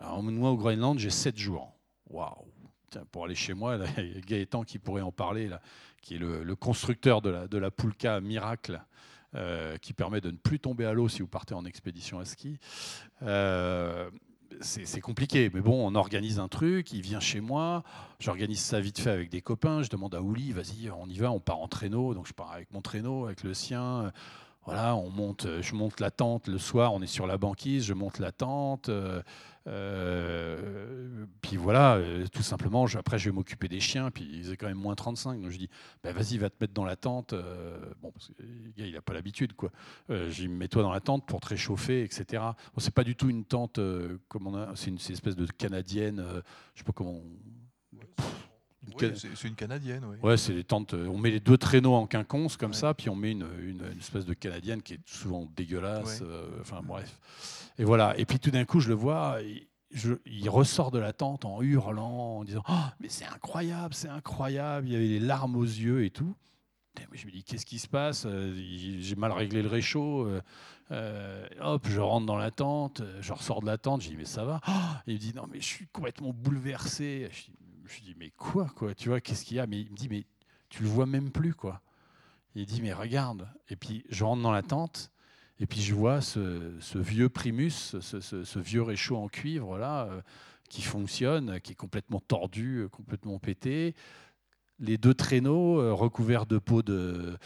[0.00, 1.74] emmène-moi au Groenland, j'ai sept jours.
[2.08, 2.46] Waouh!
[3.10, 5.60] Pour aller chez moi, a Gaëtan qui pourrait en parler, là,
[6.00, 8.80] qui est le, constructeur de la, de la Poulka Miracle.
[9.36, 12.24] Euh, qui permet de ne plus tomber à l'eau si vous partez en expédition à
[12.24, 12.58] ski.
[13.22, 14.10] Euh,
[14.60, 17.84] c'est compliqué, mais bon, on organise un truc, il vient chez moi,
[18.18, 21.30] j'organise ça vite fait avec des copains, je demande à Ouli, vas-y, on y va,
[21.30, 24.12] on part en traîneau, donc je pars avec mon traîneau, avec le sien,
[24.64, 27.94] voilà, on monte, je monte la tente le soir, on est sur la banquise, je
[27.94, 29.22] monte la tente, euh,
[29.66, 34.56] euh, puis voilà, euh, tout simplement, après je vais m'occuper des chiens, puis il faisait
[34.56, 35.68] quand même moins 35, donc je dis,
[36.02, 37.32] bah, vas-y, va te mettre dans la tente.
[37.32, 39.70] Euh, bon, parce que le gars, il n'a pas l'habitude, quoi.
[40.08, 42.24] je mets-toi dans la tente pour te réchauffer, etc.
[42.74, 43.78] Bon, c'est pas du tout une tente
[44.28, 46.24] comme on a, c'est une, espèce de canadienne,
[46.74, 47.20] je sais pas comment.
[48.98, 50.16] C'est une canadienne, oui.
[50.22, 50.94] Ouais, c'est les tentes.
[50.94, 54.24] On met les deux traîneaux en quinconce comme ça, puis on met une, une, espèce
[54.24, 56.22] de canadienne qui est souvent dégueulasse.
[56.60, 57.18] enfin bref.
[57.78, 58.18] Et voilà.
[58.18, 59.38] Et puis tout d'un coup, je le vois,
[60.26, 64.86] il ressort de la tente en hurlant, en disant oh, Mais c'est incroyable, c'est incroyable.
[64.88, 66.34] Il y avait les larmes aux yeux et tout.
[67.12, 68.54] je me dis Qu'est-ce qui se passe euh,
[69.00, 70.26] J'ai mal réglé le réchaud.
[70.26, 70.40] Euh,
[70.92, 74.02] euh, hop, je rentre dans la tente, je ressors de la tente.
[74.02, 74.72] Je dis Mais ça va oh,
[75.06, 77.28] Il me dit Non, mais je suis complètement bouleversé.
[77.32, 77.50] Je,
[77.96, 79.66] lui dis Mais quoi, quoi Tu vois, qu'est-ce qu'il y a?
[79.66, 80.24] Mais il me dit Mais
[80.68, 81.82] tu le vois même plus, quoi.
[82.54, 83.48] Il dit Mais regarde.
[83.68, 85.10] Et puis je rentre dans la tente.
[85.60, 90.20] Et puis je vois ce, vieux Primus, ce, vieux réchaud en cuivre euh,
[90.70, 93.94] qui fonctionne, qui est complètement tordu, euh, complètement pété.
[94.78, 97.38] Les deux traîneaux euh, recouverts de peau de,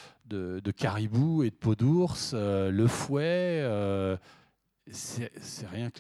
[0.77, 3.69] caribou et de peau d'ours, le fouet,
[4.91, 5.31] c'est
[5.67, 5.91] rien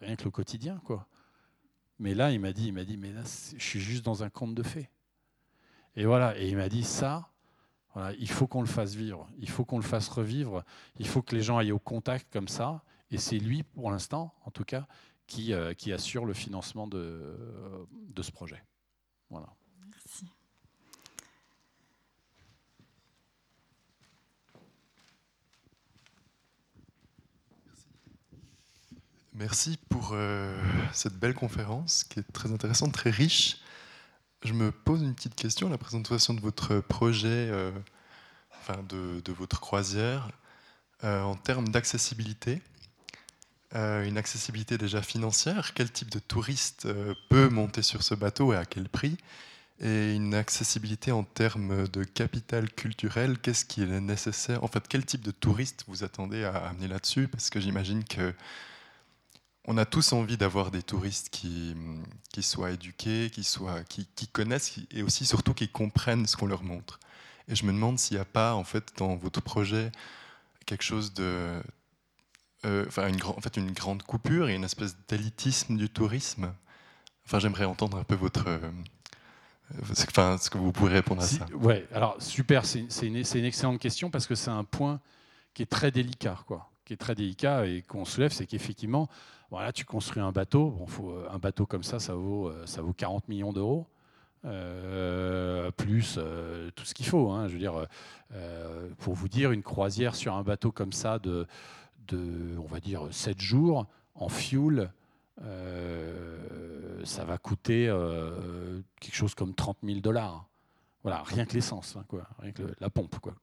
[0.00, 1.06] rien que le quotidien quoi.
[2.00, 4.30] Mais là, il m'a dit, il m'a dit, mais là, je suis juste dans un
[4.30, 4.88] conte de fées.
[5.96, 7.28] Et voilà, et il m'a dit ça,
[8.18, 10.64] il faut qu'on le fasse vivre, il faut qu'on le fasse revivre,
[10.98, 12.82] il faut que les gens aillent au contact comme ça.
[13.10, 14.86] Et c'est lui, pour l'instant, en tout cas,
[15.26, 17.36] qui, euh, assure le financement de,
[17.90, 18.64] de ce projet.
[19.28, 19.48] Voilà.
[29.40, 30.54] Merci pour euh,
[30.92, 33.56] cette belle conférence qui est très intéressante, très riche.
[34.44, 37.70] Je me pose une petite question la présentation de votre projet, euh,
[38.60, 40.28] enfin de, votre croisière,
[41.04, 42.60] euh, en termes d'accessibilité.
[43.72, 46.88] Une accessibilité déjà financière, quel type de touriste
[47.30, 49.16] peut monter sur ce bateau et à quel prix?
[49.78, 54.64] Et une accessibilité en termes de capital culturel, qu'est-ce qui est nécessaire?
[54.64, 57.28] En fait, quel type de touriste vous attendez à amener là-dessus?
[57.28, 58.34] Parce que j'imagine que
[59.70, 61.76] on a tous envie d'avoir des touristes qui,
[62.32, 66.64] qui soient éduqués, qui, soient, qui, connaissent et aussi surtout qui comprennent ce qu'on leur
[66.64, 66.98] montre.
[67.46, 69.92] Et je me demande s'il n'y a pas en fait dans votre projet
[70.66, 71.62] quelque chose de,
[72.64, 76.52] euh, enfin une, en fait une grande coupure et une espèce d'élitisme du tourisme.
[77.24, 78.58] Enfin, j'aimerais entendre un peu votre, euh,
[79.82, 81.46] enfin, ce que vous pourrez répondre à ça.
[81.54, 85.00] Ouais, alors super, c'est une, une, excellente question parce que c'est un point
[85.54, 89.08] qui est très délicat, quoi, qui est très délicat et qu'on soulève, c'est qu'effectivement
[89.50, 90.70] voilà, tu construis un bateau.
[90.70, 93.86] Bon, faut, euh, un bateau comme ça, ça vaut, euh, ça vaut 40 millions d'euros.
[94.46, 96.18] Euh, plus
[96.74, 97.30] tout ce qu'il faut.
[97.30, 97.48] Hein.
[97.48, 97.86] Je veux
[98.98, 101.46] pour vous dire, une croisière sur un bateau comme ça de,
[102.08, 104.90] de on va dire, 7 jours en fuel,
[107.04, 107.94] ça va coûter
[108.98, 110.46] quelque chose comme 30 000 dollars.
[111.02, 112.04] Voilà, rien que l'essence, hein,
[112.38, 113.34] rien que la pompe, quoi.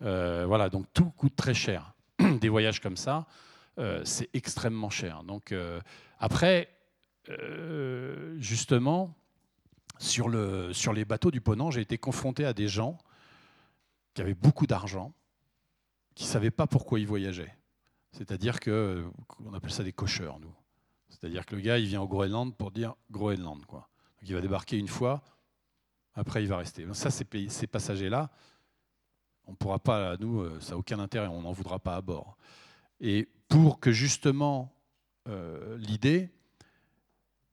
[0.00, 1.94] Voilà, donc tout coûte très cher.
[2.40, 3.28] Des voyages comme ça,
[4.04, 5.24] c'est extrêmement cher.
[5.24, 5.80] Donc euh,
[6.18, 6.68] après,
[8.38, 9.14] justement,
[9.98, 12.98] sur, le, sur les bateaux du Ponant, j'ai été confronté à des gens
[14.14, 15.12] qui avaient beaucoup d'argent,
[16.14, 17.56] qui ne savaient pas pourquoi ils voyageaient.
[18.12, 19.06] C'est-à-dire que,
[19.44, 20.54] on appelle ça des cocheurs, nous.
[21.08, 23.88] C'est-à-dire que le gars, il vient au Groenland pour dire Groenland, quoi.
[24.22, 25.22] Il va débarquer une fois,
[26.14, 26.86] après il va rester.
[26.92, 27.24] Ça, ces,
[27.66, 28.30] passagers-là,
[29.46, 32.00] on ne pourra pas, nous, euh, ça n'a aucun intérêt, on n'en voudra pas à
[32.00, 32.36] bord.
[33.00, 34.72] Et pour que justement
[35.28, 36.30] euh, l'idée,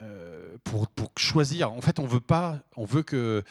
[0.02, 3.44] euh, pour, choisir, en fait, on veut pas, on veut que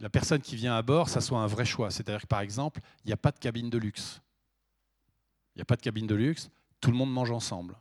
[0.00, 1.90] la personne qui vient à bord, ça soit un vrai choix.
[1.90, 4.20] C'est-à-dire que par exemple, il n'y a pas de cabine de luxe.
[5.54, 6.50] Il n'y a pas de cabine de luxe,
[6.82, 7.74] tout le monde mange ensemble.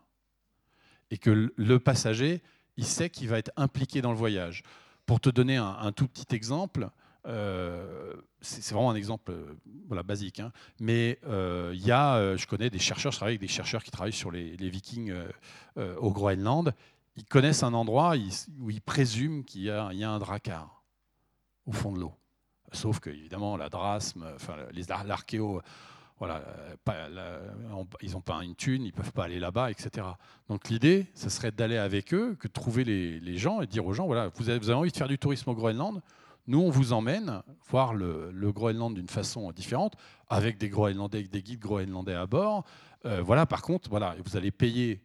[1.10, 2.41] Et que le passager,
[2.78, 4.64] il sait qu'il va être impliqué dans le voyage.
[5.06, 6.88] Pour te donner un, tout petit exemple, euh,
[7.23, 12.80] c'est vraiment un exemple euh, basique, hein, mais euh, il y a, je connais des
[12.80, 15.14] chercheurs, je travaille avec des chercheurs qui travaillent sur les, vikings
[15.77, 16.73] au Groenland,
[17.15, 18.15] ils connaissent un endroit
[18.60, 20.84] où ils présument qu'il y, a un dracar
[21.65, 22.14] au fond de l'eau.
[22.72, 24.56] Sauf que, évidemment, la drasme, enfin,
[25.06, 25.61] l'archéo
[26.22, 26.43] voilà,
[26.88, 27.41] euh,
[28.03, 30.06] ils n'ont pas une thune, ils ne peuvent pas aller là-bas, etc.
[30.49, 33.93] Donc l'idée, ce serait d'aller avec eux, que de trouver les, gens et dire aux
[33.93, 35.99] gens, voilà, vous avez, envie de faire du tourisme au Groenland,
[36.48, 39.96] nous, on vous emmène voir le, Groenland d'une façon différente,
[40.30, 42.66] avec des Groenlandais, avec des guides groenlandais à bord.
[43.06, 45.02] Euh, voilà, par contre, voilà, vous allez payer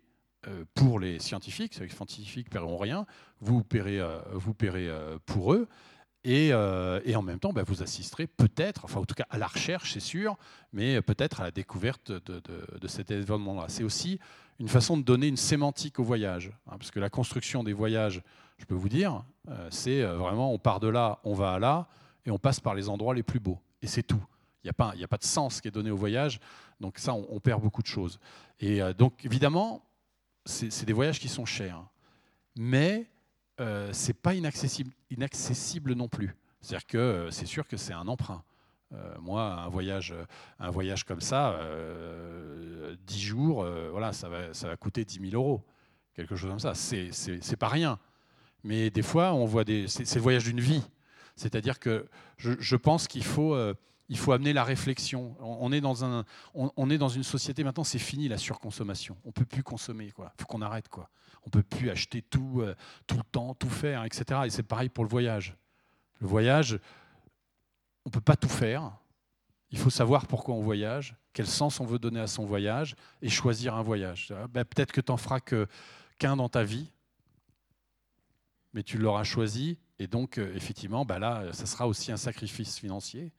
[0.48, 3.06] euh, pour les scientifiques, les scientifiques ne paieront rien,
[3.40, 4.00] vous paierez,
[4.32, 4.90] vous paierez
[5.26, 5.68] pour eux.
[6.26, 9.46] Euh, et, en même temps, bah, vous assisterez peut-être, enfin en tout cas à la
[9.46, 10.36] recherche, c'est sûr,
[10.72, 13.66] mais peut-être à la découverte de, cet événement-là.
[13.68, 14.18] C'est aussi
[14.58, 18.22] une façon de donner une sémantique au voyage, hein, parce que la construction des voyages,
[18.58, 21.58] je peux vous dire, euh, c'est euh, vraiment on part de là, on va à
[21.58, 21.88] là,
[22.24, 23.60] et on passe par les endroits les plus beaux.
[23.82, 24.22] Et c'est tout.
[24.64, 26.40] Il n'y a, pas, de sens qui est donné au voyage,
[26.80, 28.18] donc ça, on, perd beaucoup de choses.
[28.58, 29.84] Et donc, évidemment,
[30.44, 31.80] c'est des voyages qui sont chers.
[32.56, 33.06] Mais
[33.60, 36.34] euh, c'est pas inaccessible, inaccessible non plus.
[36.60, 38.42] C'est-à-dire que euh, c'est sûr que c'est un emprunt.
[38.92, 40.14] Euh, moi, un voyage,
[40.58, 41.58] un voyage comme ça,
[43.06, 45.64] 10 jours, voilà, ça va, ça va coûter 10 000 euros,
[46.14, 46.74] quelque chose comme ça.
[46.74, 47.98] C'est pas rien.
[48.66, 49.88] Mais des fois, on voit des.
[49.88, 50.82] C'est le voyage d'une vie.
[51.36, 53.54] C'est-à-dire que je, pense qu'il faut
[54.08, 55.36] il faut amener la réflexion.
[55.40, 56.24] On est dans, un,
[56.54, 59.16] on, est dans une société, maintenant c'est fini la surconsommation.
[59.24, 60.88] On ne peut plus consommer, il faut qu'on arrête.
[60.88, 61.08] Quoi.
[61.42, 62.74] On ne peut plus acheter tout, euh,
[63.06, 64.42] tout le temps, tout faire, etc.
[64.46, 65.56] Et c'est pareil pour le voyage.
[66.20, 66.78] Le voyage,
[68.04, 68.92] on ne peut pas tout faire.
[69.70, 73.28] Il faut savoir pourquoi on voyage, quel sens on veut donner à son voyage, et
[73.28, 74.32] choisir un voyage.
[74.50, 76.92] Ben, peut-être que tu n'en feras qu'un dans ta vie,
[78.76, 82.78] mais tu l'auras choisi, et donc euh, effectivement, ben là, ça sera aussi un sacrifice
[82.78, 83.32] financier.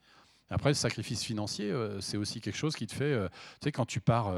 [0.50, 3.04] Après, le sacrifice financier, euh, c'est aussi quelque chose qui te fait.
[3.04, 4.34] Euh, tu sais, quand tu pars,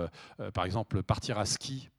[0.53, 1.89] par exemple, partir à ski,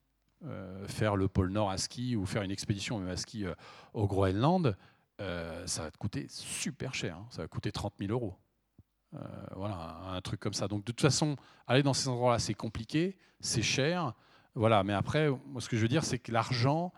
[0.87, 3.47] faire le pôle Nord à ski ou faire une expédition même à ski
[3.95, 4.77] au Groenland,
[5.19, 7.17] ça va te coûter super cher.
[7.17, 7.27] Hein.
[7.31, 8.37] ça va coûter 30 000 euros.
[9.57, 10.69] voilà, un truc comme ça.
[10.69, 11.37] Donc, de toute façon,
[11.67, 14.13] aller dans ces endroits-là, c'est compliqué, c'est cher.
[14.55, 16.93] Voilà, mais après, moi, ce que je veux dire, c'est que l'argent,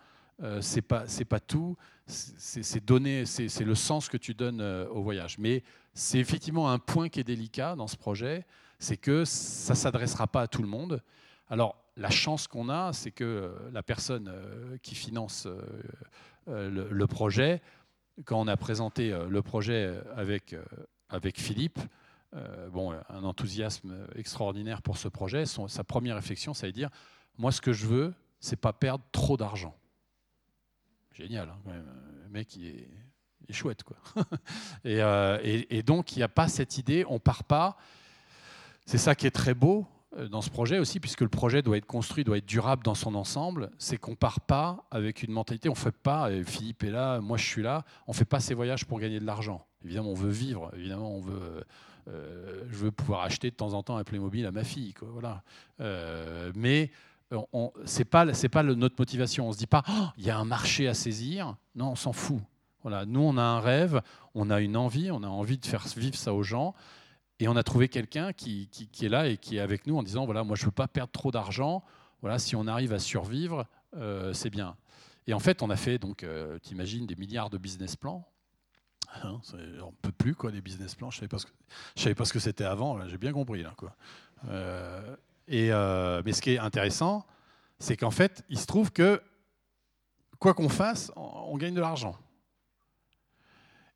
[0.61, 1.77] c'est pas, c'est pas tout.
[2.07, 5.39] C'est donner, c'est le sens que tu donnes au voyage.
[5.39, 5.63] Mais
[5.95, 8.47] c'est effectivement un point qui est délicat dans ce projet,
[8.79, 11.03] c'est que ça s'adressera pas à tout le monde.
[11.49, 15.47] Alors, la chance qu'on a, c'est que euh, la personne euh, qui finance
[16.49, 17.61] euh, le, projet,
[18.25, 20.57] quand on a présenté le projet avec,
[21.09, 21.79] avec Philippe,
[22.73, 26.91] bon, un enthousiasme extraordinaire pour ce projet, sa première réflexion, ça veut dire,
[27.39, 29.77] moi ce que je veux, c'est pas perdre trop d'argent.
[31.15, 31.73] Génial, hein,
[32.25, 33.83] le mec il est chouette.
[33.83, 33.97] Quoi.
[34.85, 37.77] Euh, et, donc, il n'y a pas cette idée, on part pas.
[38.85, 39.87] C'est ça qui est très beau
[40.19, 42.95] euh, dans ce projet aussi, puisque le projet doit être construit, doit être durable dans
[42.95, 47.21] son ensemble, c'est qu'on part pas avec une mentalité, on fait pas, Philippe est là,
[47.21, 49.65] moi je suis là, on fait pas ces voyages pour gagner de l'argent.
[49.85, 51.65] Évidemment, on veut vivre, évidemment, on veut,
[52.09, 55.45] euh, je veux pouvoir acheter de temps en temps un Playmobil à ma fille, voilà.
[56.57, 56.91] mais
[57.85, 59.49] c'est pas, c'est pas notre motivation.
[59.49, 61.57] On se dit pas, oh, il y a un marché à saisir.
[61.75, 62.41] Non, on s'en fout.
[62.83, 64.03] Voilà, nous, on a un rêve,
[64.35, 66.75] on a une envie, on a envie de faire vivre ça aux gens.
[67.39, 68.69] Et on a trouvé quelqu'un qui,
[69.03, 70.89] est là et qui est avec nous en disant voilà, moi, je ne veux pas
[70.89, 71.83] perdre trop d'argent.
[72.21, 74.77] Voilà, si on arrive à survivre, euh, c'est bien.
[75.27, 78.29] Et en fait, on a fait, donc, euh, tu imagines, des milliards de business plans.
[79.23, 81.11] Hein, on ne peut plus, quoi, les business plans.
[81.11, 81.29] Je ne
[81.97, 83.07] savais, pas ce que c'était avant.
[83.09, 83.65] J'ai bien compris.
[83.77, 83.95] Quoi.
[84.49, 85.17] Euh,
[85.49, 85.71] et,
[86.25, 87.27] mais ce qui est intéressant,
[87.79, 89.21] c'est qu'en fait, il se trouve que,
[90.39, 92.17] quoi qu'on fasse, on gagne de l'argent.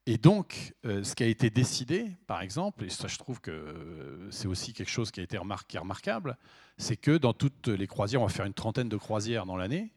[0.09, 4.29] Et donc, euh, ce qui a été décidé, par exemple, et ça je trouve que
[4.31, 6.39] c'est aussi quelque chose qui a été remarquable,
[6.79, 9.93] c'est que dans toutes les croisières, on va faire une trentaine de croisières dans l'année,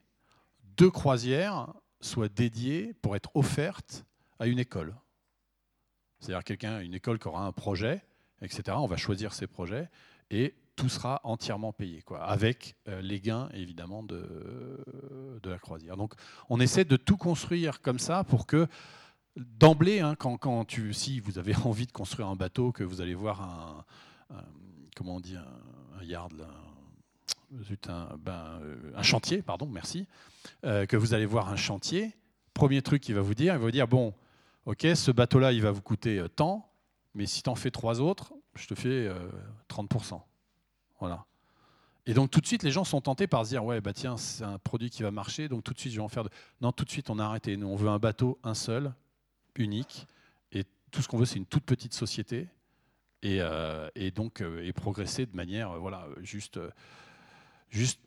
[0.77, 1.71] deux croisières
[2.01, 4.03] soient dédiées pour être offertes
[4.39, 4.95] à une école.
[6.19, 8.01] C'est-à-dire quelqu'un, une école qui aura un projet,
[8.41, 8.63] etc.
[8.71, 9.89] On va choisir ses projets
[10.31, 14.81] et tout sera entièrement payé, quoi, avec euh, les gains évidemment de,
[15.43, 15.97] de la croisière.
[15.97, 16.14] Donc
[16.47, 18.65] on essaie de tout construire comme ça pour que
[19.35, 23.01] d'emblée, hein, quand, quand, tu, si vous avez envie de construire un bateau, que vous
[23.01, 23.85] allez voir un,
[24.95, 26.31] comment on dit, un, yard,
[27.89, 30.07] un, ben, euh, un, chantier, pardon, merci,
[30.64, 32.15] euh, que vous allez voir un chantier,
[32.53, 34.14] premier truc qu'il va vous dire, il va vous dire, bon,
[34.65, 36.72] ok, ce bateau-là, il va vous coûter tant,
[37.15, 39.10] mais si tu en fais trois autres, je te fais
[39.68, 40.22] 30%.
[40.99, 41.26] Voilà.
[42.05, 44.17] Et donc tout de suite, les gens sont tentés par se dire ouais bah tiens
[44.17, 46.23] c'est un produit qui va marcher, donc tout de suite je vais en faire.
[46.23, 46.30] De...
[46.59, 47.55] Non, tout de suite on a arrêté.
[47.55, 48.93] Nous on veut un bateau un seul,
[49.55, 50.07] unique,
[50.51, 52.47] et tout ce qu'on veut c'est une toute petite société
[53.21, 56.59] et, euh, donc euh, et progresser de manière euh, voilà juste
[57.69, 57.99] juste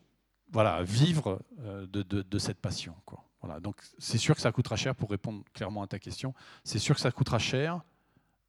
[0.51, 2.93] voilà vivre de, de, cette passion.
[3.41, 6.33] Voilà donc c'est sûr que ça coûtera cher pour répondre clairement à ta question.
[6.63, 7.81] C'est sûr que ça coûtera cher,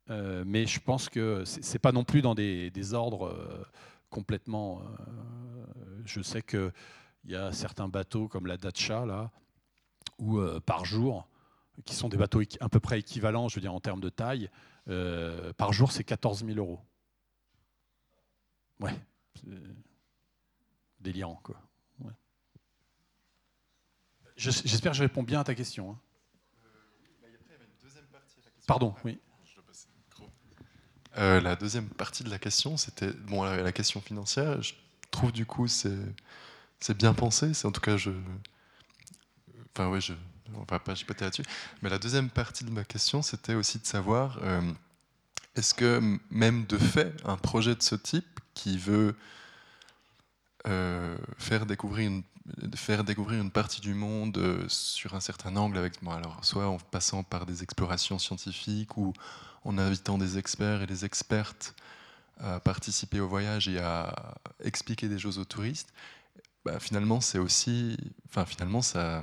[0.08, 3.32] mais je pense que c'est pas non plus dans des ordres
[4.14, 4.80] complètement.
[4.80, 6.72] Euh, je sais qu'il
[7.24, 9.32] y a certains bateaux comme la Dacha, là,
[10.18, 11.28] où euh, par jour,
[11.84, 14.48] qui sont des bateaux à peu près équivalents, je veux dire, en termes de taille,
[14.88, 16.80] euh, par jour, c'est 14 000 euros.
[18.78, 18.94] Ouais,
[21.00, 21.60] délirant, quoi.
[24.36, 25.92] J'espère que je réponds bien à ta question.
[25.92, 26.00] Hein.
[28.66, 29.20] Pardon, oui.
[31.16, 34.60] Euh, la deuxième partie de la question, c'était bon, la, question financière.
[34.62, 34.74] Je
[35.10, 35.96] trouve du coup c'est
[36.80, 37.54] c'est bien pensé.
[37.54, 38.10] C'est en tout cas je.
[39.72, 40.12] Enfin ouais, je.
[40.54, 41.44] On va pas chipoter là-dessus.
[41.82, 44.60] Mais la deuxième partie de ma question, c'était aussi de savoir euh,
[45.56, 49.16] est-ce que même de fait, un projet de ce type qui veut
[50.66, 52.22] euh, faire découvrir une
[52.76, 56.78] faire découvrir une partie du monde sur un certain angle avec bon, alors soit en
[56.78, 59.12] passant par des explorations scientifiques ou
[59.64, 61.74] en invitant des experts et des expertes
[62.38, 65.92] à participer au voyage et à expliquer des choses aux touristes,
[66.64, 67.96] bah, finalement, c'est aussi,
[68.28, 69.22] enfin, finalement, ça,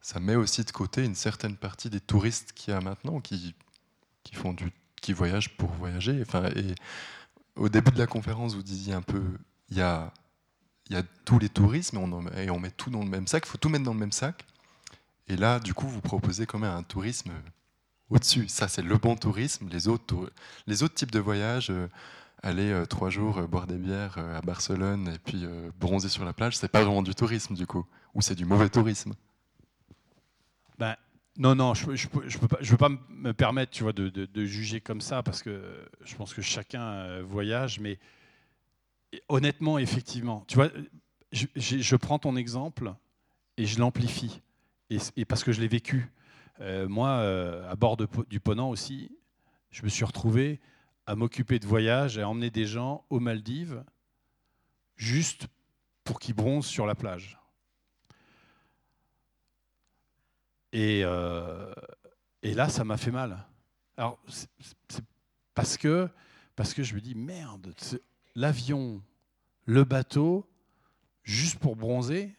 [0.00, 3.54] ça met aussi de côté une certaine partie des touristes qu'il y a maintenant qui,
[4.22, 6.20] qui, font du, qui voyagent pour voyager.
[6.22, 6.74] Enfin, et
[7.56, 9.22] au début de la conférence, vous disiez un peu,
[9.70, 10.12] il y a,
[10.94, 13.44] y a tous les tourismes et on, et on met tout dans le même sac,
[13.46, 14.44] il faut tout mettre dans le même sac.
[15.28, 17.32] Et là, du coup, vous proposez quand même un tourisme
[18.10, 18.48] au-dessus.
[18.48, 19.68] Ça, c'est le bon tourisme.
[19.70, 21.88] Les autres, types de voyages, euh,
[22.42, 25.44] aller euh, trois jours euh, boire des bières à Barcelone et puis
[25.80, 27.84] bronzer sur la plage, c'est pas vraiment du tourisme du coup,
[28.14, 29.14] ou c'est du mauvais tourisme.
[30.78, 30.94] Ben,
[31.38, 35.00] non, non, je ne je, peux pas me permettre tu vois, de, de, juger comme
[35.00, 37.98] ça parce que je pense que chacun voyage, mais
[39.28, 40.70] honnêtement, effectivement, tu vois,
[41.32, 42.94] je, prends ton exemple
[43.56, 44.42] et je l'amplifie,
[44.90, 46.12] et, parce que je l'ai vécu.
[46.60, 49.10] Euh, moi, euh, à bord du Ponant aussi,
[49.70, 50.60] je me suis retrouvé
[51.06, 53.84] à m'occuper de voyages à emmener des gens aux Maldives
[54.96, 55.48] juste
[56.04, 57.38] pour qu'ils bronzent sur la plage.
[60.72, 61.72] Et, euh,
[62.42, 63.46] là, ça m'a fait mal.
[63.96, 64.18] Alors,
[65.54, 66.08] parce que,
[66.54, 67.74] parce que je me dis, merde,
[68.36, 69.02] l'avion,
[69.64, 70.48] le bateau,
[71.24, 72.36] juste pour bronzer,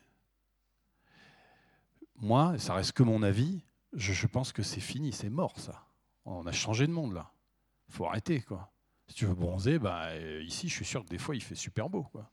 [2.15, 3.63] moi, ça reste que mon avis,
[3.93, 5.85] je, pense que c'est fini, c'est mort ça.
[6.25, 7.31] On a changé de monde là.
[7.89, 8.71] Il faut arrêter quoi.
[9.07, 11.55] Si tu veux bronzer, bah, euh, ici je suis sûr que des fois il fait
[11.55, 12.03] super beau.
[12.03, 12.29] Quoi.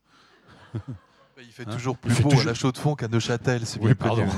[1.36, 3.96] Il fait hein toujours plus beau à la chaux de fond qu'à Neuchâtel, c'est oui,
[3.96, 4.24] pardon.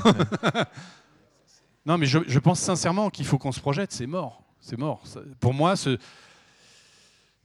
[1.84, 4.42] non, mais je, je pense sincèrement qu'il faut qu'on se projette, c'est mort.
[4.60, 5.02] C'est mort.
[5.38, 5.98] Pour moi, ce,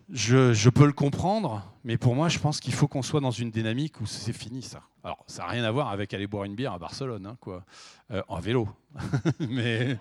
[0.09, 3.51] je, peux le comprendre, mais pour moi, je pense qu'il faut qu'on soit dans une
[3.51, 4.81] dynamique où c'est fini ça.
[5.03, 7.65] Alors, ça n'a rien à voir avec aller boire une bière à Barcelone, hein, quoi,
[8.11, 8.69] euh, en vélo.
[9.39, 9.97] mais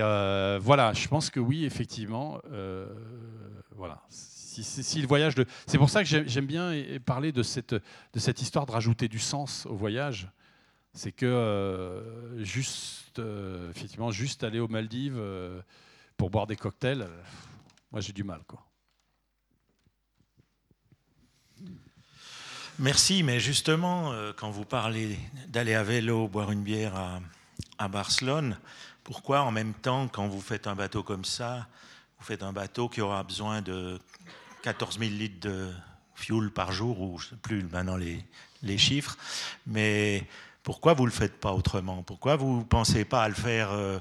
[0.00, 2.86] euh, voilà, je pense que oui, effectivement, euh,
[3.74, 4.02] voilà.
[4.08, 6.72] Si, le voyage de, c'est pour ça que j'aime bien
[7.04, 10.30] parler de cette de cette histoire de rajouter du sens au voyage.
[10.94, 13.20] C'est que juste,
[13.70, 15.20] effectivement, juste aller aux Maldives
[16.16, 17.06] pour boire des cocktails,
[17.92, 18.65] moi j'ai du mal, quoi.
[22.78, 26.92] Merci, mais justement, euh, quand vous parlez d'aller à vélo boire une bière
[27.78, 28.58] à, Barcelone,
[29.02, 31.68] pourquoi en même temps, quand vous faites un bateau comme ça,
[32.18, 33.98] vous faites un bateau qui aura besoin de
[34.62, 35.70] 14 000 litres de
[36.14, 38.22] fuel par jour, ou je ne sais plus maintenant les,
[38.62, 39.16] les, chiffres,
[39.66, 40.26] mais
[40.62, 42.02] pourquoi vous ne le faites pas autrement?
[42.02, 43.98] Pourquoi vous ne pensez pas à le faire euh,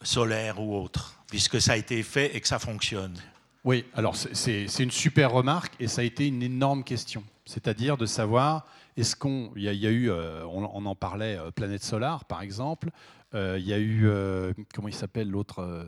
[0.00, 3.20] solaire ou autre puisque ça a été fait et que ça fonctionne?
[3.64, 7.22] Oui, alors c'est une super remarque et ça a été une énorme question.
[7.46, 8.66] C'est-à-dire de savoir,
[8.96, 9.52] est-ce qu'on.
[9.54, 12.90] Y, a eu, euh, on, en parlait, euh, Planète Solar par exemple,
[13.34, 14.10] euh, il y a eu,
[14.74, 15.86] comment il s'appelle l'autre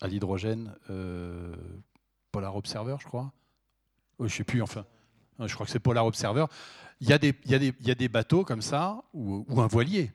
[0.00, 0.74] à l'hydrogène
[2.32, 3.32] Polar Observer, je crois.
[4.18, 4.84] je ne sais plus, enfin.
[5.38, 6.46] Je crois que c'est Polar Observer.
[7.00, 10.10] Il y, a des, il, y y, a des, bateaux comme ça, ou, un voilier,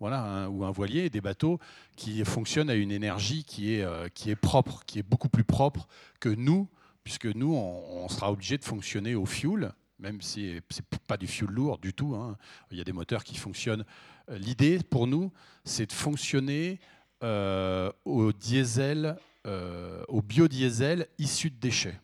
[0.00, 1.60] voilà, ou un voilier, des bateaux
[1.96, 5.86] qui fonctionnent à une énergie qui est, qui est propre, qui est beaucoup plus propre
[6.18, 6.68] que nous,
[7.08, 11.26] puisque nous, on, sera obligé de fonctionner au fuel, même si ce n'est pas du
[11.26, 12.14] fuel lourd du tout.
[12.14, 12.36] Hein.
[12.70, 13.84] Il y a des moteurs qui fonctionnent.
[14.30, 15.32] L'idée pour nous,
[15.64, 16.80] c'est de fonctionner
[17.22, 19.16] euh, au diesel,
[19.46, 21.98] euh, au biodiesel issu de déchets.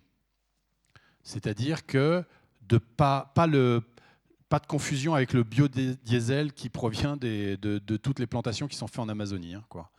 [1.23, 2.25] C'est-à-dire que
[2.63, 3.83] de pas, pas, de
[4.67, 9.55] confusion avec le biodiesel qui provient de, toutes les plantations qui sont faites en Amazonie.
[9.55, 9.91] Hein, quoi.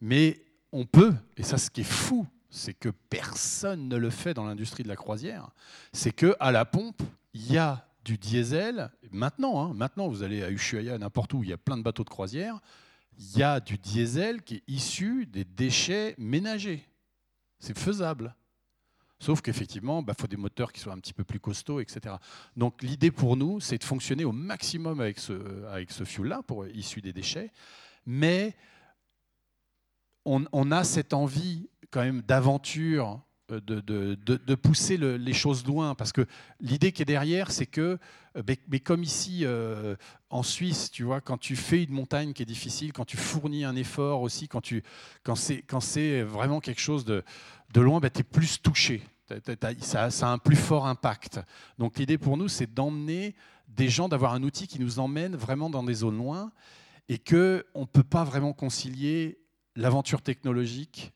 [0.00, 0.40] Mais
[0.72, 4.44] on peut, et ça ce qui est fou, c'est que personne ne le fait dans
[4.44, 5.50] l'industrie de la croisière,
[5.92, 7.02] c'est que à la pompe,
[7.34, 8.90] il y a du diesel.
[9.10, 12.04] Maintenant, hein, maintenant vous allez à Ushuaia, n'importe où, il y a plein de bateaux
[12.04, 12.60] de croisière
[13.18, 16.86] il y a du diesel qui est issu des déchets ménagers.
[17.58, 18.34] C'est faisable.
[19.20, 22.16] Sauf qu'effectivement, il bah, faut des moteurs qui soient un petit peu plus costauds, etc.
[22.56, 26.42] Donc l'idée pour nous, c'est de fonctionner au maximum avec ce, fuel-là,
[26.74, 27.50] issu des déchets.
[28.06, 28.54] Mais
[30.24, 35.94] on, on, a cette envie quand même d'aventure euh, de, de, pousser les choses loin.
[35.94, 36.26] Parce que
[36.60, 37.98] l'idée qui est derrière, c'est que,
[38.38, 39.96] euh, mais, comme ici euh,
[40.30, 43.64] en Suisse, tu vois, quand tu fais une montagne qui est difficile, quand tu fournis
[43.64, 44.62] un effort aussi, quand,
[45.24, 47.22] quand c'est vraiment quelque chose de,
[47.74, 49.02] de loin, ben, tu es plus touché.
[49.80, 51.40] Ça, ça, a un plus fort impact.
[51.78, 53.34] Donc l'idée pour nous, c'est d'emmener
[53.68, 56.50] des gens, d'avoir un outil qui nous emmène vraiment dans des zones loin
[57.10, 59.38] et qu'on ne peut pas vraiment concilier
[59.76, 61.13] l'aventure technologique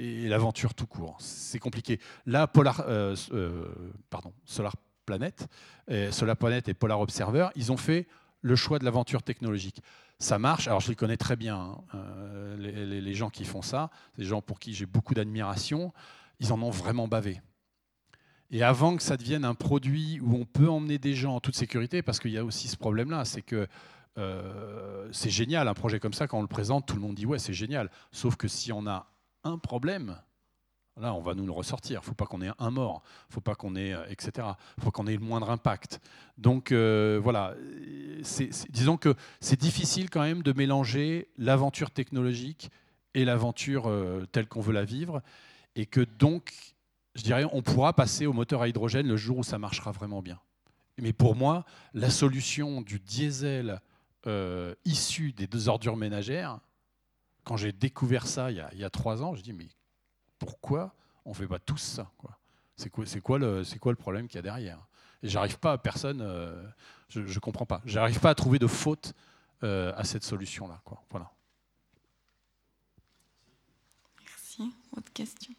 [0.00, 1.16] et l'aventure tout court.
[1.20, 2.00] C'est compliqué.
[2.26, 3.66] Là, Polar, euh, euh,
[4.08, 4.74] pardon, Solar
[5.04, 5.46] Planet,
[5.88, 8.06] et Solar Planet et Polar Observer, ils ont fait
[8.40, 9.82] le choix de l'aventure technologique.
[10.18, 10.68] Ça marche.
[10.68, 14.24] Alors, je les connais très bien, hein, euh, les, les, gens qui font ça, des
[14.24, 15.92] gens pour qui j'ai beaucoup d'admiration.
[16.38, 17.40] Ils en ont vraiment bavé.
[18.50, 21.54] Et avant que ça devienne un produit où on peut emmener des gens en toute
[21.56, 23.68] sécurité, parce qu'il y a aussi ce problème-là, c'est que
[25.12, 27.38] c'est génial, un projet comme ça, quand on le présente, tout le monde dit ouais,
[27.38, 27.90] c'est génial.
[28.12, 29.09] Sauf que si on a
[29.44, 30.16] un problème,
[31.00, 32.00] là, on va nous le ressortir.
[32.00, 34.48] Il ne faut pas qu'on ait un mort, il faut pas qu'on ait, euh, etc.
[34.78, 36.00] Il faut qu'on ait le moindre impact.
[36.38, 37.54] Donc euh, voilà,
[38.70, 42.70] disons que c'est difficile quand même de mélanger l'aventure technologique
[43.14, 45.22] et l'aventure euh, telle qu'on veut la vivre,
[45.74, 46.52] et que donc,
[47.14, 50.22] je dirais, on pourra passer au moteur à hydrogène le jour où ça marchera vraiment
[50.22, 50.38] bien.
[50.98, 51.64] Mais pour moi,
[51.94, 53.80] la solution du diesel
[54.84, 56.60] issu des deux ordures ménagères,
[57.44, 59.68] quand j'ai découvert ça il y, a, trois ans, je dis mais
[60.38, 60.94] pourquoi
[61.24, 62.10] on ne fait pas tous ça
[62.76, 64.86] C'est quoi, quoi, le, quoi le problème qu'il y a derrière?
[65.22, 66.62] Et j'arrive pas à personne, euh,
[67.08, 67.82] je ne comprends pas.
[67.84, 69.14] J'arrive pas à trouver de faute
[69.62, 70.80] euh, à cette solution-là.
[71.10, 71.30] Voilà.
[74.20, 74.72] Merci.
[74.96, 75.54] Autre question?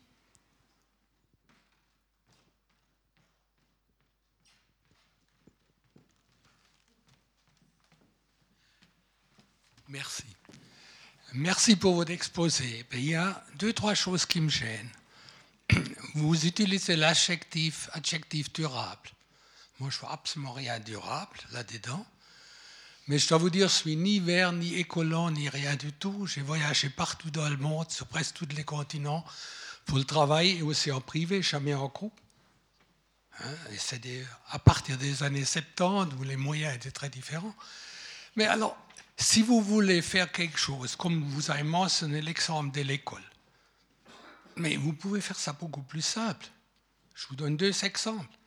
[9.88, 10.24] Merci.
[11.34, 12.86] Merci pour votre exposé.
[12.92, 14.90] Il y a deux, trois choses qui me gênent.
[16.16, 19.10] Vous utilisez l'adjectif adjectif durable.
[19.80, 22.06] Moi, je ne vois absolument rien durable là-dedans.
[23.08, 26.28] Mais je dois vous dire, je suis ni vert, ni écolo, ni rien du tout.
[26.28, 29.26] J'ai voyagé partout dans le monde, sur presque tous les continents,
[29.86, 32.20] pour le travail et aussi en privé, jamais en groupe.
[33.40, 34.02] Hein, c'est
[34.50, 37.56] à partir des années 70 où les moyens étaient très différents.
[38.36, 38.78] Mais alors,
[39.18, 43.24] si vous voulez faire quelque chose, comme vous avez mentionné l'exemple de l'école,
[44.56, 46.48] mais vous pouvez faire ça beaucoup plus simple.
[47.16, 48.38] Je vous donne deux exemples.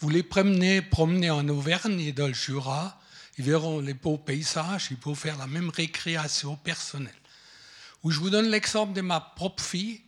[0.00, 0.82] Vous les promenez,
[1.30, 3.00] en Auvergne et dans le Jura,
[3.38, 7.14] ils verront les beaux paysages, ils peuvent faire la même récréation personnelle.
[8.02, 10.02] Ou je vous donne l'exemple de ma propre fille,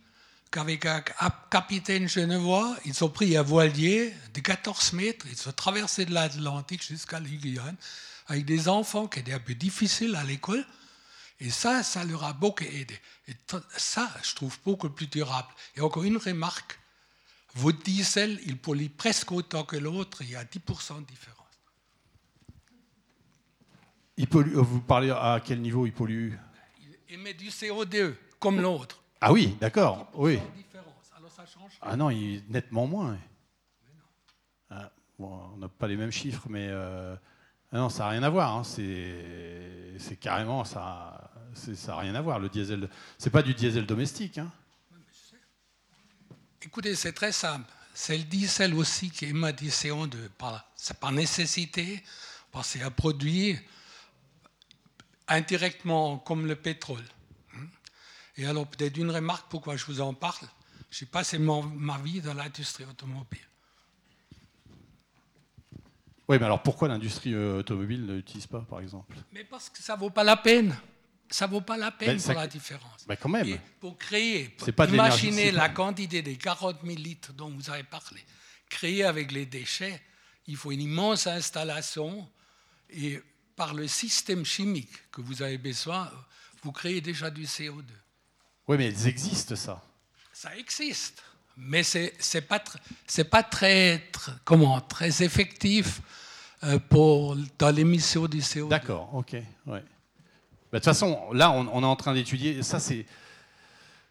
[0.51, 1.01] qu'avec un
[1.49, 6.83] capitaine genevois, ils ont pris un voilier de 14 mètres, ils ont traversé de l'Atlantique
[6.83, 7.75] jusqu'à l'Iguyane,
[8.27, 10.65] avec des enfants qui étaient un peu difficiles à l'école.
[11.39, 12.97] Et ça, ça leur a beaucoup aidé.
[13.27, 13.33] Et
[13.75, 15.49] ça, je trouve beaucoup plus durable.
[15.75, 16.79] Et encore une remarque,
[17.55, 21.35] votre diesel, il pollue presque autant que l'autre, il y a 10% de différence.
[24.17, 26.33] Il pollue, euh, vous parlez à quel niveau il pollue?
[26.79, 29.01] Il émet du CO2, comme l'autre.
[29.19, 30.39] Ah oui, d'accord, oui.
[31.17, 33.17] Alors ça change Ah non, il est nettement moins.
[34.69, 34.89] Ah,
[35.19, 36.67] bon, on n'a pas les mêmes chiffres, mais...
[36.69, 37.15] Euh,
[37.71, 38.55] ah non, ça n'a rien à voir.
[38.55, 38.63] Hein.
[38.63, 41.31] C'est carrément ça.
[41.87, 42.39] N'a rien à voir.
[42.39, 44.37] Le diesel, c'est pas du diesel domestique.
[44.37, 44.51] Hein.
[46.61, 47.69] Écoutez, c'est très simple.
[47.93, 50.17] C'est dit celle aussi qui émet du CO2.
[50.75, 52.03] C'est par nécessité,
[52.51, 53.57] parce que c'est un produit
[55.27, 57.05] indirectement comme le pétrole.
[58.37, 60.47] Et alors, peut-être une remarque pourquoi je vous en parle?
[60.91, 63.39] J'ai passé ma vie dans l'industrie automobile.
[66.27, 69.15] Oui, mais alors pourquoi l'industrie euh, automobile ne l'utilise pas, par exemple?
[69.31, 70.75] Mais parce que ça ne vaut pas la peine.
[71.29, 73.05] Ça ne vaut pas la peine ben, pour la différence.
[73.07, 73.57] Ben, quand même.
[73.79, 78.23] pour créer, pour pas imaginez la quantité des 40 000 litres dont vous avez parlé.
[78.69, 80.01] Créer avec les déchets,
[80.47, 82.27] il faut une immense installation
[82.89, 83.21] et
[83.55, 86.11] par le système chimique que vous avez besoin,
[86.61, 87.83] vous créez déjà du CO2.
[88.67, 89.83] Oui, mais elles existent, ça.
[90.33, 91.23] Ça existe,
[91.57, 92.61] mais ce n'est pas,
[93.31, 94.03] pas très,
[94.43, 96.01] comment, très effectif
[96.63, 98.69] euh, pour, dans l'émission du CO2.
[98.69, 99.33] D'accord, ok.
[99.33, 99.43] Ouais.
[99.65, 99.79] Bah,
[100.73, 102.61] de toute façon, là, on, est en train d'étudier.
[102.63, 103.05] Ça, c'est,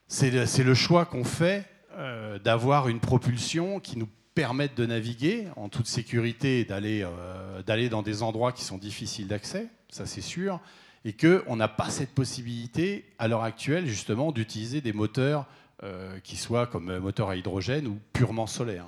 [0.09, 1.67] c'est, le, le choix qu'on fait
[1.97, 7.89] euh, d'avoir une propulsion qui nous permette de naviguer en toute sécurité et d'aller, euh,
[7.89, 10.61] dans des endroits qui sont difficiles d'accès, ça c'est sûr,
[11.05, 15.47] et qu'on n'a pas cette possibilité à l'heure actuelle justement d'utiliser des moteurs
[15.83, 18.87] euh, qui soient comme moteurs à hydrogène ou purement solaires.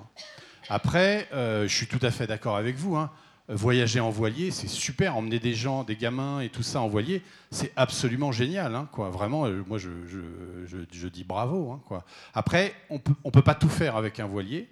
[0.69, 2.97] Après, euh, je suis tout à fait d'accord avec vous.
[2.97, 3.11] Hein.
[3.49, 5.17] Voyager en voilier, c'est super.
[5.17, 8.75] Emmener des gens, des gamins et tout ça en voilier, c'est absolument génial.
[8.75, 9.11] Hein, quoi.
[9.11, 11.73] Vraiment, euh, moi, je, dis bravo.
[11.73, 12.05] Hein, quoi.
[12.35, 14.69] Après, on peut, ne peut pas tout faire avec un voilier.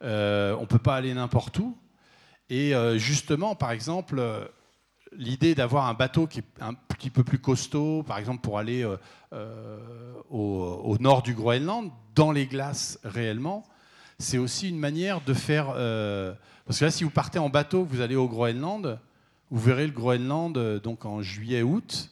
[0.00, 1.76] on ne peut pas aller n'importe où.
[2.48, 4.20] Et justement, par exemple,
[5.16, 8.84] l'idée d'avoir un bateau qui est un petit peu plus costaud, par exemple pour aller
[8.84, 8.96] euh,
[9.32, 9.78] euh,
[10.30, 13.64] au, nord du Groenland, dans les glaces réellement,
[14.18, 15.72] c'est aussi une manière de faire...
[15.76, 16.34] Euh,
[16.66, 18.98] parce que là, si vous partez en bateau, vous allez au Groenland,
[19.50, 22.10] vous verrez le Groenland donc en juillet-août,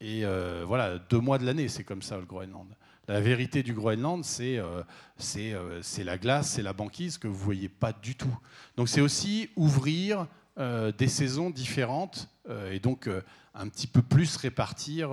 [0.00, 0.24] et
[0.66, 2.66] voilà, deux mois de l'année, c'est comme ça le Groenland.
[3.08, 4.60] La vérité du Groenland, c'est
[6.04, 8.36] la glace, c'est la banquise que vous ne voyez pas du tout.
[8.76, 10.26] Donc c'est aussi ouvrir
[10.56, 13.22] des saisons différentes euh, et donc euh,
[13.54, 15.10] un petit peu plus répartir,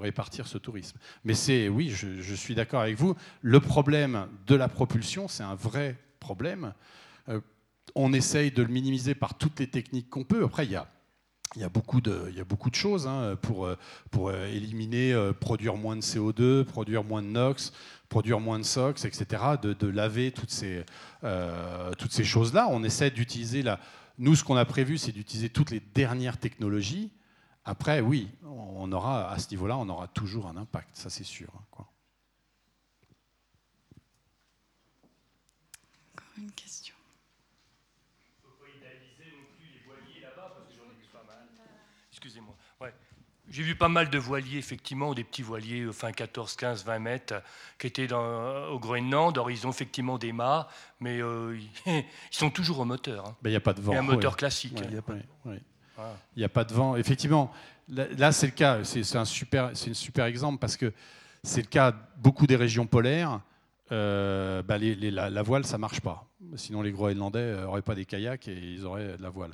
[0.00, 0.98] répartir ce tourisme.
[1.24, 5.54] Mais c'est, oui, je, suis d'accord avec vous, le problème de la propulsion, c'est un
[5.54, 6.74] vrai problème.
[7.94, 10.44] on essaye de le minimiser par toutes les techniques qu'on peut.
[10.44, 10.88] Après, il y a
[11.56, 13.68] il y, a beaucoup de, il y a beaucoup de choses hein, pour,
[14.10, 17.72] pour éliminer, produire moins de CO2, produire moins de NOx,
[18.10, 19.26] produire moins de SOx, etc.,
[19.60, 20.84] de, de laver toutes ces,
[21.96, 22.68] toutes ces choses-là.
[22.70, 23.80] On essaie d'utiliser la,
[24.20, 27.10] nous, ce qu'on a prévu, c'est d'utiliser toutes les dernières technologies.
[27.64, 31.48] Après, oui, on aura, à ce niveau-là, on aura toujours un impact, ça c'est sûr.
[31.56, 31.64] Hein.
[31.72, 31.92] Encore
[36.36, 36.94] une question.
[42.10, 42.54] Excusez-moi.
[42.78, 42.92] Ouais.
[43.50, 47.42] J'ai vu pas mal de voiliers, effectivement, des petits voiliers, enfin 14, 15, 20 mètres,
[47.78, 49.32] qui étaient dans, au Groenland.
[49.36, 50.68] Alors, ils ont effectivement des mâts,
[51.00, 53.26] mais euh, ils sont toujours au moteur.
[53.26, 53.36] Hein.
[53.42, 53.92] Ben, il n'y a pas de vent.
[53.92, 54.80] un moteur classique.
[54.84, 54.98] Il n'y a,
[56.46, 56.94] a, pas de vent.
[56.94, 57.52] Effectivement,
[57.88, 58.84] là, c'est le cas.
[58.84, 60.92] C'est un super, un super exemple parce que
[61.42, 63.40] c'est le cas beaucoup des régions polaires.
[63.90, 66.24] Euh, ben, la, voile, ça marche pas.
[66.54, 69.50] Sinon, les Groenlandais n'auraient pas des kayaks et ils auraient de la voile.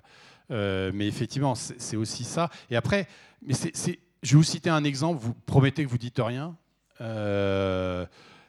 [0.51, 2.51] Euh, mais effectivement, c'est aussi ça.
[2.71, 3.09] Et après,
[3.43, 6.57] mais je vais vous citer un exemple, vous promettez que vous dites rien,
[7.01, 8.07] euh,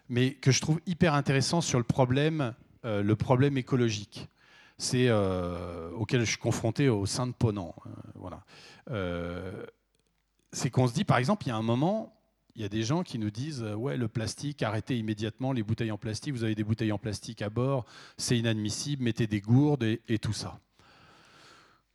[0.10, 2.53] mais que je trouve hyper intéressant sur le problème,
[2.86, 4.30] euh, le problème écologique.
[4.80, 7.74] C'est auquel je suis confronté au sein de Ponant.
[8.14, 8.44] voilà.
[10.52, 12.14] c'est qu'on se dit, par exemple, il y a un moment,
[12.56, 15.91] il y a des gens qui nous disent ouais le plastique arrêtez immédiatement les bouteilles
[15.91, 17.86] en plastique vous avez des bouteilles en plastique à bord
[18.18, 20.60] c'est inadmissible mettez des gourdes et tout ça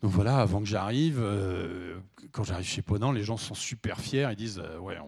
[0.02, 2.00] donc voilà, avant que j'arrive, euh,
[2.32, 4.28] quand j'arrive chez Ponant, les gens sont super fiers.
[4.30, 4.98] Ils disent euh, Ouais,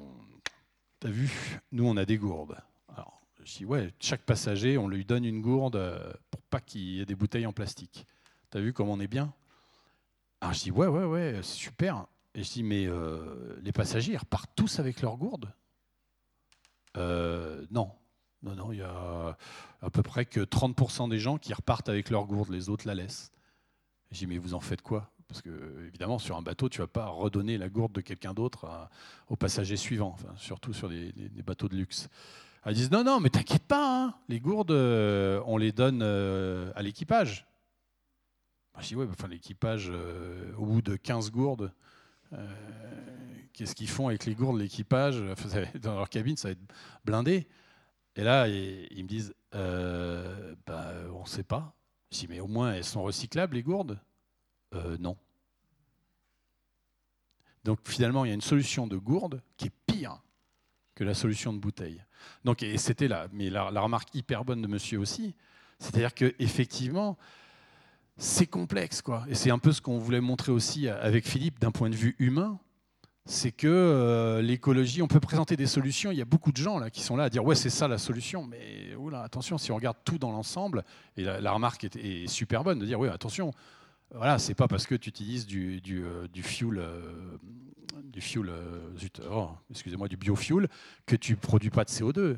[1.01, 2.57] t'as vu, nous on a des gourdes.
[2.89, 6.83] Alors je dis Ouais, chaque passager, on lui donne une gourde euh, pour pas qu'il
[6.83, 8.07] y ait des bouteilles en plastique.
[8.51, 9.33] T'as vu comme on est bien?
[10.41, 12.07] Alors je dis Ouais, ouais, ouais, super.
[12.37, 12.89] Et je dis Mais
[13.63, 15.53] les passagers, ils repartent tous avec leurs gourdes?
[16.97, 17.91] Non.
[18.43, 19.39] Non, non, il y a
[19.81, 22.95] à peu près que 30% des gens qui repartent avec leurs gourdes, les autres la
[22.95, 23.34] laissent.
[24.11, 25.11] J'ai dit, mais vous en faites quoi?
[25.29, 28.35] Parce que, évidemment, sur un bateau, tu ne vas pas redonner la gourde de quelqu'un
[28.35, 28.89] d'autre
[29.29, 31.13] aux passagers suivants, enfin, surtout sur des,
[31.45, 32.09] bateaux de luxe.
[32.67, 36.73] Ils disent, non, non, mais t'inquiète pas, hein, les gourdes, euh, on les donne euh,
[36.75, 37.47] à l'équipage.
[38.81, 41.73] Je dis, ouais, enfin, l'équipage, euh, au bout de 15 gourdes,
[43.53, 45.23] qu'est-ce qu'ils font avec les gourdes, l'équipage?
[45.83, 46.75] Dans leur cabine, ça va être
[47.05, 47.47] blindé.
[48.17, 51.75] Et là, ils, me disent, bah, on ne sait pas.
[52.13, 54.01] Je dis, mais au moins, elles sont recyclables, les gourdes?
[54.75, 55.17] Euh, Non.
[57.65, 60.21] Donc finalement, il y a une solution de gourde qui est pire
[60.95, 62.03] que la solution de bouteille.
[62.45, 65.35] Donc, et c'était là, mais la, remarque hyper bonne de monsieur aussi,
[65.79, 67.17] c'est-à-dire que effectivement,
[68.17, 69.25] c'est complexe, quoi.
[69.29, 72.15] Et c'est un peu ce qu'on voulait montrer aussi avec Philippe d'un point de vue
[72.19, 72.61] humain
[73.27, 76.11] c'est que euh, l'écologie, on peut présenter des solutions.
[76.11, 77.89] Il y a beaucoup de gens là qui sont là à dire ouais c'est ça
[77.89, 80.85] la solution, mais oula, attention si on regarde tout dans l'ensemble.
[81.17, 83.53] Et la, remarque est, super bonne de dire oui attention,
[84.13, 87.39] voilà c'est pas parce que tu utilises du, du, euh, du fuel, euh,
[88.21, 88.51] fuel,
[89.31, 90.69] oh, excusez-moi du biofuel
[91.07, 92.37] que tu produis pas de CO2.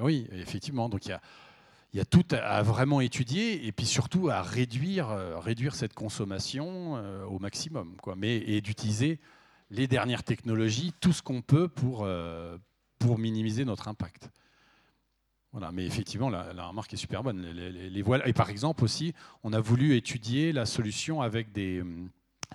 [0.00, 1.20] Oui effectivement donc il y a
[1.94, 5.08] il y a tout à vraiment étudier et puis surtout à réduire,
[5.40, 7.96] réduire cette consommation au maximum.
[8.02, 8.14] Quoi.
[8.14, 9.18] Mais, et d'utiliser
[9.70, 12.56] les dernières technologies, tout ce qu'on peut pour, euh,
[12.98, 14.30] pour minimiser notre impact.
[15.52, 17.40] Voilà, mais effectivement, la, remarque est super bonne.
[17.40, 21.82] Les, voiles, et par exemple aussi, on a voulu étudier la solution avec des,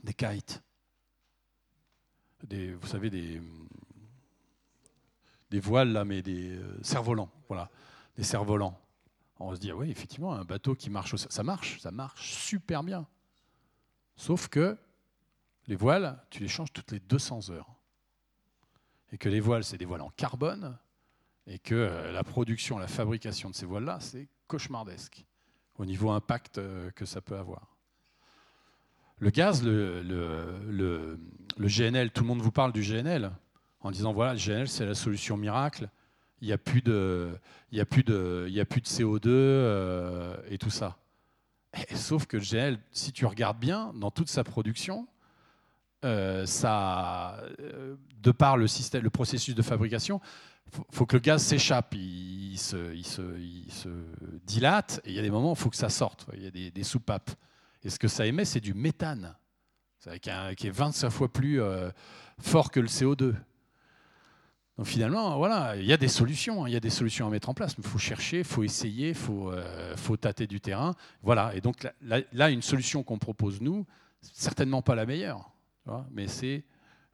[0.04, 0.62] des kites.
[2.44, 3.42] Des, vous savez, des,
[5.50, 7.32] des voiles, là, mais des euh, cerfs-volants.
[7.48, 7.70] Voilà,
[8.16, 8.80] des cerfs-volants.
[9.40, 13.08] On se dit, oui, effectivement, un bateau qui marche, ça marche, ça marche super bien.
[14.16, 14.78] Sauf que
[15.68, 17.74] les voiles, tu les changes toutes les 200 heures.
[19.12, 20.78] Et que les voiles, c'est des voiles en carbone,
[21.48, 25.26] et que euh, la production, la fabrication de ces voiles-là, c'est cauchemardesque
[25.78, 27.76] au niveau impact euh, que ça peut avoir.
[29.20, 31.18] Le gaz, le,
[31.60, 33.32] GNL, tout le monde vous parle du GNL
[33.82, 35.90] en disant voilà, le GNL, c'est la solution miracle,
[36.42, 37.38] il n'y a, plus de,
[37.72, 40.98] y a, plus de, a plus de CO2 euh, et tout ça.
[41.96, 45.08] sauf que le GNL, si tu regardes bien, dans toute sa production,
[46.04, 50.20] euh, euh, de par le, système, le processus de fabrication,
[50.66, 53.90] il faut, que le gaz s'échappe, il, se, il, se, il, se,
[54.46, 56.68] dilate, et il y a des moments où il faut que ça sorte, il y
[56.68, 57.32] a des, soupapes.
[57.84, 59.36] Et ce que ça émet, c'est du méthane,
[60.22, 60.30] qui
[60.68, 61.90] est 25 fois plus euh,
[62.40, 63.34] fort que le CO2.
[64.78, 67.30] Donc finalement, voilà, il y a des solutions, hein, il y a des solutions à
[67.30, 69.54] mettre en place, mais il faut chercher, il faut essayer, il faut,
[69.96, 70.96] faut, tâter du terrain.
[71.22, 73.86] Voilà, et donc là, là une solution qu'on propose nous,
[74.22, 75.53] certainement pas la meilleure
[76.12, 76.64] mais c'est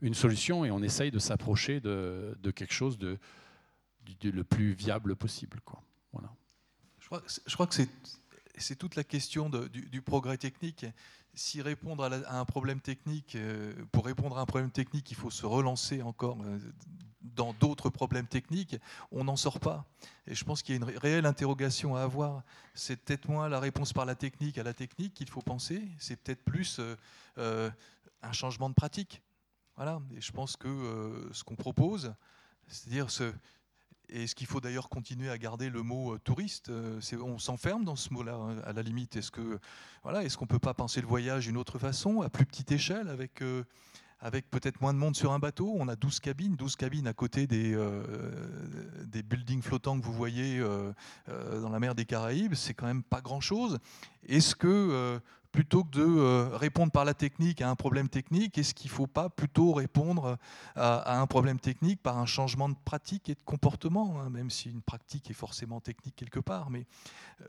[0.02, 3.18] une solution et on essaye de s'approcher de, quelque chose de,
[4.24, 5.60] le plus viable possible.
[6.12, 6.32] Voilà.
[7.00, 7.76] Je, crois, je crois que
[8.58, 10.86] c'est toute la question du, progrès technique.
[11.34, 15.30] Si répondre à, un problème technique, euh, pour répondre à un problème technique, il faut
[15.30, 16.58] se relancer encore euh,
[17.22, 18.78] dans d'autres problèmes techniques,
[19.12, 19.86] on n'en sort pas.
[20.26, 22.44] Et je pense qu'il y a une réelle interrogation à avoir.
[22.74, 26.16] C'est peut-être moins la réponse par la technique à la technique qu'il faut penser, c'est
[26.16, 26.82] peut-être plus
[27.38, 27.70] euh,
[28.22, 29.22] un changement de pratique.
[29.80, 30.02] Voilà.
[30.14, 32.14] Et je pense que euh, ce qu'on propose,
[32.68, 33.34] c'est-à-dire ce,
[34.10, 37.86] et ce qu'il faut d'ailleurs continuer à garder le mot euh, touriste, euh, on s'enferme
[37.86, 39.16] dans ce mot-là hein, à la limite.
[39.16, 39.60] Est-ce que
[40.04, 43.08] voilà, est-ce qu'on peut pas penser le voyage d'une autre façon, à plus petite échelle,
[43.08, 43.42] avec
[44.22, 45.74] avec peut-être moins de monde sur un bateau?
[45.80, 47.74] On a 12 cabines, 12 cabines à côté des,
[49.06, 50.60] des buildings flottants que vous voyez
[51.28, 52.54] dans la mer des Caraïbes.
[52.54, 53.80] C'est quand même pas grand-chose.
[54.28, 58.74] Est-ce que plutôt que de euh, répondre par la technique à un problème technique, est-ce
[58.74, 60.38] qu'il ne faut pas plutôt répondre
[60.76, 64.70] à, un problème technique par un changement de pratique et de comportement, hein, même si
[64.70, 66.70] une pratique est forcément technique quelque part.
[66.70, 66.86] Mais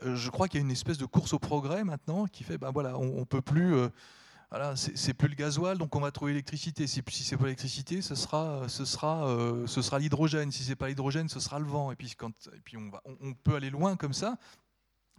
[0.03, 2.57] euh, je crois qu'il y a une espèce de course au progrès maintenant qui fait,
[2.57, 3.75] ben voilà, on, ne peut plus...
[3.75, 3.89] Euh,
[4.49, 6.85] voilà, c'est plus le gasoil, donc on va trouver l'électricité.
[6.85, 9.25] Si, si c'est pas l'électricité, ce sera, ce sera,
[9.65, 10.51] ce sera l'hydrogène.
[10.51, 11.89] Si c'est pas l'hydrogène, ce sera le vent.
[11.89, 14.37] Et puis, quand, et puis on, va, on, peut aller loin comme ça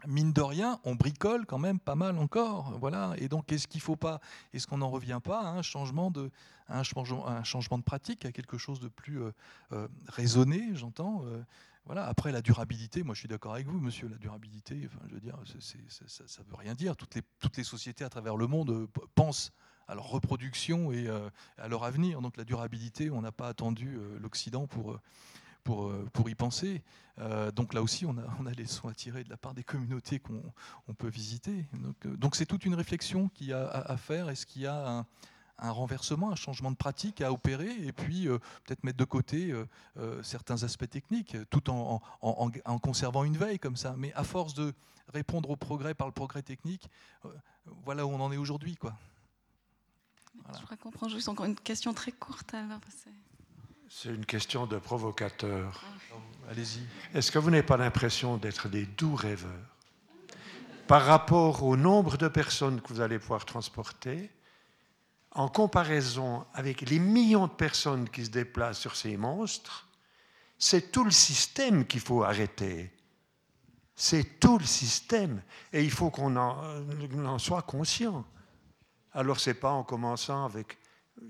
[0.06, 2.78] mine de rien, on bricole quand même pas mal encore.
[2.80, 3.14] Voilà.
[3.18, 4.20] Et donc, est-ce qu'il faut pas,
[4.52, 6.30] est-ce qu'on n'en revient pas à un changement de,
[6.68, 9.32] un changement, un changement de pratique, à quelque chose de plus euh,
[9.72, 11.42] euh, raisonné, j'entends euh,
[11.84, 12.06] voilà.
[12.06, 15.36] Après, la durabilité, moi je suis d'accord avec vous, monsieur, la durabilité, je veux dire,
[16.06, 16.96] ça ne veut rien dire.
[16.96, 19.50] Toutes les, toutes les sociétés à travers le monde pensent
[19.88, 21.08] à leur reproduction et
[21.58, 22.22] à leur avenir.
[22.22, 24.96] Donc la durabilité, on n'a pas attendu l'Occident pour
[25.64, 26.82] pour, euh, pour y penser.
[27.18, 29.54] Euh, donc là aussi, on a, on a les soins à tirer de la part
[29.54, 30.42] des communautés qu'on
[30.88, 31.66] on peut visiter.
[31.72, 34.28] Donc euh, c'est toute une réflexion qu'il y a à, faire.
[34.28, 35.06] Est-ce qu'il y a un,
[35.58, 38.26] un, renversement, un changement de pratique à opérer, et puis
[38.64, 39.54] peut-être mettre de côté
[40.22, 43.94] certains aspects techniques, tout en, en, en, conservant une veille comme ça.
[43.96, 44.72] Mais à force de
[45.08, 46.88] répondre au progrès par le progrès technique,
[47.84, 48.76] voilà où on en est aujourd'hui.
[48.76, 48.94] quoi.
[50.58, 52.80] Je crois qu'on prend juste encore une question très courte alors.
[53.94, 55.84] C'est une question de provocateur.
[56.50, 56.80] Allez-y.
[57.14, 59.76] Est-ce que vous n'avez pas l'impression d'être des doux rêveurs?
[60.88, 64.30] Par rapport au nombre de personnes que vous allez pouvoir transporter,
[65.30, 69.86] en comparaison avec les millions de personnes qui se déplacent sur ces monstres,
[70.58, 72.90] c'est tout le système qu'il faut arrêter.
[73.94, 75.42] C'est tout le système.
[75.70, 76.56] Et il faut qu'on en,
[77.24, 78.24] en, soit conscient.
[79.12, 80.78] Alors, ce n'est pas en commençant avec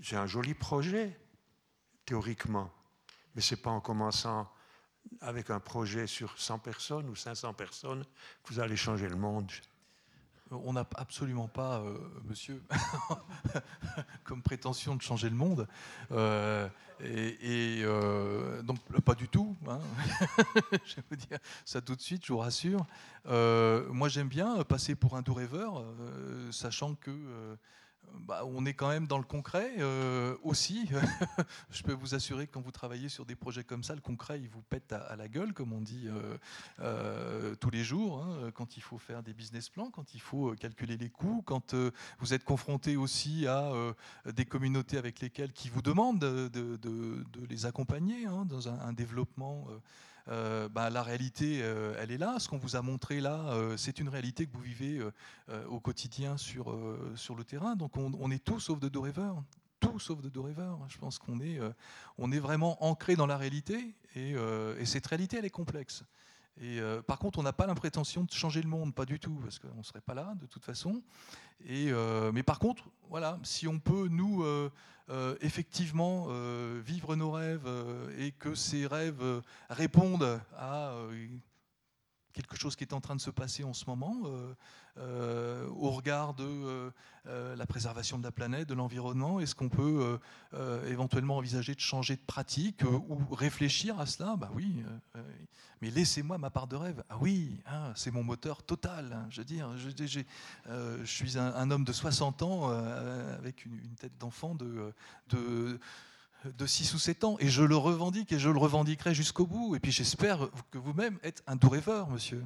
[0.01, 1.19] j'ai un joli projet,
[2.13, 2.71] théoriquement.
[3.35, 4.47] Mais ce n'est pas en commençant
[5.23, 8.05] avec un projet sur 100 personnes ou 500 personnes
[8.45, 9.51] que vous allez changer le monde.
[10.51, 12.63] On n'a absolument pas, euh, monsieur,
[14.25, 15.67] comme prétention de changer le monde.
[16.11, 16.69] Euh,
[17.01, 19.57] et, euh, donc, pas du tout.
[19.67, 19.81] Hein.
[20.85, 22.85] je vais vous dire ça tout de suite, je vous rassure.
[23.25, 25.83] moi, j'aime bien passer pour un doux rêveur,
[26.51, 27.57] sachant que
[28.27, 30.89] bah, on est quand même dans le concret euh, aussi.
[31.71, 34.41] je peux vous assurer que quand vous travaillez sur des projets comme ça, le concret,
[34.41, 36.37] il vous pète à, la gueule, comme on dit euh,
[36.81, 40.55] euh, tous les jours, hein, quand il faut faire des business plans, quand il faut
[40.55, 41.75] calculer les coûts, quand
[42.19, 43.73] vous êtes confronté aussi à
[44.27, 46.51] des communautés avec lesquelles qui vous demandent de,
[47.49, 49.67] les accompagner hein, dans un développement.
[50.29, 52.39] Euh, bah, la réalité, euh, elle est là.
[52.39, 55.01] Ce qu'on vous a montré là, euh, c'est une réalité que vous vivez
[55.69, 56.77] au quotidien sur,
[57.17, 57.77] sur le terrain.
[57.77, 59.43] Donc on, est tous sauf de deux rêveurs.
[59.81, 60.79] Tout sauf de deux rêveurs.
[60.89, 64.37] Je pense qu'on est, est vraiment ancré dans la réalité et
[64.85, 66.05] cette réalité, elle est complexe.
[66.61, 69.59] Et par contre, on n'a pas l'impression de changer le monde, pas du tout, parce
[69.59, 71.03] qu'on ne serait pas là de toute façon.
[71.67, 71.91] Et,
[72.33, 74.45] mais par contre, voilà, si on peut nous
[75.11, 80.95] euh, effectivement euh, vivre nos rêves euh, et que ces rêves répondent à
[82.33, 84.23] quelque chose qui est en train de se passer en ce moment
[84.97, 86.93] au regard de
[87.27, 90.19] la préservation de la planète, de l'environnement Est-ce qu'on peut
[90.87, 94.37] éventuellement envisager de changer de pratique ou réfléchir à cela?
[94.37, 94.83] Bah oui,
[95.81, 97.03] mais laissez-moi ma part de rêve.
[97.11, 99.13] Ah oui, hein, c'est mon moteur total.
[99.13, 104.55] Hein, je veux dire, je, suis un, homme de 60 ans avec une, tête d'enfant
[104.55, 104.93] de,
[105.31, 105.81] de
[106.59, 107.37] de 6 ou 7 ans.
[107.41, 109.77] Et je le revendique et je le revendiquerai jusqu'au bout.
[109.77, 112.43] Et puis j'espère que vous-même êtes un doux rêveur, monsieur.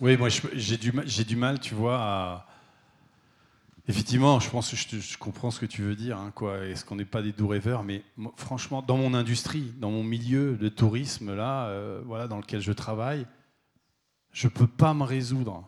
[0.00, 2.46] Oui, moi j'ai du, mal, tu vois, à...
[3.86, 6.66] Effectivement, je pense que je, comprends ce que tu veux dire, hein, quoi.
[6.66, 8.02] Est-ce qu'on n'est pas des doux rêveurs Mais
[8.36, 12.72] franchement, dans mon industrie, dans mon milieu de tourisme, là, euh, voilà, dans lequel je
[12.72, 13.28] travaille,
[14.32, 15.64] je ne peux pas me résoudre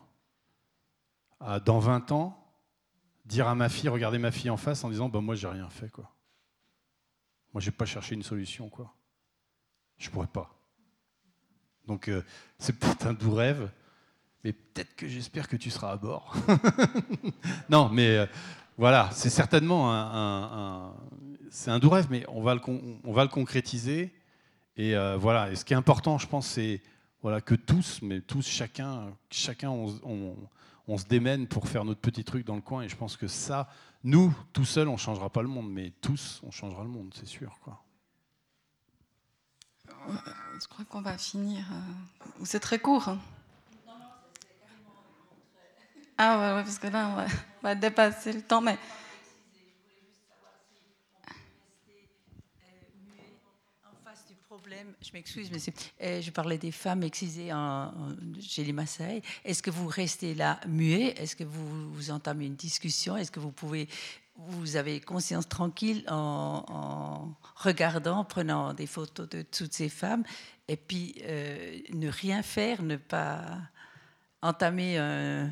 [1.39, 2.44] à, dans 20 ans,
[3.25, 5.69] dire à ma fille, regarder ma fille en face en disant bah, Moi, j'ai rien
[5.69, 5.89] fait.
[5.89, 6.11] Quoi.
[7.53, 8.69] Moi, j'ai pas cherché une solution.
[8.69, 8.93] Quoi.
[9.97, 10.53] Je pourrais pas.
[11.87, 12.23] Donc, euh,
[12.57, 13.69] c'est peut-être un doux rêve,
[14.43, 16.35] mais peut-être que j'espère que tu seras à bord.
[17.69, 18.25] non, mais euh,
[18.77, 20.93] voilà, c'est certainement un,
[21.49, 22.61] c'est un doux rêve, mais on va le,
[23.03, 24.13] on va le concrétiser.
[24.77, 26.81] Et euh, voilà, et ce qui est important, je pense, c'est
[27.21, 30.35] voilà, que tous, mais tous, chacun, chacun on
[30.97, 32.83] se démène pour faire notre petit truc dans le coin.
[32.83, 33.67] Et je pense que ça,
[34.03, 37.13] nous, tout seuls, on ne changera pas le monde, mais tous, on changera le monde,
[37.17, 37.57] c'est sûr.
[37.63, 37.81] Quoi.
[40.61, 41.65] Je crois qu'on va finir.
[41.71, 43.09] Euh, c'est très court.
[43.09, 43.19] Hein.
[46.17, 48.61] Ah ouais, ouais, parce que là, on va, on va dépasser le temps.
[48.61, 48.77] Mais
[55.01, 55.59] je m'excuse, mais
[56.01, 57.93] euh, je parlais des femmes excisées en,
[58.39, 59.21] chez les Maasai.
[59.43, 61.13] Est-ce que vous restez là muet?
[61.17, 63.17] Est-ce que vous, vous entamez une discussion?
[63.17, 63.87] Est-ce que vous pouvez,
[64.35, 70.23] vous avez conscience tranquille en, regardant, en prenant des photos de toutes ces femmes,
[70.67, 73.59] et puis euh, ne rien faire, ne pas
[74.41, 75.51] entamer un,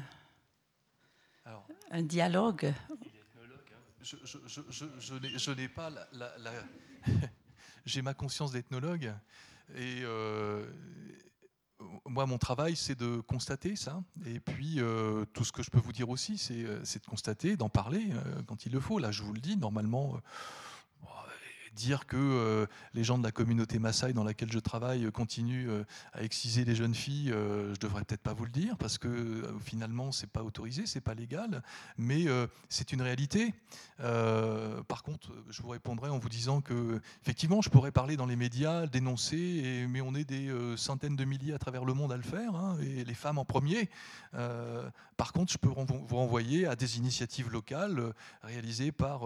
[1.92, 2.74] un dialogue?
[4.02, 4.18] je,
[5.38, 6.52] je, n'ai pas la
[7.86, 9.14] j'ai ma conscience d'ethnologue.
[9.76, 10.66] Et euh,
[12.06, 14.04] moi, mon travail, c'est de constater ça.
[14.26, 17.58] Et puis, euh, tout ce que je peux vous dire aussi, c'est euh, de constater,
[17.58, 18.10] d'en parler
[18.48, 19.00] quand il le faut.
[19.00, 20.20] Là, je vous le dis, normalement,
[21.74, 25.84] dire que euh, les gens de la communauté Maasai dans laquelle je travaille continuent euh,
[26.14, 29.44] à exciser les jeunes filles, euh, je devrais peut-être pas vous le dire parce que
[29.64, 31.64] finalement c'est pas autorisé, c'est pas légal,
[31.98, 32.26] mais
[32.70, 33.54] c'est une réalité.
[33.98, 38.36] par contre, je vous répondrai en vous disant que effectivement, je pourrais parler dans les
[38.36, 42.24] médias, dénoncer, mais on est des centaines de milliers à travers le monde à le
[42.24, 43.90] faire, hein, et les femmes en premier.
[45.18, 48.14] par contre, je peux vous renvoyer à des initiatives locales
[48.44, 49.22] réalisées par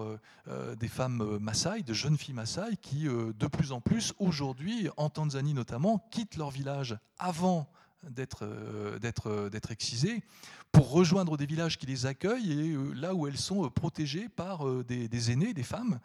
[0.79, 5.09] des femmes Maasai, de jeunes filles Maasai qui, euh, de plus en plus, aujourd'hui, en
[5.09, 7.67] Tanzanie notamment, quittent leur village avant
[8.07, 10.23] d'être euh, euh, d'être excisées
[10.71, 15.07] pour rejoindre des villages qui les accueillent et là où elles sont protégées par des,
[15.09, 15.99] des aînés, des femmes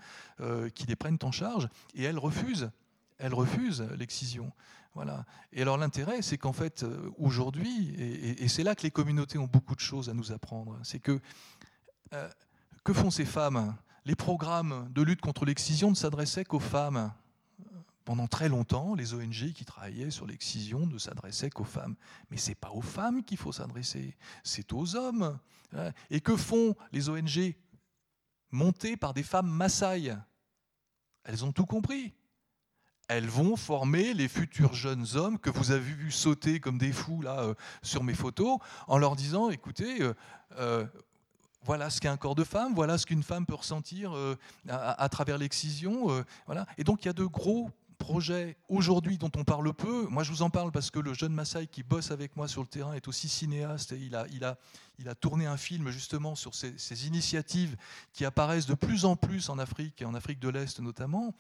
[0.75, 2.71] qui les prennent en charge et elles refusent
[3.19, 4.51] elles refusent l'excision.
[4.95, 5.27] Voilà.
[5.53, 6.87] Et alors l'intérêt, c'est qu'en fait,
[7.19, 11.01] aujourd'hui, et, c'est là que les communautés ont beaucoup de choses à nous apprendre, c'est
[11.01, 11.21] que
[12.85, 17.13] que font ces femmes les programmes de lutte contre l'excision ne s'adressaient qu'aux femmes.
[18.05, 21.95] Pendant très longtemps, les ONG qui travaillaient sur l'excision ne s'adressaient qu'aux femmes.
[22.31, 25.39] Mais ce n'est pas aux femmes qu'il faut s'adresser, c'est aux hommes.
[26.11, 27.55] Et que font les ONG
[28.51, 30.17] montées par des femmes Maasai?
[31.25, 32.13] Elles ont tout compris.
[33.09, 37.21] Elles vont former les futurs jeunes hommes que vous avez vus sauter comme des fous
[37.21, 40.15] là euh, sur mes photos, en leur disant écoutez, euh,
[40.59, 40.87] euh,
[41.65, 44.13] voilà ce qu'est un corps de femme, voilà ce qu'une femme peut ressentir
[44.69, 46.25] à, à, travers l'excision.
[46.47, 46.67] voilà.
[46.79, 47.71] Et donc il y a de gros
[48.03, 50.07] projet aujourd'hui dont on parle peu.
[50.09, 52.61] Moi, je vous en parle parce que le jeune Maasai qui bosse avec moi sur
[52.61, 54.59] le terrain est aussi cinéaste et il a, il a,
[54.99, 57.77] il a tourné un film justement sur ces, initiatives
[58.13, 61.33] qui apparaissent de plus en plus en Afrique et en Afrique de l'Est notamment,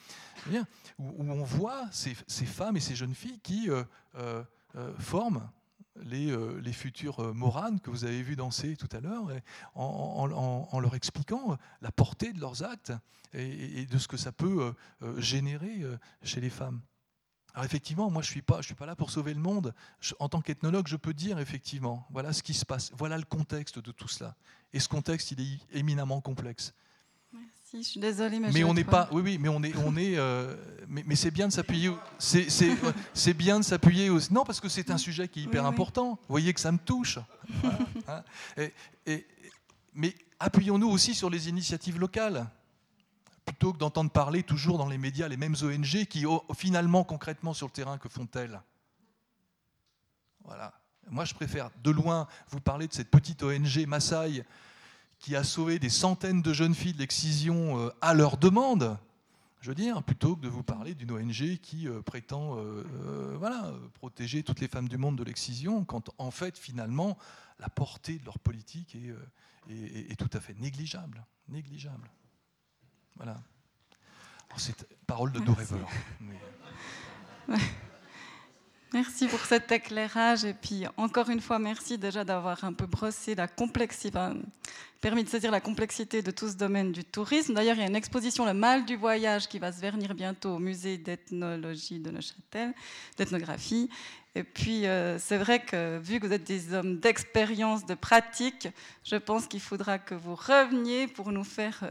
[0.52, 0.60] eh
[0.98, 3.82] où, on voit ces, femmes et ces jeunes filles qui euh,
[4.16, 4.42] euh,
[4.76, 5.48] euh, forment
[5.96, 9.28] les, euh, futurs euh, Moranes que vous avez vu danser tout à l'heure,
[9.74, 12.92] en, leur expliquant la portée de leurs actes
[13.34, 15.82] et, de ce que ça peut euh, générer
[16.22, 16.80] chez les femmes.
[17.54, 19.74] Alors effectivement, moi je suis, pas, je suis pas là pour sauver le monde.
[20.18, 23.78] en tant qu'ethnologue, je peux dire effectivement, voilà ce qui se passe, voilà le contexte
[23.78, 24.36] de tout cela.
[24.72, 26.72] Et ce contexte, il est éminemment complexe
[27.74, 29.08] je suis désolée, mais, mais on n'est pas.
[29.12, 30.16] Oui, oui, mais on est, on est.
[30.16, 30.54] Euh,
[30.88, 31.90] mais, mais c'est bien de s'appuyer.
[32.18, 34.10] C'est, c'est, bien de s'appuyer.
[34.10, 34.32] Aussi.
[34.32, 36.10] Non, parce que c'est un sujet qui est hyper important.
[36.10, 37.18] Vous voyez que ça me touche.
[38.08, 38.22] Hein.
[39.06, 39.26] et,
[39.94, 42.46] mais appuyons-nous aussi sur les initiatives locales,
[43.44, 46.24] plutôt que d'entendre parler toujours dans les médias les mêmes ONG qui,
[46.54, 48.60] finalement, concrètement sur le terrain, que font-elles?
[50.44, 50.74] Voilà.
[51.10, 54.44] Moi, je préfère de loin vous parler de cette petite ONG Maasai
[55.22, 58.98] qui a sauvé des centaines de jeunes filles de l'excision euh, à leur demande,
[59.60, 63.72] je veux dire, plutôt que de vous parler d'une ONG qui euh, prétend euh, voilà,
[63.94, 67.16] protéger toutes les femmes du monde de l'excision, quand en fait, finalement,
[67.60, 69.14] la portée de leur politique est,
[70.10, 71.24] est, tout à fait négligeable.
[71.48, 72.10] Négligeable.
[73.14, 73.40] Voilà.
[74.56, 75.88] C'est parole de doux rêveur.
[78.94, 83.34] Merci pour cet éclairage et puis encore une fois merci déjà d'avoir un peu brossé
[83.34, 84.18] la complexité,
[85.00, 87.54] permis de saisir la complexité de tout ce domaine du tourisme.
[87.54, 90.56] D'ailleurs, il y a une exposition Le mal du voyage qui va se vernir bientôt
[90.56, 92.74] au musée d'ethnologie de Neuchâtel,
[93.16, 93.88] d'ethnographie.
[94.34, 98.68] Et puis euh, c'est vrai que vu que vous êtes des hommes d'expérience, de pratique,
[99.04, 101.90] je pense qu'il faudra que vous reveniez pour nous faire euh,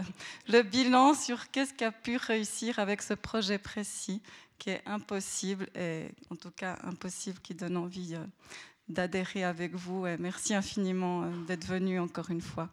[0.49, 4.21] le bilan sur qu'est-ce qu'a pu réussir avec ce projet précis
[4.61, 8.23] qui est impossible, et en tout cas impossible, qui donne envie euh,
[8.87, 10.05] d'adhérer avec vous.
[10.05, 12.69] Et merci infiniment euh, d'être venu encore une fois,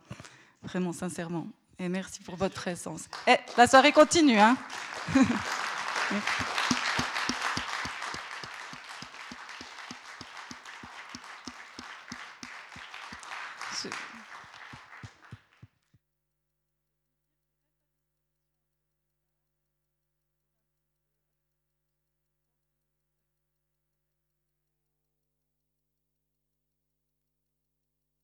[0.62, 1.47] vraiment sincèrement.
[1.78, 3.09] Et merci pour votre présence.
[3.27, 4.39] Et la soirée continue.
[4.39, 4.59] Hein